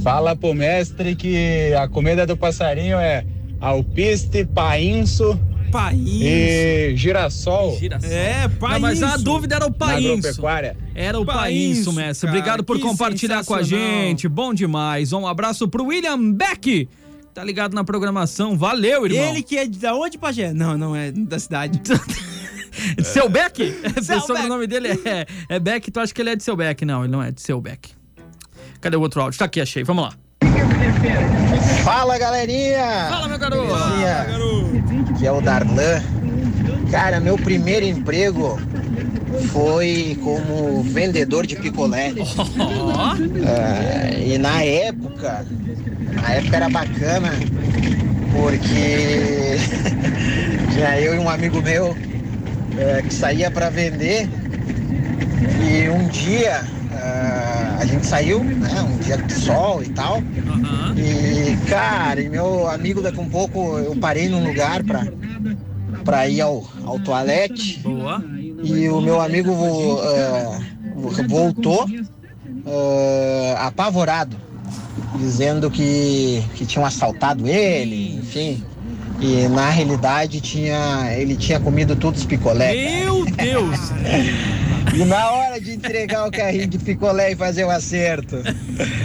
fala 0.02 0.38
pro 0.38 0.54
mestre 0.54 1.18
que 1.18 1.74
a 1.74 1.86
comida 1.90 2.26
do 2.26 2.38
passarinho 2.38 2.98
é 2.98 3.26
alpiste, 3.60 4.46
painço 4.46 5.38
Painço. 5.74 6.24
E 6.24 6.94
girassol. 6.96 7.80
É, 8.04 8.48
Não, 8.48 8.80
mas 8.80 9.02
a 9.02 9.18
dúvida 9.18 9.56
era 9.56 9.66
o 9.66 9.76
agropecuária. 9.84 10.78
Era 10.94 11.20
o 11.20 11.26
painço, 11.26 11.92
mestre. 11.92 12.28
cara, 12.28 12.38
Obrigado 12.38 12.64
por 12.64 12.80
compartilhar 12.80 13.44
com 13.44 13.56
a 13.56 13.64
gente. 13.64 14.28
Bom 14.28 14.54
demais. 14.54 15.12
Um 15.12 15.26
abraço 15.26 15.68
pro 15.68 15.86
William 15.86 16.32
Beck. 16.32 16.88
Tá 17.34 17.44
ligado 17.44 17.74
na 17.74 17.84
programação. 17.84 18.56
Valeu, 18.56 19.08
irmão. 19.08 19.30
Ele 19.30 19.42
que 19.42 19.58
é 19.58 19.66
de 19.66 19.80
da 19.80 19.96
onde, 19.96 20.20
Pajé? 20.20 20.54
Não, 20.54 20.78
não 20.78 20.96
é 20.96 21.12
da 21.12 21.40
cidade. 21.40 21.82
Seu 23.04 23.28
Beck? 23.28 23.74
Seu 24.04 24.18
o 24.20 24.22
sobrenome 24.22 24.68
dele 24.68 24.90
é, 24.90 25.26
é 25.50 25.60
Beck. 25.60 25.90
Tu 25.90 26.00
acha 26.00 26.14
que 26.14 26.22
ele 26.22 26.30
é 26.30 26.36
de 26.36 26.44
seu 26.44 26.56
Beck? 26.56 26.86
Não, 26.86 27.04
ele 27.04 27.12
não 27.12 27.24
é 27.24 27.32
de 27.32 27.42
seu 27.42 27.60
Beck. 27.60 27.90
Cadê 28.80 28.96
o 28.96 29.02
outro 29.02 29.22
áudio? 29.22 29.40
Tá 29.40 29.46
aqui, 29.46 29.60
achei. 29.60 29.84
Vamos 29.84 30.04
lá. 30.04 30.14
Fala 31.84 32.18
galerinha! 32.18 33.08
Fala, 33.10 33.28
meu 33.28 33.38
garoto. 33.40 33.68
Belezinha? 33.68 34.83
Que 35.18 35.28
é 35.28 35.32
o 35.32 35.42
Darlan. 35.42 36.02
Cara, 36.92 37.20
meu 37.20 37.38
primeiro 37.38 37.86
emprego 37.86 38.60
foi 39.52 40.18
como 40.24 40.84
vendedor 40.84 41.46
de 41.46 41.56
picolé. 41.56 42.14
Ah, 43.46 44.12
e 44.18 44.38
na 44.38 44.64
época, 44.64 45.46
na 46.14 46.34
época 46.34 46.56
era 46.56 46.70
bacana, 46.70 47.32
porque 48.32 49.58
tinha 50.74 51.00
eu 51.00 51.16
e 51.16 51.20
um 51.20 51.30
amigo 51.30 51.62
meu 51.62 51.96
eh, 52.78 53.04
que 53.08 53.14
saía 53.14 53.50
para 53.52 53.70
vender 53.70 54.30
e 55.62 55.90
um 55.90 56.08
dia 56.08 56.64
ah, 57.04 57.78
a 57.80 57.86
gente 57.86 58.06
saiu, 58.06 58.44
né? 58.44 58.82
Um 58.82 58.98
dia 59.00 59.18
de 59.18 59.34
sol 59.34 59.84
e 59.84 59.90
tal. 59.90 60.18
aham. 60.18 60.96
E, 60.98 61.58
cara, 61.68 62.22
e 62.22 62.30
meu 62.30 62.68
amigo, 62.70 63.02
daqui 63.02 63.20
um 63.20 63.30
pouco 63.30 63.78
eu 63.80 63.96
parei 63.96 64.30
num 64.30 64.46
lugar 64.46 64.84
pra, 64.84 65.06
pra 66.06 66.28
ir 66.30 66.42
ao, 66.42 66.64
ao 66.86 67.00
toalete 67.00 67.80
Boa. 67.80 68.24
e 68.64 68.88
o 68.90 69.02
meu 69.02 69.20
amigo 69.22 69.54
vo- 69.54 70.02
voltou 71.28 71.88
ah, 72.66 73.68
apavorado, 73.68 74.38
dizendo 75.18 75.70
que, 75.70 76.44
que 76.56 76.66
tinham 76.66 76.86
assaltado 76.86 77.48
ele, 77.48 78.16
enfim. 78.18 78.64
E 79.20 79.48
na 79.48 79.70
realidade 79.70 80.42
tinha, 80.42 81.14
ele 81.16 81.36
tinha 81.36 81.60
comido 81.60 81.96
todos 81.96 82.22
os 82.22 82.26
picolé. 82.26 82.74
Meu 82.74 83.26
Deus. 83.26 83.80
E 84.96 85.06
na 85.06 85.32
hora 85.32 85.60
de 85.60 85.72
entregar 85.72 86.28
o 86.28 86.32
carrinho 86.32 86.68
de 86.68 86.78
picolé 86.78 87.32
e 87.32 87.36
fazer 87.36 87.64
o 87.66 87.70
acerto, 87.72 88.38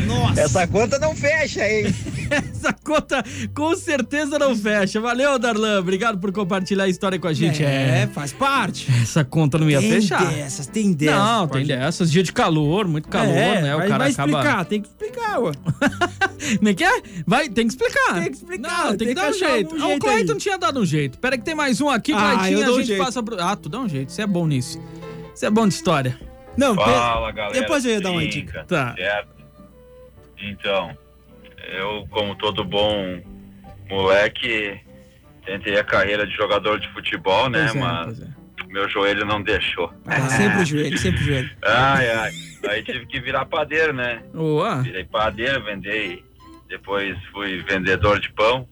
Nossa. 0.07 0.41
essa 0.41 0.67
conta 0.67 0.99
não 0.99 1.15
fecha, 1.17 1.67
hein? 1.67 1.87
Essa 2.31 2.75
conta 2.75 3.25
com 3.55 3.75
certeza 3.75 4.39
não 4.39 4.55
fecha. 4.55 5.01
Valeu, 5.01 5.39
Darlan. 5.39 5.81
Obrigado 5.81 6.19
por 6.19 6.31
compartilhar 6.31 6.85
a 6.85 6.89
história 6.89 7.19
com 7.19 7.27
a 7.27 7.33
gente. 7.33 7.65
É, 7.65 8.03
É. 8.03 8.07
faz 8.13 8.33
parte. 8.35 8.87
Essa 9.03 9.25
conta 9.25 9.57
não 9.57 9.71
ia 9.71 9.81
tem 9.81 9.91
fechar. 9.93 10.27
dessas, 10.27 10.67
tem 10.67 10.93
dessas. 10.93 11.17
Não, 11.17 11.49
tem 11.49 11.65
dessas. 11.65 12.11
Dia 12.11 12.23
de 12.23 12.33
calor, 12.35 12.87
muito 12.87 13.09
calor, 13.09 13.35
é, 13.35 13.63
né? 13.63 13.75
O 13.75 13.79
vai, 13.79 13.89
cara 13.89 14.05
vai 14.05 14.13
acaba. 14.13 14.31
explicar, 14.31 14.65
tem 14.67 14.83
que 14.83 14.89
explicar, 14.89 15.39
ué. 15.41 15.53
Como 16.59 16.69
é 16.69 16.75
que 16.75 16.85
é? 16.85 17.03
Vai, 17.27 17.49
tem 17.49 17.67
que 17.67 17.73
explicar. 17.73 18.15
Tem 18.21 18.31
que 18.31 18.37
explicar, 18.37 18.85
Não, 18.85 18.89
tem, 18.89 18.99
tem 18.99 19.09
que 19.09 19.15
que 19.15 19.21
dar 19.21 19.31
um 19.31 19.33
jeito. 19.33 19.71
algum 19.75 19.83
Ah, 19.83 19.87
o 19.87 19.89
jeito 19.91 20.01
Cleiton 20.07 20.33
aí. 20.35 20.39
tinha 20.39 20.59
dado 20.59 20.81
um 20.81 20.85
jeito. 20.87 21.19
Pera 21.19 21.39
que 21.39 21.45
tem 21.45 21.55
mais 21.55 21.81
um 21.81 21.89
aqui, 21.89 22.13
Ah, 22.13 22.33
a 22.45 22.49
um 22.49 22.75
gente 22.77 22.87
jeito. 22.89 23.03
passa 23.03 23.23
pro. 23.23 23.41
Ah, 23.41 23.57
tu 23.57 23.69
dá 23.71 23.81
um 23.81 23.89
jeito. 23.89 24.13
Você 24.13 24.21
é 24.23 24.27
bom 24.27 24.47
nisso. 24.47 24.79
Você 25.39 25.47
é 25.47 25.51
bom 25.51 25.69
de 25.69 25.75
história. 25.75 26.19
Não, 26.57 26.75
Fala, 26.75 27.31
galera. 27.31 27.61
depois 27.61 27.85
eu 27.85 27.93
ia 27.93 28.01
dar 28.01 28.11
uma 28.11 28.27
dica. 28.27 28.65
Tá. 28.65 28.93
Certo? 28.97 29.29
Então, 30.43 30.91
eu, 31.79 32.09
como 32.11 32.35
todo 32.35 32.65
bom 32.65 33.23
moleque, 33.89 34.81
tentei 35.47 35.79
a 35.79 35.85
carreira 35.85 36.27
de 36.27 36.33
jogador 36.35 36.81
de 36.81 36.89
futebol, 36.93 37.49
né? 37.49 37.69
É, 37.71 37.73
Mas 37.79 38.21
é. 38.21 38.27
meu 38.67 38.89
joelho 38.89 39.25
não 39.25 39.41
deixou. 39.41 39.93
Ah, 40.09 40.23
sempre 40.29 40.63
o 40.63 40.65
joelho, 40.65 40.99
sempre 40.99 41.21
o 41.21 41.25
joelho. 41.25 41.51
Ai, 41.65 42.11
ai. 42.11 42.33
Aí 42.71 42.83
tive 42.83 43.07
que 43.07 43.21
virar 43.21 43.45
padeiro, 43.47 43.93
né? 43.93 44.21
Boa. 44.35 44.83
Virei 44.83 45.05
padeiro, 45.05 45.63
vendei. 45.63 46.25
Depois 46.69 47.17
fui 47.33 47.63
vendedor 47.63 48.19
de 48.19 48.29
pão. 48.33 48.67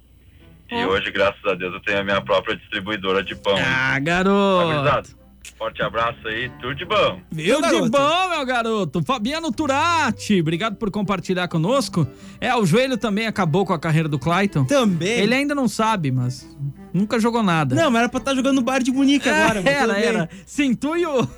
E 0.69 0.85
hoje, 0.85 1.13
graças 1.13 1.45
a 1.45 1.55
Deus, 1.55 1.73
eu 1.75 1.81
tenho 1.81 2.01
a 2.01 2.05
minha 2.05 2.21
própria 2.21 2.57
distribuidora 2.57 3.23
de 3.23 3.37
pão. 3.37 3.55
Ah, 3.57 3.93
Tá, 3.95 3.99
garoto. 4.01 4.67
gurizada? 4.67 5.26
Forte 5.57 5.83
abraço 5.83 6.27
aí, 6.27 6.51
tudo 6.61 6.75
de 6.75 6.85
bom. 6.85 7.21
Viu, 7.31 7.57
Tudo 7.57 7.83
de 7.85 7.91
bom, 7.91 8.29
meu 8.31 8.45
garoto. 8.45 9.03
Fabiano 9.03 9.51
Turati, 9.53 10.41
obrigado 10.41 10.77
por 10.77 10.91
compartilhar 10.91 11.49
conosco. 11.49 12.07
É, 12.41 12.55
o 12.55 12.65
joelho 12.67 12.97
também 12.97 13.27
acabou 13.27 13.65
com 13.65 13.73
a 13.73 13.79
carreira 13.79 14.09
do 14.09 14.19
Clayton. 14.19 14.65
Também. 14.65 15.21
Ele 15.21 15.35
ainda 15.35 15.55
não 15.55 15.69
sabe, 15.69 16.11
mas 16.11 16.47
nunca 16.93 17.19
jogou 17.19 17.43
nada. 17.43 17.75
Não, 17.75 17.91
mas 17.91 18.01
era 18.01 18.09
pra 18.09 18.19
estar 18.19 18.35
jogando 18.35 18.57
no 18.57 18.63
bar 18.63 18.83
de 18.83 18.91
Munique 18.93 19.29
agora. 19.29 19.63
mas 19.63 19.79
tudo 19.79 19.93
era, 19.93 19.99
era. 19.99 20.31
Sintu 20.45 20.97
e 20.97 21.07
o... 21.07 21.29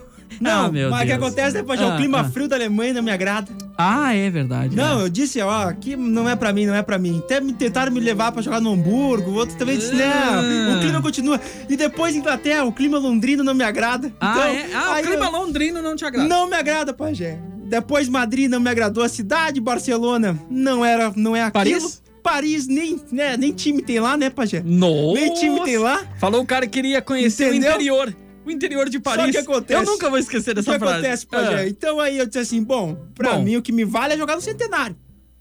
Não, 0.40 0.66
ah, 0.66 0.70
meu 0.72 0.90
mas 0.90 1.02
o 1.02 1.06
que 1.06 1.12
acontece 1.12 1.56
depois 1.56 1.80
é 1.80 1.84
Ah, 1.84 1.94
o 1.94 1.96
clima 1.96 2.20
ah. 2.20 2.24
frio 2.24 2.46
da 2.48 2.56
Alemanha 2.56 2.94
não 2.94 3.02
me 3.02 3.10
agrada. 3.10 3.50
Ah, 3.76 4.14
é 4.14 4.28
verdade. 4.30 4.76
Não, 4.76 5.00
é. 5.00 5.04
eu 5.04 5.08
disse, 5.08 5.40
ó, 5.40 5.68
aqui 5.68 5.96
não 5.96 6.28
é 6.28 6.36
pra 6.36 6.52
mim, 6.52 6.66
não 6.66 6.74
é 6.74 6.82
pra 6.82 6.98
mim. 6.98 7.18
Até 7.24 7.40
me 7.40 7.52
tentaram 7.52 7.90
me 7.92 8.00
levar 8.00 8.30
pra 8.32 8.42
jogar 8.42 8.60
no 8.60 8.72
Hamburgo, 8.72 9.30
o 9.30 9.34
outro 9.34 9.56
também 9.56 9.76
disse, 9.78 9.94
não, 9.94 10.76
o 10.76 10.80
clima 10.80 11.00
continua. 11.02 11.40
E 11.68 11.76
depois 11.76 12.14
Inglaterra, 12.16 12.64
o 12.64 12.72
clima 12.72 12.98
londrino 12.98 13.42
não 13.42 13.54
me 13.54 13.64
agrada. 13.64 14.12
Ah, 14.20 14.32
Então, 14.32 14.44
é? 14.48 14.66
Ah, 14.74 14.98
o 15.00 15.02
clima 15.02 15.24
eu- 15.26 15.32
londrino 15.32 15.82
não 15.82 15.96
te 15.96 16.04
agrada. 16.04 16.28
Não 16.28 16.48
me 16.48 16.56
agrada, 16.56 16.92
Pajé. 16.92 17.38
Depois 17.64 18.08
Madrid 18.08 18.48
não 18.50 18.60
me 18.60 18.70
agradou, 18.70 19.02
a 19.04 19.08
cidade, 19.08 19.60
Barcelona, 19.60 20.38
não 20.50 20.84
era, 20.84 21.12
não 21.14 21.36
é 21.36 21.42
aquilo. 21.42 21.52
Paris? 21.52 22.02
Paris, 22.22 22.66
nem, 22.66 23.00
né, 23.12 23.36
nem 23.36 23.52
time 23.52 23.80
tem 23.82 24.00
lá, 24.00 24.16
né, 24.16 24.28
Pajé? 24.28 24.62
Nossa. 24.64 25.20
Nem 25.20 25.32
time 25.34 25.60
tem 25.64 25.78
lá. 25.78 26.00
Falou 26.18 26.42
o 26.42 26.46
cara 26.46 26.66
que 26.66 26.72
queria 26.72 27.00
conhecer 27.00 27.48
Entendeu? 27.48 27.70
o 27.70 27.74
interior. 27.74 28.16
O 28.48 28.50
interior 28.50 28.88
de 28.88 28.98
Paris. 28.98 29.26
Só 29.26 29.30
que 29.30 29.36
acontece. 29.38 29.80
Eu 29.80 29.84
nunca 29.86 30.08
vou 30.08 30.18
esquecer 30.18 30.52
O 30.52 30.54
dessa 30.54 30.72
que 30.72 30.78
frase. 30.78 30.94
acontece, 30.94 31.26
Pajé? 31.26 31.54
Ah. 31.60 31.68
Então 31.68 32.00
aí 32.00 32.18
eu 32.18 32.26
disse 32.26 32.38
assim, 32.38 32.62
bom, 32.62 32.96
pra 33.14 33.34
Bom. 33.34 33.42
mim 33.42 33.56
o 33.56 33.62
que 33.62 33.70
me 33.72 33.84
vale 33.84 34.14
é 34.14 34.16
jogar 34.16 34.34
no 34.36 34.40
Centenário. 34.40 34.96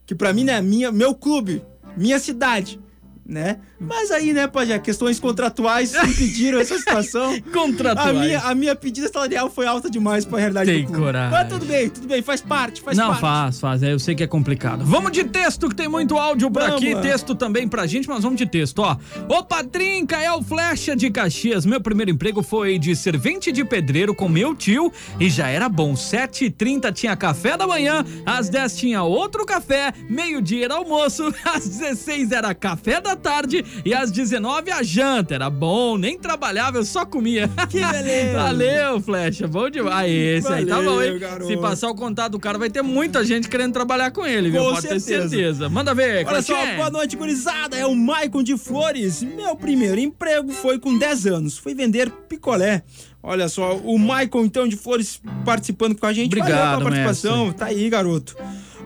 Que 0.05 0.13
pra 0.13 0.33
mim, 0.33 0.43
né, 0.43 0.61
minha, 0.61 0.91
meu 0.91 1.15
clube, 1.15 1.63
minha 1.95 2.19
cidade, 2.19 2.79
né? 3.25 3.59
Mas 3.79 4.09
aí, 4.11 4.33
né, 4.33 4.47
Pajé, 4.47 4.79
questões 4.79 5.19
contratuais 5.19 5.93
impediram 5.93 6.59
essa 6.59 6.77
situação. 6.77 7.39
Contratuais. 7.53 8.09
A 8.09 8.13
minha, 8.13 8.39
a 8.39 8.55
minha 8.55 8.75
pedida 8.75 9.07
salarial 9.07 9.49
foi 9.49 9.67
alta 9.67 9.89
demais 9.89 10.25
pra 10.25 10.39
realidade 10.39 10.71
Tem 10.71 10.81
do 10.81 10.87
clube. 10.87 11.03
coragem. 11.03 11.31
Mas 11.31 11.47
tudo 11.47 11.65
bem, 11.65 11.89
tudo 11.89 12.07
bem, 12.07 12.21
faz 12.21 12.41
parte, 12.41 12.81
faz 12.81 12.97
não, 12.97 13.07
parte. 13.09 13.21
faz, 13.21 13.59
faz. 13.59 13.83
É, 13.83 13.93
eu 13.93 13.99
sei 13.99 14.15
que 14.15 14.23
é 14.23 14.27
complicado. 14.27 14.83
Vamos 14.83 15.11
de 15.11 15.23
texto, 15.23 15.69
que 15.69 15.75
tem 15.75 15.87
muito 15.87 16.17
áudio 16.17 16.49
por 16.49 16.63
aqui. 16.63 16.95
Texto 17.01 17.35
também 17.35 17.67
pra 17.67 17.85
gente, 17.85 18.07
mas 18.07 18.23
vamos 18.23 18.37
de 18.37 18.45
texto, 18.45 18.79
ó. 18.79 18.97
Ô, 19.29 19.43
Patrinca, 19.43 20.17
é 20.17 20.31
o 20.31 20.41
Flecha 20.41 20.95
de 20.95 21.09
Caxias. 21.11 21.65
Meu 21.65 21.79
primeiro 21.79 22.09
emprego 22.11 22.41
foi 22.41 22.79
de 22.79 22.95
servente 22.95 23.51
de 23.51 23.63
pedreiro 23.63 24.15
com 24.15 24.27
meu 24.27 24.55
tio 24.55 24.91
e 25.19 25.29
já 25.29 25.47
era 25.49 25.69
bom. 25.69 25.93
7h30 25.93 26.91
tinha 26.93 27.15
café 27.15 27.55
da 27.55 27.67
manhã, 27.67 28.03
às 28.25 28.49
10 28.49 28.77
tinha 28.77 29.03
outro 29.03 29.45
café, 29.45 29.93
meio-dia 30.09 30.65
era 30.65 30.75
almoço, 30.75 31.33
às 31.45 31.67
16 31.67 32.31
era 32.31 32.53
café 32.55 32.99
da 32.99 33.15
tarde 33.15 33.63
e 33.85 33.93
às 33.93 34.11
19 34.11 34.71
a 34.71 34.83
janta. 34.83 35.35
Era 35.35 35.49
bom, 35.49 35.97
nem 35.97 36.17
trabalhava, 36.17 36.77
eu 36.77 36.85
só 36.85 37.05
comia. 37.05 37.49
Que 37.69 37.79
beleza. 37.85 38.33
Valeu, 38.37 39.01
Flecha, 39.01 39.47
bom 39.47 39.69
demais. 39.69 40.11
Esse 40.11 40.51
aí 40.51 40.65
tá 40.65 40.75
bom, 40.81 41.01
hein? 41.01 41.13
Valeu, 41.13 41.19
garoto. 41.19 41.47
Se 41.47 41.57
passar 41.57 41.89
o 41.89 41.95
contato 41.95 42.33
do 42.33 42.39
cara, 42.39 42.57
vai 42.57 42.69
ter 42.69 42.81
muita 42.81 43.23
gente 43.23 43.47
querendo 43.47 43.73
trabalhar 43.73 44.11
com 44.11 44.25
ele, 44.25 44.49
viu? 44.49 44.63
Com 44.63 44.71
Pode 44.71 44.87
ter 44.87 44.99
certeza. 44.99 45.29
certeza. 45.29 45.69
Manda 45.69 45.93
ver, 45.93 46.25
Olha 46.27 46.41
só, 46.41 46.53
Cleitinho. 46.53 46.77
boa 46.77 46.89
noite, 46.89 47.15
gurizada. 47.15 47.77
É 47.77 47.85
o 47.85 47.95
Maicon 47.95 48.43
de 48.43 48.57
Flores. 48.57 49.21
Meu 49.23 49.55
primeiro 49.55 49.99
emprego 49.99 50.51
foi 50.51 50.79
com 50.79 50.97
10 50.97 51.27
anos. 51.27 51.57
Fui 51.57 51.73
vender 51.73 52.11
picolé. 52.29 52.83
Olha 53.21 53.49
só, 53.49 53.75
o 53.77 53.97
Maicon, 53.99 54.45
então, 54.45 54.67
de 54.67 54.77
Flores 54.77 55.19
participando 55.43 55.97
com 55.97 56.05
a 56.05 56.13
gente. 56.13 56.27
Obrigado, 56.27 56.51
Valeu 56.51 56.77
pela 56.77 56.81
participação. 56.91 57.51
Tá 57.51 57.65
aí, 57.65 57.89
garoto. 57.89 58.35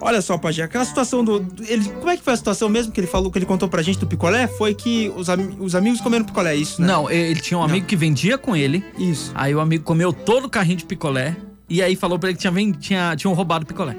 Olha 0.04 0.22
só, 0.22 0.38
Pajé, 0.38 0.64
aquela 0.64 0.84
situação 0.84 1.24
do. 1.24 1.46
Ele, 1.68 1.86
como 1.90 2.10
é 2.10 2.18
que 2.18 2.24
foi 2.24 2.34
a 2.34 2.38
situação 2.38 2.68
mesmo 2.68 2.92
que 2.92 3.00
ele 3.00 3.08
falou, 3.08 3.32
que 3.32 3.38
ele 3.38 3.46
contou 3.46 3.70
pra 3.70 3.82
gente 3.84 4.00
do 4.00 4.08
picolé? 4.08 4.48
Foi 4.48 4.74
que 4.74 5.12
os, 5.16 5.30
ami- 5.30 5.56
os 5.60 5.76
amigos 5.76 6.02
comeram 6.02 6.26
picolé, 6.26 6.56
isso, 6.56 6.82
né? 6.82 6.88
Não, 6.88 7.10
ele 7.10 7.40
tinha 7.40 7.58
um 7.58 7.64
amigo 7.64 7.86
que 7.86 7.96
vendia 7.96 8.38
com 8.38 8.56
ele. 8.56 8.84
Isso. 8.98 9.32
Aí 9.36 9.54
o 9.54 9.60
amigo 9.60 9.84
comeu 9.84 10.12
todo 10.12 10.46
o 10.46 10.50
carrinho 10.50 10.78
de 10.78 10.86
picolé. 10.86 11.36
E 11.70 11.82
aí 11.82 11.96
falou 11.96 12.18
pra 12.20 12.30
ele 12.30 12.38
que 12.38 12.42
tinha, 12.50 12.74
tinha... 12.74 13.16
tinham 13.16 13.34
roubado 13.34 13.64
o 13.64 13.68
picolé. 13.68 13.94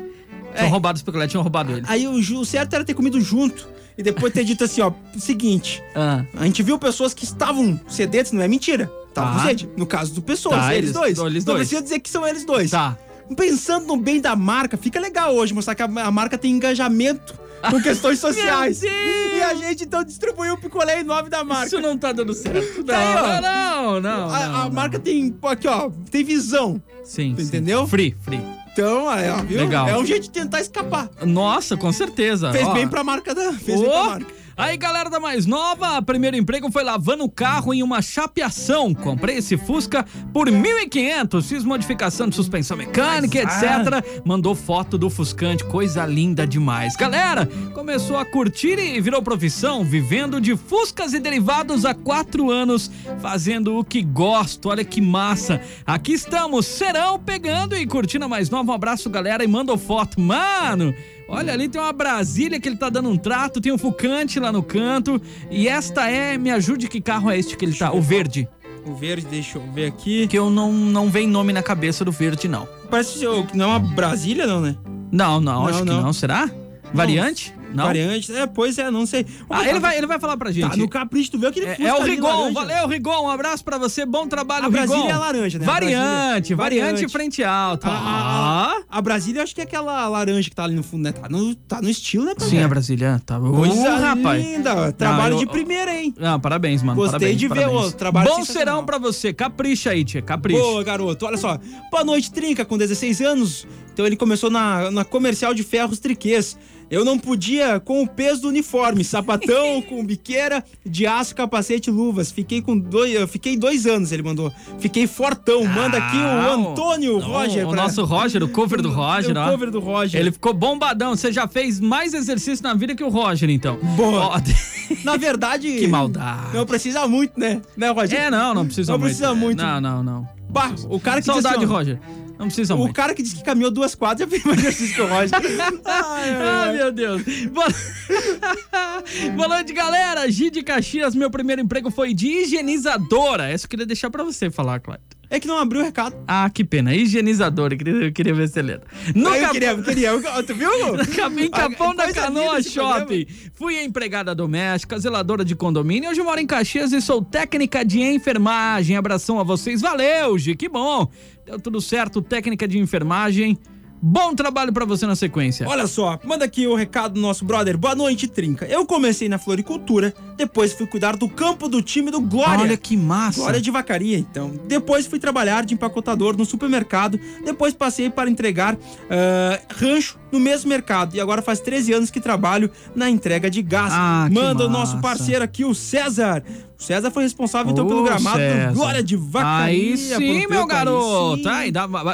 Tinham 0.54 0.66
É. 0.66 0.68
roubado 0.68 0.96
os 0.96 1.02
picolé, 1.02 1.26
tinham 1.28 1.42
roubado 1.42 1.72
ele. 1.72 1.82
Aí 1.88 2.06
o, 2.06 2.12
o 2.40 2.44
certo 2.44 2.74
era 2.74 2.84
ter 2.84 2.94
comido 2.94 3.20
junto. 3.20 3.66
E 3.96 4.02
depois 4.02 4.32
ter 4.32 4.42
dito 4.44 4.64
assim, 4.64 4.80
ó, 4.80 4.90
seguinte. 5.18 5.82
Ah. 5.94 6.24
A 6.36 6.44
gente 6.44 6.62
viu 6.62 6.78
pessoas 6.78 7.14
que 7.14 7.24
estavam 7.24 7.78
sedentas, 7.88 8.32
não 8.32 8.42
é 8.42 8.48
mentira. 8.48 8.90
Estavam 9.08 9.34
Tá. 9.36 9.42
sedentas. 9.46 9.68
No 9.76 9.86
caso 9.86 10.12
do 10.14 10.20
pessoas, 10.22 10.56
Tá, 10.56 10.74
eles, 10.74 10.90
eles- 10.90 10.92
dois. 10.92 11.18
eles 11.18 11.44
não 11.44 11.54
dois. 11.54 11.68
precisa 11.68 11.82
dizer 11.82 12.00
que 12.00 12.10
são 12.10 12.26
eles 12.26 12.44
dois. 12.44 12.70
Tá. 12.72 12.98
Pensando 13.34 13.86
no 13.86 13.96
bem 13.96 14.20
da 14.20 14.34
marca, 14.36 14.76
fica 14.76 15.00
legal 15.00 15.34
hoje 15.34 15.52
mostrar 15.54 15.74
que 15.74 15.82
a, 15.82 15.86
a 15.86 16.10
marca 16.10 16.36
tem 16.38 16.52
engajamento 16.52 17.34
com 17.70 17.80
questões 17.82 18.18
sociais. 18.18 18.82
E 18.82 19.40
a 19.42 19.54
gente 19.54 19.84
então 19.84 20.02
distribuiu 20.04 20.54
o 20.54 20.58
picolé 20.58 21.00
em 21.00 21.04
nome 21.04 21.28
da 21.28 21.42
marca. 21.44 21.66
Isso 21.66 21.80
não 21.80 21.96
tá 21.96 22.12
dando 22.12 22.34
certo. 22.34 22.78
Não, 22.78 22.84
Tá 22.84 22.98
aí, 22.98 23.14
ó. 23.16 23.40
não, 23.40 24.00
não, 24.00 24.10
a, 24.30 24.46
não, 24.48 24.56
a 24.56 24.64
não. 24.64 24.70
marca 24.72 24.98
tem, 24.98 25.34
aqui 25.42 25.68
ó, 25.68 25.90
tem 26.10 26.24
visão. 26.24 26.82
Sim, 27.04 27.34
sim. 27.36 27.42
Entendeu? 27.44 27.86
Free, 27.86 28.14
free. 28.22 28.40
Então, 28.72 29.04
ó, 29.04 29.42
viu? 29.42 29.60
Legal. 29.60 29.86
É 29.88 29.98
um 29.98 30.06
jeito 30.06 30.22
de 30.22 30.30
tentar 30.30 30.60
escapar. 30.60 31.10
Nossa, 31.26 31.76
com 31.76 31.92
certeza. 31.92 32.50
Fez 32.52 32.66
Ó. 32.66 32.72
bem 32.72 32.88
pra 32.88 33.04
marca 33.04 33.34
da. 33.34 33.52
Fez 33.52 33.78
bem 33.80 33.90
pra 33.90 34.04
marca. 34.04 34.26
Aí, 34.56 34.76
galera 34.76 35.08
da 35.08 35.18
mais 35.18 35.46
nova, 35.46 36.02
primeiro 36.02 36.36
emprego 36.36 36.70
foi 36.70 36.84
lavando 36.84 37.24
o 37.24 37.30
carro 37.30 37.72
em 37.72 37.82
uma 37.82 38.02
chapeação. 38.02 38.94
Comprei 38.94 39.38
esse 39.38 39.56
Fusca 39.56 40.04
por 40.32 40.48
1.500, 40.48 41.42
fiz 41.42 41.64
modificação 41.64 42.28
de 42.28 42.36
suspensão 42.36 42.76
mecânica, 42.76 43.38
etc. 43.38 44.22
Mandou 44.24 44.54
foto 44.54 44.98
do 44.98 45.08
Fuscante, 45.08 45.64
coisa 45.64 46.04
linda 46.04 46.46
demais. 46.46 46.94
Galera, 46.96 47.46
começou 47.72 48.18
a 48.18 48.26
curtir 48.26 48.78
e 48.78 49.00
virou 49.00 49.22
profissão, 49.22 49.84
vivendo 49.84 50.40
de 50.40 50.54
Fuscas 50.54 51.14
e 51.14 51.18
derivados 51.18 51.86
há 51.86 51.94
quatro 51.94 52.50
anos, 52.50 52.90
fazendo 53.20 53.78
o 53.78 53.84
que 53.84 54.02
gosto. 54.02 54.68
Olha 54.68 54.84
que 54.84 55.00
massa. 55.00 55.62
Aqui 55.86 56.12
estamos, 56.12 56.66
serão 56.66 57.18
pegando 57.18 57.74
e 57.74 57.86
curtindo 57.86 58.26
a 58.26 58.28
mais 58.28 58.50
nova. 58.50 58.72
Um 58.72 58.74
abraço, 58.74 59.08
galera, 59.08 59.42
e 59.42 59.48
mandou 59.48 59.78
foto. 59.78 60.20
Mano, 60.20 60.94
olha 61.32 61.52
ali 61.52 61.68
tem 61.68 61.80
uma 61.80 61.92
Brasília 61.92 62.60
que 62.60 62.68
ele 62.68 62.76
tá 62.76 62.88
dando 62.88 63.08
um 63.08 63.16
trato, 63.16 63.60
tem 63.60 63.72
um 63.72 63.78
Fucante 63.78 64.38
lá 64.38 64.52
no 64.52 64.62
canto. 64.62 65.20
E 65.50 65.66
esta 65.68 66.08
é, 66.10 66.36
me 66.38 66.50
ajude, 66.50 66.88
que 66.88 67.00
carro 67.00 67.30
é 67.30 67.38
este 67.38 67.56
que 67.56 67.64
ele 67.64 67.74
tá? 67.74 67.92
O 67.92 68.00
verde. 68.00 68.48
O 68.84 68.94
verde, 68.94 69.26
deixa 69.30 69.58
eu 69.58 69.72
ver 69.72 69.86
aqui. 69.86 70.26
Que 70.26 70.36
eu 70.38 70.50
não, 70.50 70.72
não 70.72 71.08
vem 71.08 71.26
nome 71.26 71.52
na 71.52 71.62
cabeça 71.62 72.04
do 72.04 72.12
verde, 72.12 72.48
não. 72.48 72.68
Parece 72.90 73.18
que 73.18 73.56
não 73.56 73.64
é 73.64 73.68
uma 73.68 73.78
Brasília, 73.78 74.46
não, 74.46 74.60
né? 74.60 74.76
Não, 75.10 75.40
não, 75.40 75.62
Não, 75.62 75.66
acho 75.68 75.78
que 75.80 75.84
não. 75.88 76.02
não. 76.02 76.12
Será? 76.12 76.50
Variante? 76.92 77.54
Não. 77.72 77.84
Variante, 77.86 78.30
é, 78.36 78.46
pois 78.46 78.76
é, 78.76 78.90
não 78.90 79.06
sei. 79.06 79.24
Ah, 79.48 79.66
ele 79.66 79.80
vai, 79.80 79.96
ele 79.96 80.06
vai 80.06 80.18
falar 80.20 80.36
pra 80.36 80.50
gente. 80.50 80.68
Tá 80.68 80.76
no 80.76 80.86
capricho, 80.86 81.30
tu 81.30 81.38
vê 81.38 81.46
aquele 81.46 81.64
É, 81.64 81.76
é 81.84 81.94
o 81.94 82.02
Rigon, 82.02 82.52
valeu 82.52 82.86
Rigon, 82.86 83.24
um 83.24 83.30
abraço 83.30 83.64
pra 83.64 83.78
você, 83.78 84.04
bom 84.04 84.26
trabalho, 84.28 84.66
A 84.66 84.70
Brasília 84.70 85.00
Rigon. 85.04 85.10
é 85.10 85.16
laranja, 85.16 85.58
né? 85.58 85.64
Variante, 85.64 86.54
Brasília- 86.54 86.56
variante, 86.56 86.82
variante. 86.92 87.08
frente 87.12 87.42
alta. 87.42 87.88
A, 87.88 87.92
a, 87.92 88.51
a, 88.98 89.00
Brasília, 89.02 89.40
eu 89.40 89.42
acho 89.44 89.54
que 89.54 89.60
é 89.60 89.64
aquela 89.64 90.08
laranja 90.08 90.48
que 90.48 90.54
tá 90.56 90.64
ali 90.64 90.74
no 90.74 90.82
fundo, 90.82 91.02
né? 91.04 91.12
Tá 91.12 91.28
no, 91.28 91.54
tá 91.54 91.80
no 91.82 91.88
estilo, 91.88 92.24
né, 92.26 92.34
Sim, 92.38 92.60
a 92.60 92.68
Brasília, 92.68 93.20
tá. 93.24 93.38
Coisa 93.40 93.74
Uh, 93.74 94.00
rapaz. 94.00 94.44
linda, 94.44 94.92
trabalho 94.92 95.34
Ah, 95.34 95.36
eu- 95.36 95.38
de 95.40 95.46
primeira, 95.46 95.94
hein? 95.94 96.14
Ah, 96.20 96.38
parabéns, 96.38 96.82
mano. 96.82 96.96
Gostei 96.96 97.18
parabéns, 97.18 97.38
de 97.40 97.48
ver 97.48 97.54
parabéns. 97.66 97.86
o 97.86 97.92
trabalho 97.92 98.28
Bom 98.30 98.44
serão 98.44 98.84
pra 98.84 98.98
você, 98.98 99.32
capricha 99.32 99.90
aí, 99.90 100.04
tia, 100.04 100.22
capricha. 100.22 100.60
Boa, 100.60 100.82
garoto. 100.84 101.26
Olha 101.26 101.36
só. 101.36 101.58
Boa 101.90 102.04
noite, 102.04 102.30
Trinca, 102.32 102.64
com 102.64 102.76
16 102.78 103.20
anos. 103.20 103.66
Então 103.92 104.06
ele 104.06 104.16
começou 104.16 104.50
na, 104.50 104.90
na 104.90 105.04
comercial 105.04 105.52
de 105.54 105.62
ferros 105.62 105.98
triquês. 105.98 106.56
Eu 106.92 107.06
não 107.06 107.18
podia 107.18 107.80
com 107.80 108.02
o 108.02 108.06
peso 108.06 108.42
do 108.42 108.48
uniforme, 108.48 109.02
sapatão, 109.02 109.80
com 109.88 110.04
biqueira, 110.04 110.62
de 110.84 111.06
aço, 111.06 111.34
capacete 111.34 111.88
e 111.88 111.92
luvas. 111.92 112.30
Fiquei 112.30 112.60
com 112.60 112.78
dois, 112.78 113.14
eu 113.14 113.26
fiquei 113.26 113.56
dois 113.56 113.86
anos, 113.86 114.12
ele 114.12 114.22
mandou. 114.22 114.52
Fiquei 114.78 115.06
fortão. 115.06 115.64
Manda 115.64 115.96
aqui 115.96 116.18
o 116.18 116.68
Antônio 116.68 117.18
Roger. 117.18 117.66
O 117.66 117.70
pra- 117.70 117.82
nosso 117.84 118.04
Roger, 118.04 118.42
o 118.42 118.48
cover 118.48 118.82
do 118.82 118.90
Roger, 118.92 119.30
O 119.34 119.50
cover 119.50 119.70
do 119.70 119.80
Roger. 119.80 120.20
Ele 120.20 120.30
ficou 120.30 120.52
bombadão. 120.52 121.16
Você 121.16 121.32
já 121.32 121.48
fez 121.48 121.80
mais 121.80 122.12
exercício 122.12 122.62
na 122.62 122.74
vida 122.74 122.94
que 122.94 123.02
o 123.02 123.08
Roger, 123.08 123.48
então. 123.48 123.78
Boa. 123.96 124.26
Ó, 124.36 124.40
Na 125.02 125.16
verdade. 125.16 125.74
Que 125.78 125.86
maldade. 125.86 126.54
Não 126.54 126.66
precisa 126.66 127.08
muito, 127.08 127.40
né? 127.40 127.62
Né, 127.74 127.88
Roger? 127.88 128.20
É, 128.20 128.30
não, 128.30 128.52
não 128.52 128.66
precisa 128.66 128.92
Não 128.92 128.98
muito. 128.98 129.08
precisa 129.08 129.34
muito. 129.34 129.56
Não, 129.62 129.80
não, 129.80 130.02
não. 130.02 130.28
Bah, 130.50 130.70
o 130.90 131.00
cara 131.00 131.20
que 131.20 131.26
Saudade, 131.26 131.56
assim, 131.56 131.64
Roger. 131.64 131.98
Não 132.42 132.48
precisa 132.48 132.74
O 132.74 132.78
muito. 132.78 132.92
cara 132.94 133.14
que 133.14 133.22
disse 133.22 133.36
que 133.36 133.44
caminhou 133.44 133.70
duas 133.70 133.94
quadras 133.94 134.28
já 134.28 134.30
fez 134.30 134.44
mais 134.44 134.58
exercício 134.58 135.06
Roger. 135.06 135.30
Ah, 135.86 136.72
meu 136.72 136.90
Deus. 136.92 137.22
Boa... 137.52 137.66
Boa 139.36 139.48
noite, 139.48 139.72
galera. 139.72 140.28
Gi 140.30 140.50
de 140.50 140.62
Caxias, 140.62 141.14
meu 141.14 141.30
primeiro 141.30 141.62
emprego 141.62 141.90
foi 141.90 142.12
de 142.12 142.26
higienizadora. 142.28 143.48
Essa 143.48 143.66
eu 143.66 143.70
queria 143.70 143.86
deixar 143.86 144.10
pra 144.10 144.24
você 144.24 144.50
falar, 144.50 144.80
Cláudio. 144.80 145.04
É 145.32 145.40
que 145.40 145.48
não 145.48 145.56
abriu 145.58 145.80
o 145.80 145.84
recado. 145.84 146.14
Ah, 146.28 146.50
que 146.52 146.62
pena. 146.62 146.94
Higienizadora. 146.94 147.72
Eu 147.72 147.78
queria, 147.78 147.92
eu 147.94 148.12
queria 148.12 148.34
ver 148.34 148.48
se 148.48 148.58
era. 148.58 148.82
No 149.14 149.28
Ah, 149.30 149.36
eu 149.38 149.40
Cap- 149.40 149.52
queria, 149.54 149.70
eu 149.70 149.82
queria. 149.82 150.08
Eu- 150.10 150.42
Tu 150.44 150.54
viu? 150.54 150.70
Em 151.42 151.48
Capão 151.50 151.94
da 151.94 152.12
Canoa 152.12 152.62
Shopping. 152.62 153.26
Fui 153.54 153.82
empregada 153.82 154.34
doméstica, 154.34 154.98
zeladora 154.98 155.42
de 155.44 155.54
condomínio. 155.56 156.10
Hoje 156.10 156.20
moro 156.22 156.38
em 156.38 156.46
Caxias 156.46 156.92
e 156.92 157.00
sou 157.00 157.22
técnica 157.24 157.82
de 157.82 158.00
enfermagem. 158.02 158.94
Abração 158.96 159.40
a 159.40 159.42
vocês. 159.42 159.80
Valeu, 159.80 160.36
Gi. 160.38 160.54
Que 160.54 160.68
bom. 160.68 161.08
Deu 161.46 161.58
tudo 161.58 161.80
certo. 161.80 162.20
Técnica 162.20 162.68
de 162.68 162.78
enfermagem. 162.78 163.56
Bom 164.04 164.34
trabalho 164.34 164.72
pra 164.72 164.84
você 164.84 165.06
na 165.06 165.14
sequência. 165.14 165.64
Olha 165.68 165.86
só, 165.86 166.18
manda 166.24 166.44
aqui 166.44 166.66
o 166.66 166.74
recado 166.74 167.14
do 167.14 167.20
nosso 167.20 167.44
brother. 167.44 167.78
Boa 167.78 167.94
noite, 167.94 168.26
Trinca. 168.26 168.66
Eu 168.66 168.84
comecei 168.84 169.28
na 169.28 169.38
floricultura, 169.38 170.12
depois 170.42 170.72
fui 170.72 170.86
cuidar 170.88 171.16
do 171.16 171.28
campo 171.28 171.68
do 171.68 171.80
time 171.80 172.10
do 172.10 172.20
Glória. 172.20 172.62
Olha 172.64 172.76
que 172.76 172.96
massa. 172.96 173.38
Glória 173.40 173.60
de 173.60 173.70
vacaria, 173.70 174.18
então. 174.18 174.50
Depois 174.66 175.06
fui 175.06 175.20
trabalhar 175.20 175.64
de 175.64 175.72
empacotador 175.74 176.36
no 176.36 176.44
supermercado. 176.44 177.18
Depois 177.44 177.72
passei 177.72 178.10
para 178.10 178.28
entregar 178.28 178.76
ah, 179.08 179.60
rancho 179.70 180.18
no 180.32 180.40
mesmo 180.40 180.68
mercado. 180.68 181.14
E 181.14 181.20
agora 181.20 181.40
faz 181.42 181.60
13 181.60 181.92
anos 181.92 182.10
que 182.10 182.20
trabalho 182.20 182.68
na 182.94 183.08
entrega 183.08 183.48
de 183.48 183.62
gás. 183.62 183.92
Ah, 183.94 184.28
Manda 184.32 184.66
o 184.66 184.68
nosso 184.68 184.98
parceiro 185.00 185.44
aqui, 185.44 185.64
o 185.64 185.74
César. 185.74 186.42
O 186.76 186.82
César 186.82 187.12
foi 187.12 187.22
responsável 187.22 187.70
então 187.70 187.86
pelo 187.86 188.00
Ô, 188.00 188.04
gramado 188.04 188.38
César. 188.38 188.68
do 188.68 188.74
Glória 188.74 189.02
de 189.02 189.16
Vacaria. 189.16 189.64
Aí 189.64 189.96
sim, 189.96 190.46
meu 190.48 190.62
aí 190.62 190.66
garoto. 190.66 191.42
sim. 191.44 191.48
Aí, 191.48 191.70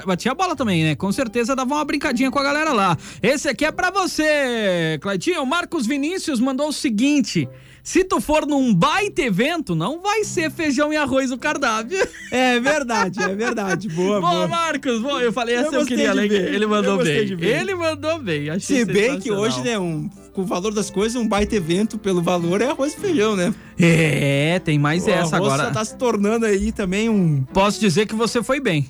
batia 0.07 0.33
a 0.33 0.35
bola 0.35 0.55
também, 0.55 0.85
né? 0.85 0.95
Com 0.95 1.11
certeza 1.11 1.57
dava 1.57 1.75
uma 1.75 1.85
brincadinha 1.85 2.31
com 2.31 2.39
a 2.39 2.43
galera 2.43 2.75
lá. 2.75 2.99
Esse 3.23 3.49
aqui 3.49 3.65
é 3.65 3.73
pra 3.73 3.91
você, 3.91 4.99
Claitinho. 5.01 5.43
O 5.43 5.47
Marcos 5.47 5.87
Vinícius 5.87 6.39
mandou 6.41 6.69
o 6.69 6.73
seguinte. 6.73 7.49
Se 7.89 8.05
tu 8.05 8.21
for 8.21 8.47
num 8.47 8.75
baita 8.75 9.23
evento, 9.23 9.75
não 9.75 10.03
vai 10.03 10.23
ser 10.23 10.51
feijão 10.51 10.93
e 10.93 10.97
arroz 10.99 11.33
o 11.33 11.39
cardápio. 11.39 11.97
É 12.31 12.61
verdade, 12.61 13.19
é 13.23 13.35
verdade. 13.35 13.89
Boa, 13.97 14.21
Boa, 14.21 14.31
boa. 14.33 14.47
Marcos. 14.47 15.01
Boa, 15.01 15.23
eu 15.23 15.33
falei 15.33 15.57
Eu 15.57 15.61
essa 15.61 15.69
eu, 15.75 15.79
gostei 15.79 15.97
queria 15.97 16.13
ler. 16.13 16.31
Ele 16.31 16.65
Eu 16.67 16.69
mandou 16.69 16.99
bem. 16.99 17.35
ver. 17.35 17.61
Ele 17.61 17.75
mandou 17.75 18.19
bem. 18.19 18.51
Achei 18.51 18.81
Se 18.81 18.85
bem 18.85 19.19
que 19.19 19.33
hoje, 19.33 19.63
né, 19.63 19.79
um, 19.79 20.07
com 20.35 20.43
o 20.43 20.45
valor 20.45 20.75
das 20.75 20.91
coisas, 20.91 21.17
um 21.19 21.27
baita 21.27 21.57
evento 21.57 21.97
pelo 21.97 22.21
valor 22.21 22.61
é 22.61 22.67
arroz 22.67 22.93
e 22.93 23.01
feijão, 23.01 23.35
né? 23.35 23.55
É, 23.79 24.59
tem 24.59 24.79
mais 24.79 25.07
o 25.07 25.11
essa 25.11 25.37
arroz 25.37 25.55
agora. 25.55 25.71
tá 25.71 25.83
se 25.83 25.97
tornando 25.97 26.45
aí 26.45 26.73
também 26.73 27.09
um... 27.09 27.43
Posso 27.55 27.81
dizer 27.81 28.05
que 28.05 28.15
você 28.15 28.43
foi 28.43 28.61
bem. 28.61 28.87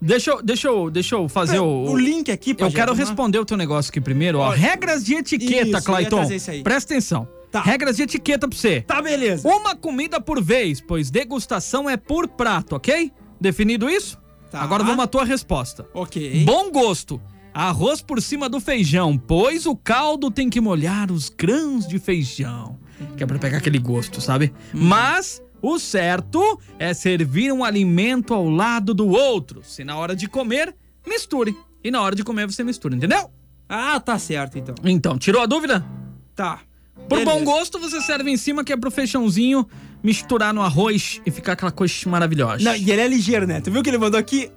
Deixa 0.00 0.30
eu, 0.30 0.42
deixa 0.42 0.68
eu, 0.68 0.88
deixa 0.90 1.16
eu 1.16 1.28
fazer 1.28 1.58
o, 1.58 1.84
O 1.90 1.98
link 1.98 2.30
aqui, 2.30 2.52
Eu 2.52 2.56
Pajé, 2.56 2.76
quero 2.76 2.92
lá? 2.92 2.96
responder 2.96 3.38
o 3.40 3.44
teu 3.44 3.58
negócio 3.58 3.90
aqui 3.90 4.00
primeiro, 4.00 4.38
ó. 4.38 4.48
Olha, 4.48 4.56
Regras 4.56 5.04
de 5.04 5.16
etiqueta, 5.16 5.66
isso, 5.66 5.76
eu 5.76 5.82
Clayton. 5.82 6.16
trazer 6.16 6.36
isso 6.36 6.50
aí. 6.50 6.62
Presta 6.62 6.94
atenção. 6.94 7.28
Tá. 7.50 7.62
Regras 7.62 7.96
de 7.96 8.02
etiqueta 8.02 8.46
pra 8.46 8.56
você. 8.56 8.82
Tá, 8.82 9.00
beleza. 9.00 9.48
Uma 9.48 9.74
comida 9.74 10.20
por 10.20 10.42
vez, 10.42 10.80
pois 10.80 11.10
degustação 11.10 11.88
é 11.88 11.96
por 11.96 12.28
prato, 12.28 12.76
ok? 12.76 13.10
Definido 13.40 13.88
isso? 13.88 14.18
Tá. 14.50 14.60
Agora 14.60 14.84
vamos 14.84 15.04
à 15.04 15.06
tua 15.06 15.24
resposta. 15.24 15.86
Ok. 15.94 16.44
Bom 16.44 16.70
gosto. 16.70 17.20
Arroz 17.52 18.00
por 18.02 18.20
cima 18.22 18.48
do 18.48 18.60
feijão, 18.60 19.18
pois 19.18 19.66
o 19.66 19.74
caldo 19.74 20.30
tem 20.30 20.48
que 20.48 20.60
molhar 20.60 21.10
os 21.10 21.28
grãos 21.28 21.86
de 21.88 21.98
feijão. 21.98 22.78
Que 23.16 23.22
é 23.22 23.26
pra 23.26 23.38
pegar 23.38 23.58
aquele 23.58 23.78
gosto, 23.78 24.20
sabe? 24.20 24.52
Hum. 24.74 24.80
Mas 24.84 25.42
o 25.60 25.78
certo 25.78 26.60
é 26.78 26.92
servir 26.94 27.52
um 27.52 27.64
alimento 27.64 28.34
ao 28.34 28.48
lado 28.48 28.94
do 28.94 29.08
outro. 29.08 29.62
Se 29.64 29.84
na 29.84 29.96
hora 29.96 30.14
de 30.14 30.28
comer, 30.28 30.74
misture. 31.06 31.56
E 31.82 31.90
na 31.90 32.02
hora 32.02 32.14
de 32.14 32.24
comer 32.24 32.46
você 32.46 32.62
mistura, 32.62 32.94
entendeu? 32.94 33.30
Ah, 33.68 33.98
tá 34.00 34.18
certo, 34.18 34.58
então. 34.58 34.74
Então, 34.84 35.18
tirou 35.18 35.42
a 35.42 35.46
dúvida? 35.46 35.84
Tá. 36.34 36.60
Por 37.08 37.18
Beleza. 37.18 37.30
bom 37.38 37.44
gosto, 37.44 37.78
você 37.78 38.00
serve 38.00 38.30
em 38.30 38.36
cima, 38.36 38.62
que 38.64 38.72
é 38.72 38.76
pro 38.76 38.90
feijãozinho 38.90 39.66
misturar 40.02 40.52
no 40.54 40.62
arroz 40.62 41.20
e 41.26 41.30
ficar 41.30 41.52
aquela 41.52 41.72
coisa 41.72 41.94
maravilhosa. 42.06 42.62
Não, 42.64 42.74
e 42.76 42.90
ele 42.90 43.00
é 43.00 43.08
ligeiro, 43.08 43.46
né? 43.46 43.60
Tu 43.60 43.70
viu 43.70 43.82
que 43.82 43.90
ele 43.90 43.98
mandou 43.98 44.18
aqui? 44.18 44.50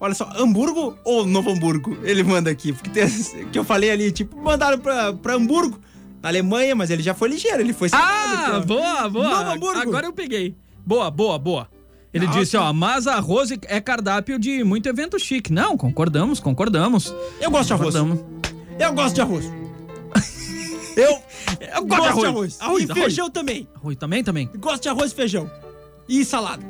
Olha 0.00 0.12
só, 0.14 0.28
Hamburgo 0.36 0.98
ou 1.04 1.24
Novo 1.24 1.50
Hamburgo? 1.50 1.96
Ele 2.02 2.22
manda 2.22 2.50
aqui. 2.50 2.72
Porque 2.72 2.90
tem, 2.90 3.08
que 3.50 3.58
eu 3.58 3.64
falei 3.64 3.90
ali, 3.90 4.10
tipo, 4.12 4.36
mandaram 4.36 4.78
pra, 4.78 5.12
pra 5.12 5.34
Hamburgo, 5.34 5.78
na 6.22 6.28
Alemanha, 6.28 6.74
mas 6.74 6.90
ele 6.90 7.02
já 7.02 7.14
foi 7.14 7.28
ligeiro, 7.28 7.60
ele 7.60 7.72
foi 7.72 7.88
Ah, 7.92 8.34
salgado, 8.44 8.66
pô. 8.66 8.74
boa, 8.74 9.08
boa. 9.08 9.28
Novo 9.38 9.50
Hamburgo. 9.52 9.80
Agora 9.80 10.06
eu 10.06 10.12
peguei. 10.12 10.56
Boa, 10.84 11.10
boa, 11.10 11.38
boa. 11.38 11.68
Ele 12.12 12.26
Nossa. 12.26 12.38
disse, 12.40 12.56
ó, 12.56 12.72
mas 12.72 13.06
arroz 13.06 13.50
é 13.66 13.80
cardápio 13.80 14.38
de 14.38 14.62
muito 14.62 14.88
evento 14.88 15.18
chique. 15.18 15.52
Não, 15.52 15.76
concordamos, 15.76 16.38
concordamos. 16.40 17.14
Eu 17.40 17.50
gosto 17.50 17.68
de 17.68 17.72
arroz. 17.72 17.94
Concordamos. 17.94 18.24
Eu 18.78 18.92
gosto 18.92 19.14
de 19.14 19.20
arroz. 19.20 19.63
Eu, 20.96 21.22
Eu 21.76 21.84
gosto 21.86 22.02
de 22.02 22.26
arroz. 22.26 22.60
Arroz, 22.60 22.82
e 22.84 22.90
arroz. 22.90 23.04
feijão 23.04 23.30
também. 23.30 23.68
Arroz 23.74 23.96
também, 23.96 24.22
também. 24.24 24.50
Gosto 24.58 24.82
de 24.82 24.88
arroz 24.88 25.12
e 25.12 25.14
feijão. 25.14 25.50
E 26.08 26.24
salada. 26.24 26.64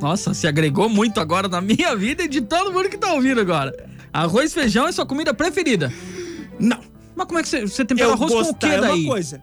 Nossa, 0.00 0.32
se 0.32 0.46
agregou 0.46 0.88
muito 0.88 1.20
agora 1.20 1.46
na 1.48 1.60
minha 1.60 1.94
vida 1.94 2.22
e 2.24 2.28
de 2.28 2.40
todo 2.40 2.72
mundo 2.72 2.88
que 2.88 2.96
tá 2.96 3.12
ouvindo 3.12 3.40
agora. 3.40 3.74
Arroz, 4.12 4.52
feijão 4.54 4.86
é 4.88 4.92
sua 4.92 5.04
comida 5.06 5.34
preferida. 5.34 5.92
Não. 6.58 6.80
Mas 7.14 7.26
como 7.26 7.38
é 7.38 7.42
que 7.42 7.48
você, 7.48 7.60
você 7.62 7.84
tempera 7.84 8.08
Eu 8.08 8.12
arroz 8.14 8.32
com 8.32 8.40
o 8.40 8.54
quê 8.54 8.66
é 8.66 8.80
daí? 8.80 9.04
uma 9.04 9.12
coisa. 9.12 9.42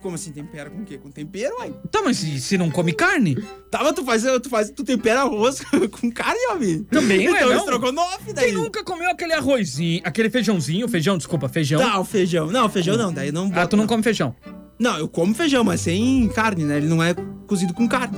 Como 0.00 0.14
assim 0.14 0.30
tempera 0.30 0.70
com 0.70 0.82
o 0.82 0.84
quê? 0.84 0.96
Com 0.96 1.10
tempero, 1.10 1.56
uai. 1.58 1.74
Tá, 1.90 2.00
mas 2.02 2.18
se, 2.18 2.40
se 2.40 2.56
não 2.56 2.70
come 2.70 2.92
carne? 2.92 3.34
Tá, 3.68 3.82
mas 3.82 3.92
tu 3.92 4.04
faz, 4.04 4.22
tu 4.40 4.48
faz, 4.48 4.70
tu 4.70 4.84
tempera 4.84 5.22
arroz 5.22 5.60
com 5.90 6.10
carne, 6.10 6.38
homem. 6.52 6.84
Também, 6.84 7.28
ué, 7.28 7.36
então, 7.36 7.48
não? 7.48 7.58
estrogonofe 7.58 8.32
daí. 8.32 8.46
Quem 8.46 8.54
nunca 8.54 8.84
comeu 8.84 9.10
aquele 9.10 9.32
arrozinho, 9.32 10.00
aquele 10.04 10.30
feijãozinho, 10.30 10.86
feijão, 10.88 11.18
desculpa, 11.18 11.48
feijão. 11.48 11.80
Tá, 11.80 11.98
o 11.98 12.04
feijão. 12.04 12.46
Não, 12.46 12.68
feijão 12.68 12.96
não, 12.96 13.12
daí 13.12 13.32
não 13.32 13.50
Ah, 13.52 13.66
tu 13.66 13.76
não 13.76 13.88
come 13.88 14.02
feijão. 14.02 14.34
Não, 14.78 14.96
eu 14.96 15.08
como 15.08 15.34
feijão, 15.34 15.64
mas 15.64 15.80
sem 15.80 16.28
carne, 16.28 16.64
né? 16.64 16.76
Ele 16.76 16.86
não 16.86 17.02
é 17.02 17.14
cozido 17.48 17.74
com 17.74 17.88
carne. 17.88 18.16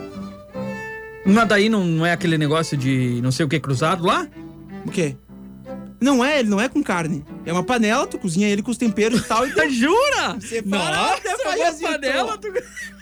Mas 1.25 1.49
daí 1.49 1.71
não, 1.71 1.85
não 1.85 2.05
é 2.05 2.13
aquele 2.13 2.37
negócio 2.37 2.77
de 2.77 3.21
não 3.23 3.33
sei 3.33 3.47
o 3.47 3.49
que 3.49 3.59
cruzado 3.59 4.05
lá? 4.05 4.29
O 4.85 4.91
quê? 4.91 5.17
Não 6.01 6.25
é, 6.25 6.41
ele 6.41 6.49
não 6.49 6.61
é 6.61 6.69
com 6.69 6.83
carne. 6.83 7.25
É 7.45 7.53
uma 7.53 7.63
panela, 7.63 8.07
tu 8.07 8.19
cozinha 8.19 8.49
ele 8.49 8.63
com 8.63 8.71
os 8.71 8.79
temperos 8.79 9.21
e 9.21 9.25
tal. 9.25 9.47
E 9.47 9.51
Jura? 9.71 10.41
Separa, 10.41 10.97
Nossa, 10.97 11.23
né, 11.23 11.35
uma 11.35 11.45
pajézito? 11.45 11.91
panela, 11.91 12.39
tu... 12.39 12.49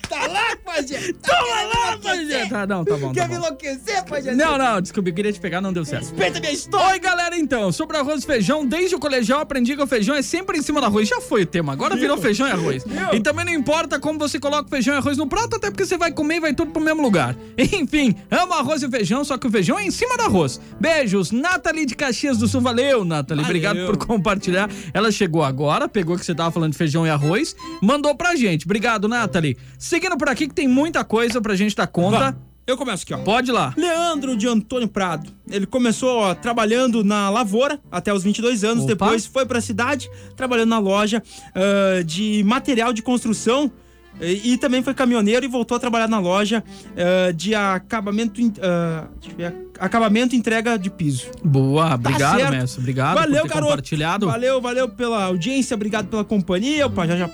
Tá 0.09 0.27
lá, 0.27 0.57
pajé. 0.65 1.13
Toma 1.23 1.63
lá, 1.75 1.99
pajé. 2.03 2.47
Tá, 2.47 2.67
não, 2.67 2.85
tá 2.85 2.97
bom, 2.97 3.09
tá 3.13 3.15
Quer 3.21 3.29
me 3.29 3.37
bom. 3.39 3.45
enlouquecer, 3.47 4.05
pajé? 4.05 4.35
Não, 4.35 4.57
não, 4.57 4.81
desculpa, 4.81 5.09
eu 5.11 5.15
queria 5.15 5.33
te 5.33 5.41
pegar, 5.41 5.61
não 5.61 5.73
deu 5.73 5.85
certo. 5.85 6.05
Respeita 6.09 6.41
minha 6.41 6.53
história. 6.53 6.93
Oi, 6.93 6.99
galera, 6.99 7.37
então, 7.37 7.71
sobre 7.73 7.97
arroz 7.97 8.23
e 8.23 8.27
feijão, 8.27 8.65
desde 8.67 8.95
o 8.95 8.99
colegial 8.99 9.41
aprendi 9.41 9.77
que 9.77 9.83
o 9.83 9.87
feijão 9.87 10.15
é 10.15 10.23
sempre 10.23 10.59
em 10.59 10.63
cima 10.63 10.81
do 10.81 10.87
arroz. 10.87 11.09
Já 11.09 11.21
foi 11.21 11.43
o 11.43 11.47
tema, 11.47 11.73
agora 11.73 11.97
virou 11.97 12.17
feijão 12.19 12.47
e 12.47 12.51
arroz. 12.51 12.85
E 13.13 13.21
também 13.21 13.45
não 13.45 13.53
importa 13.53 13.99
como 14.01 14.19
você 14.19 14.39
coloca 14.41 14.67
o 14.67 14.71
feijão 14.71 14.95
e 14.95 14.99
arroz 14.99 15.17
no 15.19 15.27
prato, 15.27 15.57
até 15.57 15.71
porque 15.71 15.85
você 15.85 15.97
vai 15.97 16.11
comer 16.13 16.37
e 16.37 16.41
vai 16.41 16.55
tudo 16.55 16.71
pro 16.73 16.83
mesmo 16.83 17.03
lugar. 17.03 17.37
Enfim, 17.59 18.15
amo 18.31 18.55
arroz 18.55 18.83
e 18.83 18.89
feijão, 18.89 19.25
só 19.25 19.37
que 19.37 19.47
o 19.47 19.51
feijão 19.51 19.79
é 19.79 19.85
em 19.85 19.91
cima 19.91 20.17
do 20.17 20.23
arroz. 20.25 20.61
Beijos, 20.81 21.31
Nathalie 21.31 21.85
de 21.87 21.95
Caxias 21.95 22.39
do 22.39 22.49
Sul, 22.49 22.61
valeu, 22.61 23.05
Nathalie, 23.05 23.43
Valeu. 23.45 23.45
obrigado 23.71 23.87
por 23.87 23.97
compartilhar. 24.07 24.71
Ela 24.95 25.11
chegou 25.13 25.43
agora, 25.43 25.89
pegou 25.89 26.17
que 26.17 26.25
você 26.25 26.35
tava 26.35 26.51
falando 26.51 26.73
de 26.73 26.79
feijão 26.79 27.07
e 27.07 27.11
arroz, 27.11 27.55
mandou 27.83 28.15
pra 28.15 28.35
gente. 28.37 28.65
Obrigado, 28.65 29.09
Nathalie. 29.09 29.57
Seguindo 29.99 30.17
por 30.17 30.29
aqui 30.29 30.47
que 30.47 30.55
tem 30.55 30.69
muita 30.69 31.03
coisa 31.03 31.41
pra 31.41 31.57
gente 31.57 31.75
dar 31.75 31.89
conta. 31.89 32.19
Vá, 32.19 32.35
Eu 32.69 32.77
começo 32.77 33.03
aqui, 33.03 33.13
ó. 33.13 33.19
Pode 33.19 33.51
ir 33.51 33.53
lá. 33.53 33.75
Leandro 33.77 34.37
de 34.37 34.47
Antônio 34.47 34.87
Prado. 34.87 35.29
Ele 35.51 35.67
começou 35.67 36.21
ó, 36.21 36.35
trabalhando 36.37 37.03
na 37.03 37.29
lavoura 37.29 37.81
até 37.91 38.15
os 38.15 38.23
22 38.23 38.63
anos. 38.63 38.85
Opa. 38.85 38.93
Depois 38.93 39.27
foi 39.27 39.45
pra 39.45 39.61
cidade, 39.61 40.09
trabalhando 40.37 40.69
na 40.69 40.79
loja 40.79 41.21
ah, 41.53 42.01
de 42.05 42.45
material 42.45 42.93
de 42.93 43.03
construção. 43.03 43.73
E, 44.21 44.53
e 44.53 44.57
também 44.59 44.85
foi 44.85 44.95
caminhoneiro 44.95 45.45
e 45.45 45.49
voltou 45.49 45.77
a 45.77 45.81
trabalhar 45.81 46.07
na 46.07 46.21
loja 46.21 46.63
ah, 46.97 47.33
de 47.33 47.57
acabamento, 47.57 48.41
ah, 48.63 49.09
deixa 49.21 49.35
eu 49.35 49.37
ver, 49.37 49.68
acabamento 49.79 50.35
e 50.35 50.39
entrega 50.39 50.79
de 50.79 50.91
piso. 50.91 51.27
Boa, 51.45 51.95
obrigado, 51.95 52.39
certo. 52.39 52.51
mestre. 52.53 52.81
Obrigado 52.81 53.15
Valeu, 53.15 53.41
por 53.43 53.43
ter 53.43 53.49
garoto. 53.49 53.71
compartilhado. 53.71 54.27
Valeu, 54.27 54.61
valeu 54.61 54.89
pela 54.89 55.25
audiência, 55.25 55.75
obrigado 55.75 56.09
pela 56.09 56.25
companhia. 56.25 56.87
Opa, 56.87 57.07
já 57.07 57.17
já. 57.17 57.31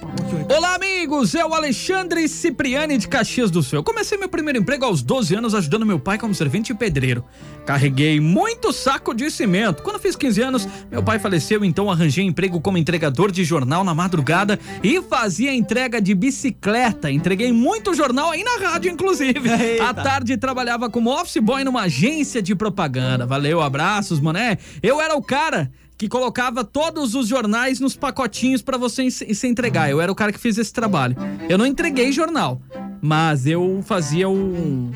Olá, 0.57 0.75
amigos! 0.75 1.35
É 1.35 1.45
o 1.45 1.55
Alexandre 1.55 2.29
Cipriani 2.29 2.99
de 2.99 3.09
Caxias 3.09 3.51
do 3.51 3.63
Sul. 3.63 3.79
Eu 3.79 3.83
comecei 3.83 4.19
meu 4.19 4.29
primeiro 4.29 4.59
emprego 4.59 4.85
aos 4.85 5.03
12 5.03 5.35
anos 5.35 5.55
ajudando 5.55 5.87
meu 5.87 5.99
pai 5.99 6.19
como 6.19 6.35
servente 6.35 6.73
e 6.73 6.75
pedreiro. 6.75 7.25
Carreguei 7.65 8.21
muito 8.21 8.73
saco 8.73 9.15
de 9.15 9.31
cimento. 9.31 9.83
Quando 9.83 9.99
fiz 9.99 10.15
15 10.15 10.43
anos, 10.43 10.69
meu 10.91 11.03
pai 11.03 11.19
faleceu, 11.19 11.65
então 11.65 11.91
arranjei 11.91 12.25
emprego 12.25 12.61
como 12.61 12.77
entregador 12.77 13.33
de 13.33 13.43
jornal 13.43 13.83
na 13.83 13.95
madrugada 13.95 14.59
e 14.83 15.01
fazia 15.03 15.55
entrega 15.55 16.01
de 16.01 16.15
bicicleta. 16.15 17.11
Entreguei 17.11 17.53
muito 17.53 17.95
jornal 17.95 18.31
aí 18.31 18.45
na 18.45 18.69
rádio, 18.69 18.91
inclusive. 18.91 19.49
Eita. 19.49 19.89
À 19.89 19.95
tarde 19.95 20.37
trabalhava 20.37 20.91
como 20.91 21.11
office 21.11 21.39
boy 21.39 21.65
numa 21.65 21.83
agência 21.83 22.43
de 22.43 22.55
propaganda. 22.55 23.25
Valeu, 23.27 23.63
abraços, 23.63 24.21
mané. 24.21 24.59
Eu 24.83 25.01
era 25.01 25.17
o 25.17 25.23
cara 25.23 25.71
que 25.97 26.09
colocava 26.09 26.65
todos 26.65 27.15
os 27.15 27.29
jornais 27.29 27.81
nos 27.81 27.97
pacotinhos 27.97 28.61
pra 28.61 28.77
você 28.77 29.11
se 29.11 29.47
entregar. 29.47 29.91
Eu 29.91 30.01
era 30.01 30.11
o 30.11 30.15
cara 30.15 30.33
que 30.33 30.39
fez 30.39 30.59
esse 30.59 30.73
trabalho. 30.73 31.17
Eu 31.49 31.57
não 31.57 31.65
entreguei 31.67 32.13
jornal, 32.13 32.61
mas 33.01 33.47
eu 33.47 33.83
fazia 33.87 34.29
o 34.29 34.91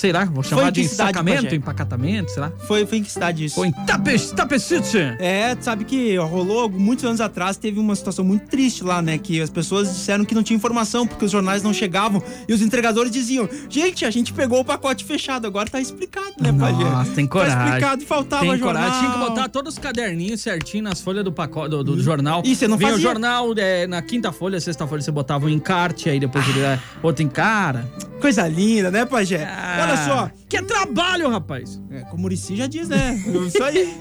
sei 0.00 0.12
lá, 0.12 0.24
vou 0.24 0.42
chamar 0.42 0.70
de 0.72 0.88
cidade, 0.88 1.22
Pajé? 1.22 1.54
empacatamento, 1.54 2.30
sei 2.30 2.40
lá. 2.40 2.50
Foi, 2.66 2.86
foi 2.86 2.98
em 2.98 3.02
que 3.02 3.10
cidade 3.12 3.44
isso? 3.44 3.54
Foi 3.56 3.68
em 3.68 3.72
Tape, 3.72 4.18
Tapecite. 4.34 4.98
É, 5.18 5.54
tu 5.54 5.64
sabe 5.64 5.84
que 5.84 6.16
rolou 6.16 6.70
muitos 6.70 7.04
anos 7.04 7.20
atrás, 7.20 7.56
teve 7.58 7.78
uma 7.78 7.94
situação 7.94 8.24
muito 8.24 8.46
triste 8.48 8.82
lá, 8.82 9.02
né? 9.02 9.18
Que 9.18 9.40
as 9.40 9.50
pessoas 9.50 9.88
disseram 9.92 10.24
que 10.24 10.34
não 10.34 10.42
tinha 10.42 10.56
informação, 10.56 11.06
porque 11.06 11.24
os 11.24 11.30
jornais 11.30 11.62
não 11.62 11.72
chegavam. 11.74 12.22
E 12.48 12.52
os 12.54 12.62
entregadores 12.62 13.12
diziam: 13.12 13.48
gente, 13.68 14.04
a 14.06 14.10
gente 14.10 14.32
pegou 14.32 14.60
o 14.60 14.64
pacote 14.64 15.04
fechado, 15.04 15.46
agora 15.46 15.68
tá 15.68 15.80
explicado, 15.80 16.34
né, 16.40 16.52
Pajé? 16.52 16.82
Nossa, 16.84 17.10
tem 17.12 17.26
coragem. 17.26 17.56
Tá 17.56 17.66
explicado 17.66 18.02
e 18.02 18.06
faltava 18.06 18.42
Tem 18.42 18.58
jornal. 18.58 18.74
coragem. 18.74 19.00
Tinha 19.00 19.12
que 19.12 19.18
botar 19.18 19.48
todos 19.48 19.74
os 19.74 19.78
caderninhos 19.78 20.40
certinho 20.40 20.84
nas 20.84 21.00
folhas 21.00 21.24
do 21.24 21.32
pacote 21.32 21.70
do, 21.70 21.84
do 21.84 22.02
jornal. 22.02 22.42
E 22.44 22.56
você 22.56 22.66
não 22.66 22.78
Vinha 22.78 22.90
o 22.90 22.92
fazia? 22.92 23.06
jornal 23.08 23.52
é, 23.56 23.86
na 23.86 24.00
quinta 24.00 24.32
folha, 24.32 24.58
sexta 24.60 24.86
folha, 24.86 25.02
você 25.02 25.10
botava 25.10 25.44
um 25.46 25.48
encarte, 25.50 26.08
aí 26.08 26.18
depois 26.18 26.48
ele 26.48 26.60
é, 26.60 26.78
outro 27.02 27.22
em 27.22 27.28
cara. 27.28 27.86
Coisa 28.20 28.46
linda, 28.46 28.90
né, 28.90 29.04
Pajé? 29.04 29.44
Olha 29.90 30.04
só. 30.04 30.30
Que 30.48 30.56
é 30.56 30.62
trabalho, 30.62 31.28
rapaz. 31.28 31.80
É, 31.90 32.00
como 32.02 32.16
o 32.16 32.20
Murici 32.20 32.56
já 32.56 32.66
diz, 32.66 32.88
né? 32.88 33.14
Isso 33.46 33.62
aí. 33.62 33.94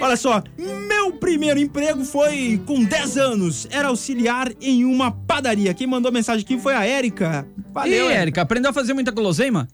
Olha 0.00 0.16
só, 0.16 0.42
meu 0.56 1.12
primeiro 1.12 1.58
emprego 1.58 2.04
foi 2.04 2.60
com 2.66 2.84
10 2.84 3.16
anos. 3.16 3.66
Era 3.70 3.88
auxiliar 3.88 4.50
em 4.60 4.84
uma 4.84 5.10
padaria. 5.10 5.74
Quem 5.74 5.86
mandou 5.86 6.12
mensagem 6.12 6.44
aqui 6.44 6.58
foi 6.58 6.74
a 6.74 6.84
Érica. 6.84 7.46
Valeu, 7.72 8.10
Érica, 8.10 8.42
aprendeu 8.42 8.70
a 8.70 8.74
fazer 8.74 8.94
muita 8.94 9.10
guloseima? 9.10 9.68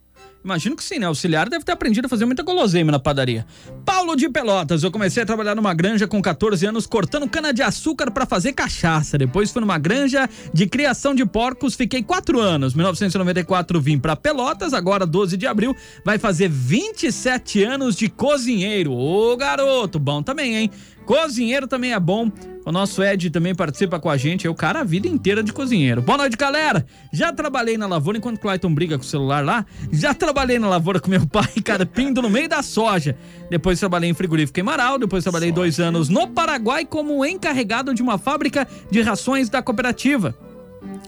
Imagino 0.47 0.77
que 0.77 0.85
sim, 0.85 1.01
né? 1.01 1.07
Auxiliar 1.07 1.49
deve 1.49 1.65
ter 1.65 1.73
aprendido 1.73 2.07
a 2.07 2.09
fazer 2.09 2.25
muita 2.25 2.45
guloseima 2.45 2.93
na 2.93 3.01
padaria. 3.01 3.45
Paulo 3.85 4.15
de 4.15 4.29
Pelotas, 4.29 4.85
eu 4.85 4.93
comecei 4.93 5.21
a 5.21 5.27
trabalhar 5.27 5.57
numa 5.57 5.75
granja 5.75 6.07
com 6.07 6.23
14 6.23 6.65
anos 6.65 6.87
cortando 6.87 7.29
cana-de-açúcar 7.29 8.13
pra 8.13 8.25
fazer 8.25 8.53
cachaça. 8.53 9.19
Depois 9.19 9.51
fui 9.51 9.61
numa 9.61 9.77
granja 9.77 10.31
de 10.55 10.69
criação 10.69 11.17
de 11.17 11.27
porcos, 11.27 11.75
fiquei 11.75 12.01
4 12.01 12.39
anos. 12.39 12.75
1994 12.75 13.81
vim 13.81 13.99
pra 13.99 14.15
Pelotas, 14.15 14.73
agora 14.73 15.05
12 15.05 15.37
de 15.37 15.49
abril, 15.49 15.75
vai 16.05 16.17
fazer 16.17 16.49
27 16.49 17.65
anos 17.65 17.97
de 17.97 18.09
cozinheiro. 18.09 18.93
Ô 18.93 19.37
garoto, 19.37 19.99
bom 19.99 20.23
também, 20.23 20.55
hein? 20.55 20.71
Cozinheiro 21.05 21.67
também 21.67 21.93
é 21.93 21.99
bom. 21.99 22.31
O 22.67 22.73
nosso 22.73 23.01
Ed 23.01 23.31
também 23.31 23.55
participa 23.55 24.01
com 24.01 24.11
a 24.11 24.17
gente. 24.17 24.45
É 24.45 24.51
o 24.51 24.55
cara 24.55 24.81
a 24.81 24.85
vida 24.85 25.07
inteira 25.07 25.41
de 25.41 25.53
cozinheiro. 25.53 26.03
Boa 26.03 26.19
noite, 26.19 26.37
galera. 26.37 26.85
Já 27.13 27.33
trabalhei 27.33 27.79
na 27.79 27.87
lavoura 27.87 28.19
enquanto 28.19 28.39
o 28.39 28.41
Clayton 28.41 28.75
briga 28.75 28.99
com 28.99 29.05
o 29.05 29.07
celular 29.07 29.45
lá. 29.45 29.65
Já 29.93 30.13
trabalhei 30.13 30.59
na 30.59 30.69
lavoura 30.69 30.99
com 30.99 31.09
meu 31.09 31.25
pai, 31.31 31.47
carpindo 31.65 32.21
no 32.21 32.29
meio 32.29 32.49
da 32.49 32.65
soja. 32.65 33.17
Depois 33.49 33.79
trabalhei 33.79 34.11
em 34.11 34.15
frigorífico 34.15 34.59
em 34.59 34.65
Marau. 34.65 34.99
Depois 34.99 35.23
trabalhei 35.23 35.53
dois 35.53 35.79
anos 35.79 36.09
no 36.09 36.27
Paraguai 36.27 36.85
como 36.85 37.25
encarregado 37.25 37.95
de 37.95 38.03
uma 38.03 38.19
fábrica 38.19 38.67
de 38.91 39.01
rações 39.01 39.49
da 39.49 39.63
cooperativa. 39.63 40.37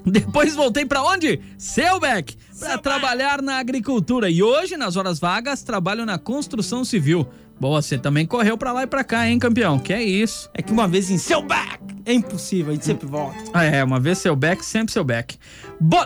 Depois 0.07 0.55
voltei 0.55 0.87
pra 0.87 1.03
onde? 1.03 1.41
Selbeck, 1.59 2.37
pra 2.59 2.79
trabalhar 2.79 3.43
na 3.43 3.59
agricultura. 3.59 4.31
E 4.31 4.45
hoje, 4.45 4.77
nas 4.77 4.97
horas 4.97 5.19
vagas, 5.19 5.65
trabalho 5.65 6.07
na 6.07 6.19
construção 6.19 6.85
civil. 6.85 7.27
Boa, 7.61 7.83
você 7.83 7.99
também 7.99 8.25
correu 8.25 8.57
pra 8.57 8.73
lá 8.73 8.85
e 8.85 8.87
pra 8.87 9.03
cá, 9.03 9.29
hein, 9.29 9.39
campeão? 9.39 9.79
Que 9.81 9.93
é 9.93 10.03
isso. 10.03 10.49
É 10.55 10.63
que 10.63 10.73
uma 10.73 10.87
vez 10.87 11.11
em 11.11 11.19
Selbeck 11.19 11.79
é 12.05 12.13
impossível, 12.13 12.71
a 12.71 12.75
gente 12.75 12.85
sempre 12.87 13.07
volta. 13.07 13.37
Ah, 13.53 13.65
é, 13.65 13.83
uma 13.83 13.99
vez 13.99 14.19
seu 14.19 14.37
back, 14.37 14.65
sempre 14.65 14.93
seu 14.93 15.03
back. 15.03 15.37
Bo 15.81 15.97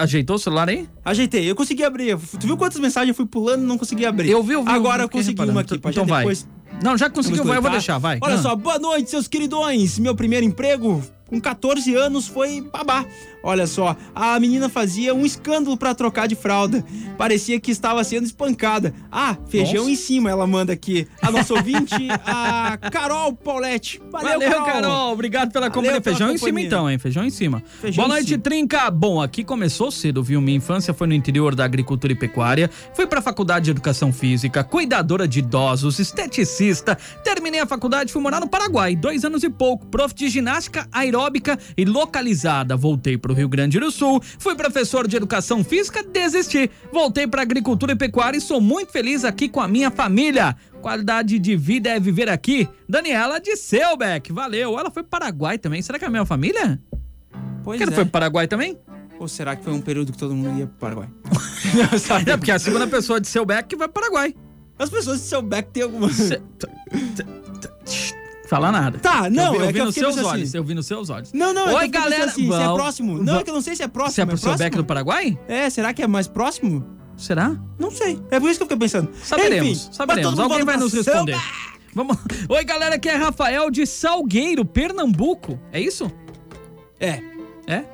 ajeitou 0.00 0.36
o 0.36 0.38
celular 0.38 0.68
aí? 0.68 0.88
Ajeitei, 1.04 1.50
eu 1.50 1.56
consegui 1.56 1.82
abrir. 1.82 2.16
Tu 2.16 2.46
viu 2.46 2.56
quantas 2.56 2.78
mensagens 2.78 3.08
eu 3.08 3.14
fui 3.14 3.26
pulando 3.26 3.62
e 3.64 3.66
não 3.66 3.76
consegui 3.76 4.06
abrir? 4.06 4.30
Eu 4.30 4.42
vi, 4.42 4.52
eu 4.54 4.62
vi. 4.62 4.70
Agora 4.70 5.02
eu 5.02 5.08
consegui 5.08 5.30
reparando. 5.32 5.52
uma 5.52 5.60
aqui, 5.62 5.80
Então 5.84 6.06
vai. 6.06 6.20
depois... 6.20 6.46
Não, 6.82 6.96
já 6.96 7.10
conseguiu, 7.10 7.44
vai, 7.44 7.58
eu 7.58 7.62
vou 7.62 7.70
deixar, 7.72 7.98
vai. 7.98 8.18
Olha 8.22 8.36
Ah. 8.36 8.42
só, 8.42 8.54
boa 8.56 8.78
noite, 8.78 9.10
seus 9.10 9.26
queridões. 9.28 9.98
Meu 9.98 10.14
primeiro 10.14 10.46
emprego 10.46 11.02
com 11.26 11.38
14 11.40 11.94
anos 11.94 12.26
foi 12.26 12.60
babá. 12.62 13.04
Olha 13.42 13.66
só, 13.66 13.96
a 14.14 14.38
menina 14.38 14.68
fazia 14.68 15.14
um 15.14 15.24
escândalo 15.24 15.76
pra 15.76 15.94
trocar 15.94 16.28
de 16.28 16.34
fralda. 16.34 16.84
Parecia 17.16 17.58
que 17.58 17.70
estava 17.70 18.02
sendo 18.04 18.26
espancada. 18.26 18.94
Ah, 19.10 19.36
feijão 19.48 19.82
Nossa. 19.82 19.90
em 19.90 19.96
cima, 19.96 20.30
ela 20.30 20.46
manda 20.46 20.72
aqui. 20.72 21.06
A 21.22 21.30
nossa 21.30 21.54
ouvinte, 21.54 21.94
a 22.26 22.76
Carol 22.90 23.32
Paulette. 23.32 24.00
Valeu, 24.10 24.40
Valeu, 24.40 24.64
Carol. 24.64 25.12
Obrigado 25.12 25.52
pela 25.52 25.68
Valeu 25.68 25.82
companhia. 25.82 26.02
Feijão 26.02 26.30
em 26.30 26.38
cima, 26.38 26.60
então, 26.60 26.90
hein? 26.90 26.98
Feijão 26.98 27.24
em 27.24 27.30
cima. 27.30 27.62
Feijão 27.80 28.04
Boa 28.04 28.16
noite. 28.16 28.36
Trinca. 28.38 28.90
Bom, 28.90 29.20
aqui 29.20 29.42
começou 29.42 29.90
cedo, 29.90 30.22
viu? 30.22 30.40
Minha 30.40 30.58
infância 30.58 30.92
foi 30.92 31.06
no 31.06 31.14
interior 31.14 31.54
da 31.54 31.64
agricultura 31.64 32.12
e 32.12 32.16
pecuária. 32.16 32.70
Fui 32.94 33.06
pra 33.06 33.22
faculdade 33.22 33.66
de 33.66 33.70
educação 33.70 34.12
física, 34.12 34.62
cuidadora 34.62 35.26
de 35.26 35.38
idosos, 35.40 35.98
esteticista. 35.98 36.96
Terminei 37.24 37.60
a 37.60 37.66
faculdade 37.66 38.10
e 38.10 38.12
fui 38.12 38.22
morar 38.22 38.40
no 38.40 38.48
Paraguai. 38.48 38.94
Dois 38.94 39.24
anos 39.24 39.42
e 39.42 39.50
pouco. 39.50 39.86
Prof 39.86 40.14
de 40.14 40.28
ginástica 40.28 40.86
aeróbica 40.92 41.58
e 41.76 41.84
localizada. 41.84 42.76
Voltei 42.76 43.16
pro 43.16 43.29
Rio 43.34 43.48
Grande 43.48 43.78
do 43.80 43.90
Sul. 43.90 44.20
Fui 44.38 44.54
professor 44.54 45.06
de 45.06 45.16
educação 45.16 45.62
física, 45.64 46.02
desisti. 46.02 46.70
Voltei 46.92 47.26
pra 47.26 47.42
agricultura 47.42 47.92
e 47.92 47.96
pecuária 47.96 48.38
e 48.38 48.40
sou 48.40 48.60
muito 48.60 48.92
feliz 48.92 49.24
aqui 49.24 49.48
com 49.48 49.60
a 49.60 49.68
minha 49.68 49.90
família. 49.90 50.56
Qualidade 50.80 51.38
de 51.38 51.56
vida 51.56 51.90
é 51.90 52.00
viver 52.00 52.28
aqui. 52.28 52.68
Daniela 52.88 53.40
de 53.40 53.56
Selbeck. 53.56 54.32
Valeu. 54.32 54.78
Ela 54.78 54.90
foi 54.90 55.02
pro 55.02 55.10
Paraguai 55.10 55.58
também. 55.58 55.82
Será 55.82 55.98
que 55.98 56.04
é 56.04 56.08
a 56.08 56.10
minha 56.10 56.24
família? 56.24 56.80
Pois 57.62 57.76
Que 57.76 57.82
ela 57.82 57.92
é. 57.92 57.94
foi 57.94 58.04
pro 58.04 58.12
Paraguai 58.12 58.48
também? 58.48 58.78
Ou 59.18 59.28
será 59.28 59.54
que 59.54 59.62
foi 59.62 59.72
um 59.74 59.82
período 59.82 60.12
que 60.12 60.18
todo 60.18 60.34
mundo 60.34 60.58
ia 60.58 60.66
pro 60.66 60.76
Paraguai? 60.76 61.08
É 62.26 62.36
porque 62.36 62.50
é 62.50 62.54
a 62.54 62.58
segunda 62.58 62.86
pessoa 62.86 63.20
de 63.20 63.28
Selbeck 63.28 63.76
vai 63.76 63.86
pro 63.86 64.00
Paraguai. 64.02 64.34
As 64.78 64.88
pessoas 64.88 65.20
de 65.20 65.26
Selbeck 65.26 65.70
têm 65.70 65.82
alguma... 65.82 66.08
Fala 68.50 68.72
nada. 68.72 68.98
Tá, 68.98 69.30
não, 69.30 69.54
eu 69.54 69.60
vi, 69.60 69.60
é 69.60 69.62
eu 69.62 69.66
vi 69.68 69.72
que 69.74 69.80
eu 69.80 69.84
nos 69.86 69.94
seus 69.94 70.06
pensando 70.16 70.26
olhos. 70.28 70.48
assim. 70.48 70.56
Eu 70.58 70.64
vi 70.64 70.74
nos 70.74 70.86
seus 70.86 71.08
olhos. 71.08 71.32
Não, 71.32 71.54
não, 71.54 71.62
é 71.62 71.64
que 71.66 71.70
eu 71.70 71.76
Oi, 71.76 71.84
fiquei 71.84 72.00
pensando 72.00 72.10
galera. 72.10 72.30
assim, 72.32 72.46
se 72.50 72.52
é 72.62 72.74
próximo. 72.74 73.18
Não, 73.18 73.24
vão- 73.24 73.36
é 73.38 73.44
que 73.44 73.50
eu 73.50 73.54
não 73.54 73.60
sei 73.62 73.76
se 73.76 73.82
é 73.84 73.88
próximo. 73.88 74.14
Se 74.14 74.20
é 74.20 74.26
pro 74.26 74.32
próximo? 74.34 74.50
Selbeck 74.58 74.76
do 74.76 74.84
Paraguai? 74.84 75.38
É, 75.46 75.70
será 75.70 75.94
que 75.94 76.02
é 76.02 76.06
mais 76.08 76.26
próximo? 76.26 76.84
Será? 77.16 77.56
Não 77.78 77.90
sei. 77.92 78.20
É 78.30 78.40
por 78.40 78.50
isso 78.50 78.58
que 78.58 78.64
eu 78.64 78.66
fiquei 78.66 78.76
pensando. 78.78 79.08
Saberemos, 79.22 79.82
Enfim, 79.82 79.92
saberemos. 79.92 80.38
Alguém 80.38 80.64
vai 80.64 80.76
nos 80.76 80.92
responder. 80.92 81.32
Selbeck. 81.38 81.70
Vamos. 81.94 82.16
Oi, 82.48 82.64
galera, 82.64 82.96
aqui 82.96 83.08
é 83.08 83.14
Rafael 83.14 83.70
de 83.70 83.86
Salgueiro, 83.86 84.64
Pernambuco. 84.64 85.56
É 85.70 85.80
isso? 85.80 86.10
É. 86.98 87.22
É? 87.68 87.84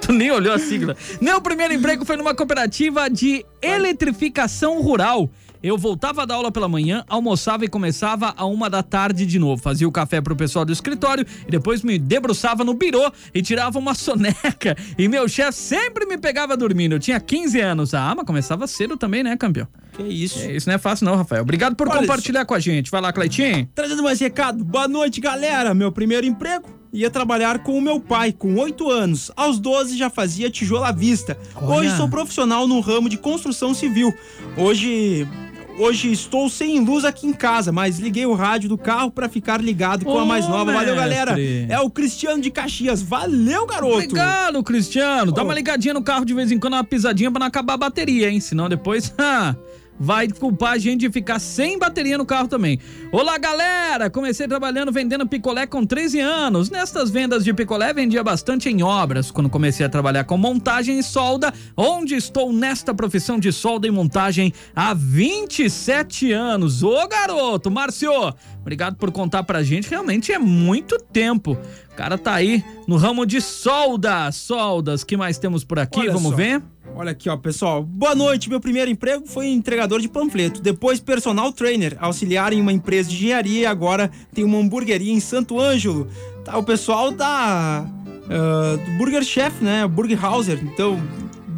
Tu 0.00 0.12
nem 0.12 0.30
olhou 0.30 0.52
a 0.52 0.58
sigla. 0.58 0.96
Meu 1.20 1.40
primeiro 1.40 1.72
emprego 1.72 2.04
foi 2.04 2.16
numa 2.16 2.34
cooperativa 2.34 3.08
de 3.08 3.46
eletrificação 3.62 4.82
rural. 4.82 5.30
Eu 5.62 5.78
voltava 5.78 6.26
da 6.26 6.34
aula 6.34 6.50
pela 6.50 6.68
manhã, 6.68 7.04
almoçava 7.08 7.64
e 7.64 7.68
começava 7.68 8.34
a 8.36 8.44
uma 8.46 8.68
da 8.68 8.82
tarde 8.82 9.24
de 9.24 9.38
novo. 9.38 9.62
Fazia 9.62 9.86
o 9.86 9.92
café 9.92 10.20
pro 10.20 10.34
pessoal 10.34 10.64
do 10.64 10.72
escritório 10.72 11.24
e 11.46 11.50
depois 11.50 11.82
me 11.82 11.98
debruçava 11.98 12.64
no 12.64 12.74
birô 12.74 13.10
e 13.34 13.42
tirava 13.42 13.78
uma 13.78 13.94
soneca. 13.94 14.76
E 14.98 15.08
meu 15.08 15.28
chefe 15.28 15.58
sempre 15.58 16.06
me 16.06 16.18
pegava 16.18 16.56
dormindo. 16.56 16.94
Eu 16.94 16.98
tinha 16.98 17.20
15 17.20 17.60
anos. 17.60 17.94
Ah, 17.94 18.14
mas 18.16 18.26
começava 18.26 18.66
cedo 18.66 18.96
também, 18.96 19.22
né, 19.22 19.36
campeão? 19.36 19.68
Que 19.92 20.02
isso. 20.02 20.38
É, 20.38 20.56
isso 20.56 20.68
não 20.68 20.74
é 20.74 20.78
fácil 20.78 21.04
não, 21.04 21.16
Rafael. 21.16 21.42
Obrigado 21.42 21.76
por 21.76 21.88
Olha 21.88 22.00
compartilhar 22.00 22.44
com 22.44 22.54
a 22.54 22.58
gente. 22.58 22.90
Vai 22.90 23.00
lá, 23.00 23.12
Cleitinho. 23.12 23.68
Trazendo 23.74 24.02
mais 24.02 24.18
recado. 24.20 24.64
Boa 24.64 24.88
noite, 24.88 25.20
galera. 25.20 25.74
Meu 25.74 25.92
primeiro 25.92 26.26
emprego 26.26 26.82
ia 26.92 27.10
trabalhar 27.10 27.60
com 27.60 27.76
o 27.76 27.80
meu 27.80 27.98
pai, 27.98 28.32
com 28.32 28.54
8 28.56 28.90
anos. 28.90 29.30
Aos 29.36 29.58
12 29.58 29.96
já 29.96 30.10
fazia 30.10 30.50
tijolo 30.50 30.84
à 30.84 30.92
vista. 30.92 31.38
Olha. 31.54 31.88
Hoje 31.88 31.96
sou 31.96 32.08
profissional 32.08 32.66
no 32.66 32.80
ramo 32.80 33.08
de 33.08 33.16
construção 33.16 33.74
civil. 33.74 34.12
Hoje. 34.56 35.26
Hoje 35.78 36.12
estou 36.12 36.48
sem 36.48 36.80
luz 36.80 37.04
aqui 37.04 37.26
em 37.26 37.32
casa, 37.32 37.72
mas 37.72 37.98
liguei 37.98 38.26
o 38.26 38.34
rádio 38.34 38.68
do 38.68 38.76
carro 38.76 39.10
pra 39.10 39.28
ficar 39.28 39.60
ligado 39.60 40.04
com 40.04 40.18
a 40.18 40.24
mais 40.24 40.46
Ô, 40.46 40.50
nova. 40.50 40.72
Valeu, 40.72 40.94
galera. 40.94 41.34
É 41.68 41.80
o 41.80 41.90
Cristiano 41.90 42.40
de 42.42 42.50
Caxias. 42.50 43.02
Valeu, 43.02 43.66
garoto. 43.66 43.94
Obrigado, 43.94 44.62
Cristiano. 44.62 45.32
Dá 45.32 45.42
Ô. 45.42 45.44
uma 45.44 45.54
ligadinha 45.54 45.94
no 45.94 46.02
carro 46.02 46.24
de 46.24 46.34
vez 46.34 46.52
em 46.52 46.58
quando, 46.58 46.74
uma 46.74 46.84
pisadinha 46.84 47.30
pra 47.30 47.40
não 47.40 47.46
acabar 47.46 47.74
a 47.74 47.78
bateria, 47.78 48.30
hein? 48.30 48.38
Senão 48.38 48.68
depois, 48.68 49.12
vai 49.98 50.28
culpar 50.28 50.72
a 50.72 50.78
gente 50.78 51.00
de 51.00 51.10
ficar 51.10 51.38
sem 51.38 51.78
bateria 51.78 52.18
no 52.18 52.26
carro 52.26 52.48
também. 52.48 52.78
Olá, 53.10 53.38
galera! 53.38 54.10
Comecei 54.10 54.48
trabalhando 54.48 54.90
vendendo 54.90 55.26
picolé 55.26 55.66
com 55.66 55.84
13 55.86 56.20
anos. 56.20 56.70
Nestas 56.70 57.10
vendas 57.10 57.44
de 57.44 57.52
picolé, 57.54 57.92
vendia 57.92 58.22
bastante 58.22 58.68
em 58.68 58.82
obras. 58.82 59.30
Quando 59.30 59.48
comecei 59.48 59.84
a 59.84 59.88
trabalhar 59.88 60.24
com 60.24 60.36
montagem 60.36 60.98
e 60.98 61.02
solda, 61.02 61.52
onde 61.76 62.14
estou 62.14 62.52
nesta 62.52 62.94
profissão 62.94 63.38
de 63.38 63.52
solda 63.52 63.86
e 63.86 63.90
montagem 63.90 64.52
há 64.74 64.94
27 64.94 66.32
anos. 66.32 66.82
Ô, 66.82 67.06
garoto! 67.06 67.70
Márcio, 67.70 68.12
obrigado 68.60 68.96
por 68.96 69.10
contar 69.12 69.42
pra 69.44 69.62
gente. 69.62 69.88
Realmente 69.88 70.32
é 70.32 70.38
muito 70.38 70.98
tempo. 70.98 71.56
O 71.92 71.94
cara 71.94 72.16
tá 72.16 72.34
aí 72.34 72.64
no 72.88 72.96
ramo 72.96 73.26
de 73.26 73.40
solda. 73.40 74.32
Soldas, 74.32 75.04
que 75.04 75.16
mais 75.16 75.38
temos 75.38 75.62
por 75.62 75.78
aqui? 75.78 76.00
Olha 76.00 76.12
Vamos 76.12 76.30
só. 76.30 76.36
ver? 76.36 76.62
Olha 76.94 77.12
aqui, 77.12 77.28
ó, 77.28 77.36
pessoal. 77.36 77.82
Boa 77.82 78.14
noite. 78.14 78.48
Meu 78.48 78.60
primeiro 78.60 78.90
emprego 78.90 79.26
foi 79.26 79.48
entregador 79.48 80.00
de 80.00 80.08
panfleto, 80.08 80.60
depois 80.60 81.00
personal 81.00 81.52
trainer, 81.52 81.96
auxiliar 81.98 82.52
em 82.52 82.60
uma 82.60 82.72
empresa 82.72 83.08
de 83.08 83.16
engenharia 83.16 83.60
e 83.60 83.66
agora 83.66 84.10
tem 84.32 84.44
uma 84.44 84.58
hamburgueria 84.58 85.12
em 85.12 85.20
Santo 85.20 85.58
Ângelo. 85.58 86.08
Tá, 86.44 86.56
o 86.58 86.62
pessoal 86.62 87.10
da 87.10 87.86
ah, 88.30 88.76
do 88.76 88.90
Burger 88.92 89.22
Chef, 89.22 89.62
né? 89.62 89.86
Burger 89.86 90.24
Hauser. 90.24 90.60
Então, 90.62 91.00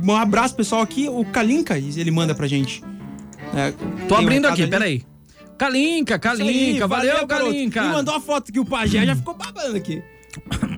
um 0.02 0.16
abraço, 0.16 0.54
pessoal, 0.54 0.82
aqui. 0.82 1.08
O 1.08 1.24
Kalinka, 1.24 1.78
ele 1.78 2.10
manda 2.10 2.34
pra 2.34 2.46
gente. 2.46 2.82
É, 3.54 3.72
Tô 4.08 4.14
um 4.14 4.18
abrindo 4.18 4.46
aqui, 4.46 4.62
ali. 4.62 4.70
peraí. 4.70 5.04
Kalinka, 5.56 6.14
aí, 6.14 6.20
Kalinka, 6.20 6.88
valeu, 6.88 7.26
garoto. 7.26 7.50
Kalinka. 7.50 7.82
Me 7.82 7.88
mandou 7.88 8.14
a 8.14 8.20
foto 8.20 8.52
que 8.52 8.58
o 8.58 8.64
pajé 8.64 9.06
já 9.06 9.14
ficou 9.14 9.34
babando 9.34 9.76
aqui. 9.76 10.02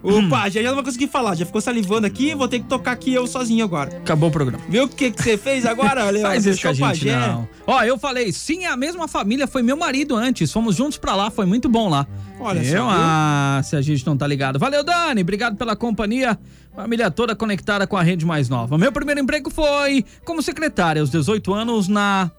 O 0.07 0.29
pajé 0.29 0.63
já 0.63 0.69
não 0.69 0.77
vai 0.77 0.85
conseguir 0.85 1.09
falar, 1.09 1.35
já 1.35 1.45
ficou 1.45 1.61
salivando 1.61 2.07
aqui, 2.07 2.33
vou 2.35 2.47
ter 2.47 2.61
que 2.61 2.67
tocar 2.67 2.93
aqui 2.93 3.13
eu 3.13 3.27
sozinho 3.27 3.65
agora. 3.65 3.97
Acabou 3.97 4.29
o 4.29 4.33
programa. 4.33 4.63
Viu 4.69 4.85
o 4.85 4.89
que 4.89 5.11
que 5.11 5.21
você 5.21 5.37
fez 5.37 5.67
agora, 5.67 6.05
Leandro? 6.11 6.31
Faz 6.31 6.47
isso 6.47 6.63
com 6.63 6.69
a 6.69 6.95
gente, 6.95 7.07
não. 7.07 7.49
Ó, 7.67 7.83
eu 7.83 7.99
falei, 7.99 8.31
sim, 8.33 8.65
é 8.65 8.69
a 8.69 8.77
mesma 8.77 9.09
família, 9.09 9.49
foi 9.49 9.63
meu 9.63 9.77
marido 9.77 10.15
antes. 10.15 10.53
Fomos 10.53 10.77
juntos 10.77 10.97
pra 10.97 11.17
lá, 11.17 11.29
foi 11.29 11.45
muito 11.45 11.69
bom 11.69 11.89
lá. 11.89 12.07
Olha 12.39 12.61
eu, 12.61 12.79
só? 12.79 12.89
Ah, 12.89 13.61
se 13.65 13.75
a 13.75 13.83
gente 13.83 14.07
não 14.07 14.17
tá 14.17 14.27
ligado. 14.27 14.59
Valeu, 14.59 14.85
Dani, 14.85 15.23
obrigado 15.23 15.57
pela 15.57 15.75
companhia. 15.75 16.39
Família 16.75 17.11
toda 17.11 17.35
conectada 17.35 17.87
com 17.87 17.97
a 17.97 18.03
rede 18.03 18.25
mais 18.25 18.49
nova. 18.49 18.79
Meu 18.79 18.93
primeiro 18.93 19.21
emprego 19.21 19.51
foi 19.51 20.05
como 20.25 20.43
secretária 20.43 21.01
aos 21.01 21.11
18 21.11 21.53
anos 21.53 21.89
na 21.89 22.31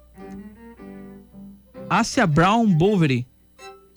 Asia 1.89 2.27
Brown 2.27 2.65
Bovary. 2.65 3.27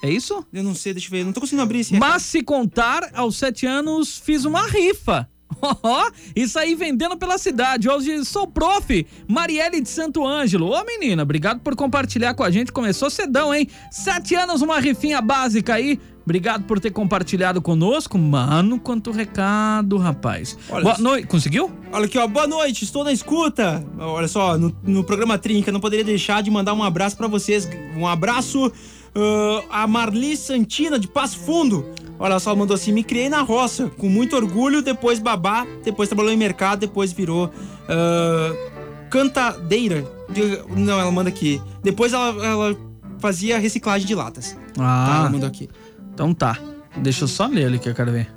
É 0.03 0.11
isso? 0.11 0.44
Eu 0.53 0.62
não 0.62 0.74
sei, 0.74 0.94
deixa 0.94 1.09
eu 1.09 1.11
ver. 1.11 1.24
Não 1.24 1.32
tô 1.32 1.40
conseguindo 1.40 1.62
abrir 1.62 1.80
esse. 1.80 1.94
Mas 1.98 2.22
se 2.22 2.42
contar, 2.42 3.11
aos 3.14 3.36
sete 3.36 3.66
anos 3.66 4.18
fiz 4.18 4.44
uma 4.44 4.66
rifa. 4.66 5.28
Ó, 5.82 6.11
e 6.34 6.46
saí 6.48 6.74
vendendo 6.74 7.16
pela 7.16 7.36
cidade. 7.36 7.88
Hoje 7.88 8.24
sou 8.24 8.46
prof. 8.46 9.07
Marielle 9.28 9.80
de 9.80 9.88
Santo 9.88 10.26
Ângelo. 10.26 10.70
Ô 10.70 10.84
menina, 10.84 11.22
obrigado 11.22 11.61
por 11.61 11.74
compartilhar 11.76 12.34
com 12.34 12.42
a 12.42 12.51
gente. 12.51 12.72
Começou 12.72 13.11
cedão, 13.11 13.53
hein? 13.53 13.68
Sete 13.90 14.34
anos, 14.34 14.62
uma 14.62 14.80
rifinha 14.80 15.20
básica 15.20 15.74
aí. 15.74 15.98
Obrigado 16.24 16.64
por 16.64 16.78
ter 16.78 16.90
compartilhado 16.92 17.61
conosco. 17.61 18.16
Mano, 18.16 18.78
quanto 18.78 19.11
recado, 19.11 19.96
rapaz. 19.96 20.57
Olha 20.68 20.84
Boa 20.84 20.98
noite. 20.98 21.26
Conseguiu? 21.26 21.70
Olha 21.90 22.05
aqui, 22.05 22.18
ó. 22.18 22.26
Boa 22.26 22.46
noite, 22.46 22.84
estou 22.84 23.03
na 23.03 23.12
escuta. 23.12 23.84
Olha 23.98 24.28
só, 24.28 24.57
no, 24.57 24.74
no 24.84 25.03
programa 25.03 25.38
Trinca, 25.38 25.72
não 25.72 25.80
poderia 25.80 26.05
deixar 26.05 26.42
de 26.42 26.51
mandar 26.51 26.72
um 26.72 26.84
abraço 26.84 27.16
pra 27.16 27.26
vocês. 27.26 27.68
Um 27.96 28.07
abraço 28.07 28.72
ah, 29.14 29.82
a 29.82 29.86
Marli 29.86 30.36
Santina, 30.36 30.98
de 30.98 31.08
Passo 31.08 31.38
Fundo. 31.38 31.86
Olha 32.18 32.38
só, 32.38 32.54
mandou 32.54 32.74
assim: 32.74 32.92
me 32.92 33.02
criei 33.02 33.28
na 33.28 33.40
roça, 33.42 33.88
com 33.96 34.08
muito 34.08 34.36
orgulho, 34.36 34.82
depois 34.82 35.18
babá, 35.18 35.66
depois 35.84 36.08
trabalhou 36.08 36.32
em 36.32 36.36
mercado, 36.36 36.80
depois 36.80 37.12
virou 37.12 37.50
ah, 37.88 38.52
cantadeira. 39.11 40.06
De- 40.28 40.62
não, 40.76 40.98
ela 41.00 41.11
manda 41.11 41.28
aqui. 41.28 41.61
Depois 41.82 42.12
ela, 42.12 42.46
ela 42.46 42.76
fazia 43.18 43.58
reciclagem 43.58 44.06
de 44.06 44.14
latas. 44.14 44.56
Tá, 44.74 44.82
Ah, 44.84 45.16
ela 45.20 45.30
mandou 45.30 45.48
aqui. 45.48 45.68
então 46.14 46.32
tá. 46.32 46.56
Deixa 46.96 47.24
eu 47.24 47.28
só 47.28 47.46
ler 47.46 47.66
ali 47.66 47.78
que 47.78 47.88
eu 47.88 47.94
quero 47.94 48.12
ver. 48.12 48.28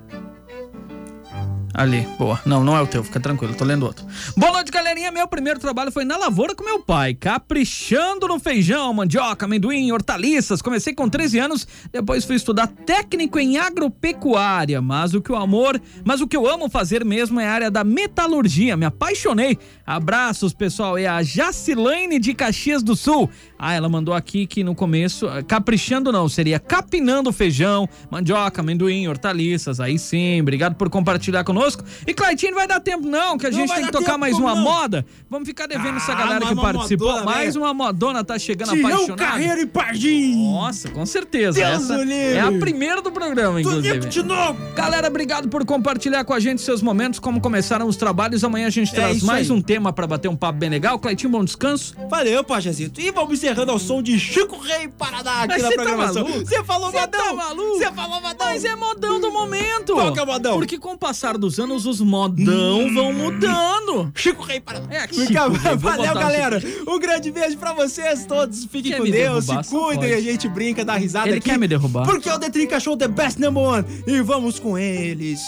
Ali, 1.74 2.08
boa. 2.20 2.40
Não, 2.46 2.64
não 2.64 2.78
é 2.78 2.82
o 2.82 2.86
teu, 2.86 3.04
fica 3.04 3.20
tranquilo, 3.20 3.56
tô 3.56 3.66
lendo 3.66 3.84
outro. 3.84 4.06
Boa 4.38 4.52
noite, 4.52 4.72
galerinha. 4.72 5.12
Meu 5.12 5.28
primeiro 5.28 5.60
trabalho 5.60 5.92
foi 5.92 6.06
na 6.06 6.16
lavoura 6.18 6.54
com 6.54 6.64
meu 6.64 6.80
pai, 6.80 7.16
caprichando 7.16 8.28
no 8.28 8.40
feijão, 8.40 8.94
mandioca, 8.94 9.46
amendoim, 9.46 9.92
hortaliças. 9.92 10.62
Comecei 10.62 10.94
com 10.94 11.10
13 11.10 11.40
anos, 11.40 11.68
depois 11.92 12.26
fui 12.26 12.36
estudar 12.36 12.68
técnico 12.68 13.40
em 13.40 13.58
agropecuária. 13.58 14.82
Mas 14.82 15.16
o 15.16 15.22
que 15.22 15.32
o 15.32 15.36
amor, 15.36 15.82
mas 16.06 16.22
o 16.22 16.28
que 16.28 16.38
eu 16.38 16.48
amo 16.48 16.70
fazer 16.70 17.04
mesmo 17.04 17.40
é 17.40 17.48
a 17.48 17.54
área 17.54 17.72
da 17.72 17.84
metalurgia. 17.84 18.78
Me 18.78 18.86
apaixonei. 18.86 19.58
Abraços, 19.86 20.54
pessoal. 20.54 20.96
É 20.96 21.08
a 21.08 21.24
Jacilane 21.24 22.20
de 22.20 22.36
Caxias 22.36 22.84
do 22.84 22.96
Sul. 22.96 23.30
Ah, 23.66 23.74
ela 23.74 23.88
mandou 23.88 24.14
aqui 24.14 24.46
que 24.46 24.62
no 24.64 24.76
começo, 24.76 25.26
ah, 25.28 25.42
caprichando 25.42 26.12
não, 26.12 26.28
seria 26.28 26.60
capinando 26.60 27.32
feijão, 27.32 27.88
mandioca, 28.12 28.60
amendoim, 28.62 29.08
hortaliças. 29.08 29.80
Aí 29.80 29.98
sim, 29.98 30.42
obrigado 30.42 30.76
por 30.76 30.90
compartilhar 30.90 31.46
conosco. 31.46 31.82
E 32.06 32.14
Claitinho, 32.14 32.52
não 32.52 32.58
vai 32.60 32.68
dar 32.68 32.82
tempo 32.82 33.08
não, 33.08 33.38
que 33.38 33.48
a 33.48 33.52
gente 33.52 33.74
tem 33.74 33.86
que 33.86 33.92
tocar 33.92 34.18
mais 34.18 34.38
uma 34.38 34.54
não? 34.54 34.62
moda. 34.64 35.06
Vamos 35.30 35.48
ficar 35.48 35.66
devendo 35.68 35.96
essa 35.96 36.12
Ah, 36.12 36.16
galera 36.16 36.46
mais 36.46 36.56
que 36.58 36.62
participou. 36.62 37.08
modona, 37.08 37.26
mais 37.26 37.54
velho. 37.54 37.66
uma 37.66 37.74
modona 37.74 38.22
tá 38.24 38.38
chegando 38.38 38.72
Tião 38.74 38.86
apaixonada. 38.88 39.24
Carreiro 39.24 39.62
e 39.62 39.66
Pardim! 39.66 40.36
Nossa, 40.52 40.90
com 40.90 41.06
certeza. 41.06 41.58
Deus 41.60 41.84
Essa 41.90 42.04
é 42.04 42.42
a 42.42 42.52
primeira 42.52 43.02
do 43.02 43.12
programa, 43.14 43.62
inclusive. 43.62 44.00
Tudo 44.02 44.10
de 44.10 44.24
novo! 44.24 44.60
Galera, 44.76 45.08
obrigado 45.08 45.48
por 45.48 45.64
compartilhar 45.66 46.24
com 46.26 46.34
a 46.34 46.40
gente 46.40 46.62
seus 46.62 46.82
momentos, 46.82 47.18
como 47.20 47.40
começaram 47.40 47.88
os 47.88 47.96
trabalhos. 47.96 48.44
Amanhã 48.44 48.68
a 48.68 48.72
gente 48.72 48.92
É 48.92 48.96
traz 48.96 49.24
mais 49.24 49.50
aí. 49.50 49.56
um 49.56 49.62
tema 49.62 49.94
pra 49.94 50.06
bater 50.06 50.28
um 50.28 50.36
papo 50.36 50.60
bem 50.60 50.70
legal. 50.70 51.00
Cleitinho, 51.00 51.32
bom 51.32 51.46
descanso. 51.46 51.96
Valeu, 52.10 52.44
Pajazito. 52.44 53.00
E 53.00 53.10
vamos 53.12 53.40
encerrando 53.54 53.72
ao 53.72 53.80
som 53.80 54.02
de 54.02 54.20
Chico 54.20 54.58
Rei 54.60 54.88
Paraná 54.88 55.44
aqui 55.44 55.48
Mas 55.54 55.62
na 55.62 55.68
você 55.70 55.76
tá 55.76 55.84
programação. 55.84 56.24
Você 56.26 56.64
falou 56.64 56.92
Você 56.92 57.00
modão! 57.00 57.38
tá? 57.38 57.54
Você 57.56 57.92
falou 57.92 58.22
modão! 58.22 58.48
Mas 58.48 58.66
é 58.66 58.76
modão 58.76 59.20
do 59.22 59.32
momento. 59.32 59.94
Qual 59.94 60.12
que 60.12 60.20
é 60.20 60.24
o 60.24 60.26
modão? 60.26 60.56
Hum. 60.56 60.60
Porque 60.60 60.78
com 60.78 60.94
o 60.94 60.98
passar 60.98 61.38
dos 61.38 61.60
anos, 61.60 61.86
os 61.86 62.02
modão 62.02 62.94
vão 62.94 63.14
mudando. 63.14 64.12
Chico 64.16 64.44
Rei 64.44 64.60
Paraná. 64.60 64.88
É, 64.90 65.08
Fica- 65.08 65.26
Chico 65.26 65.58
Rei, 65.58 65.76
Valeu, 65.78 66.14
galera. 66.14 66.60
Chico 66.60 66.92
Um 66.92 67.00
grande 67.00 67.32
beijo 67.32 67.58
pra 67.58 67.74
vocês 67.74 68.26
todos. 68.26 68.66
Fiquem 68.66 68.92
Quer 68.94 68.98
com 68.98 69.04
Deus, 69.06 69.46
derrubar, 69.46 69.64
se 69.64 69.70
cuidem, 69.72 70.14
a 70.14 70.22
gente 70.22 70.48
brinca, 70.50 70.84
dá 70.84 70.96
risada 70.96 71.28
Ele 71.30 71.38
aqui. 71.38 71.50
quer 71.50 71.58
me 71.60 71.68
derrubar. 71.68 72.06
Porque 72.06 72.28
é 72.28 72.34
o 72.34 72.40
The 72.40 72.50
Trinca 72.50 72.80
Show 72.80 72.98
The 72.98 73.08
Best 73.08 73.40
Number 73.40 73.64
One. 73.64 73.86
E 74.08 74.22
vamos 74.22 74.60
com 74.60 74.78
eles. 74.78 75.40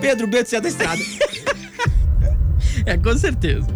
Pedro 0.00 0.26
Beto 0.26 0.50
Cé 0.50 0.60
da 0.60 0.68
Estrada. 0.68 1.00
É, 2.86 2.96
com 2.96 3.16
certeza. 3.16 3.66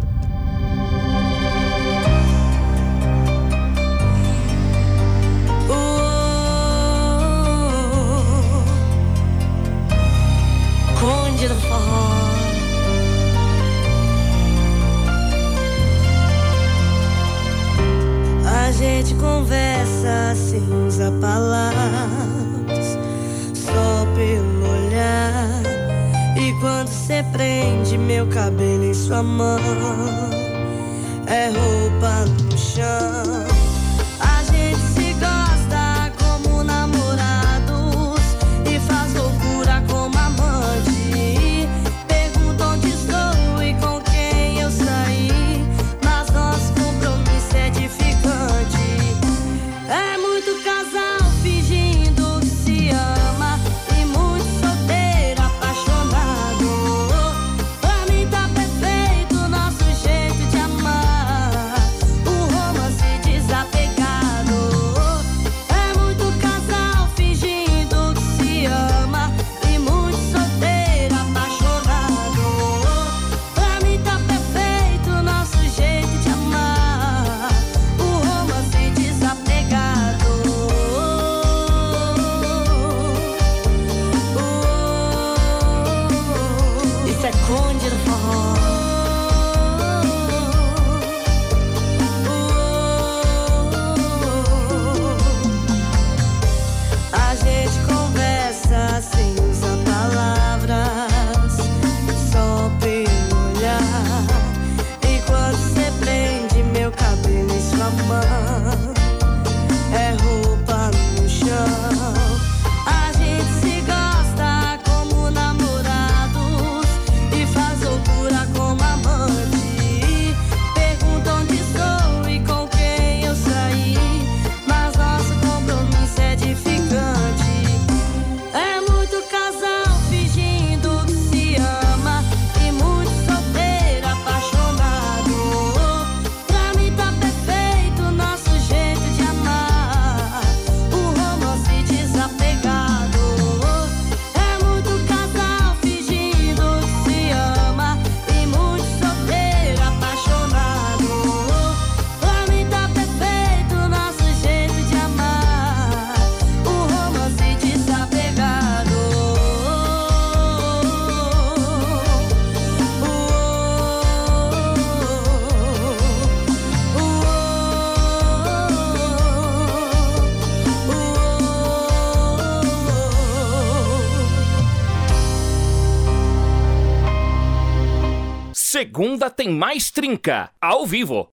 Mais 179.55 179.89
trinca, 179.89 180.51
ao 180.61 180.85
vivo. 180.85 181.29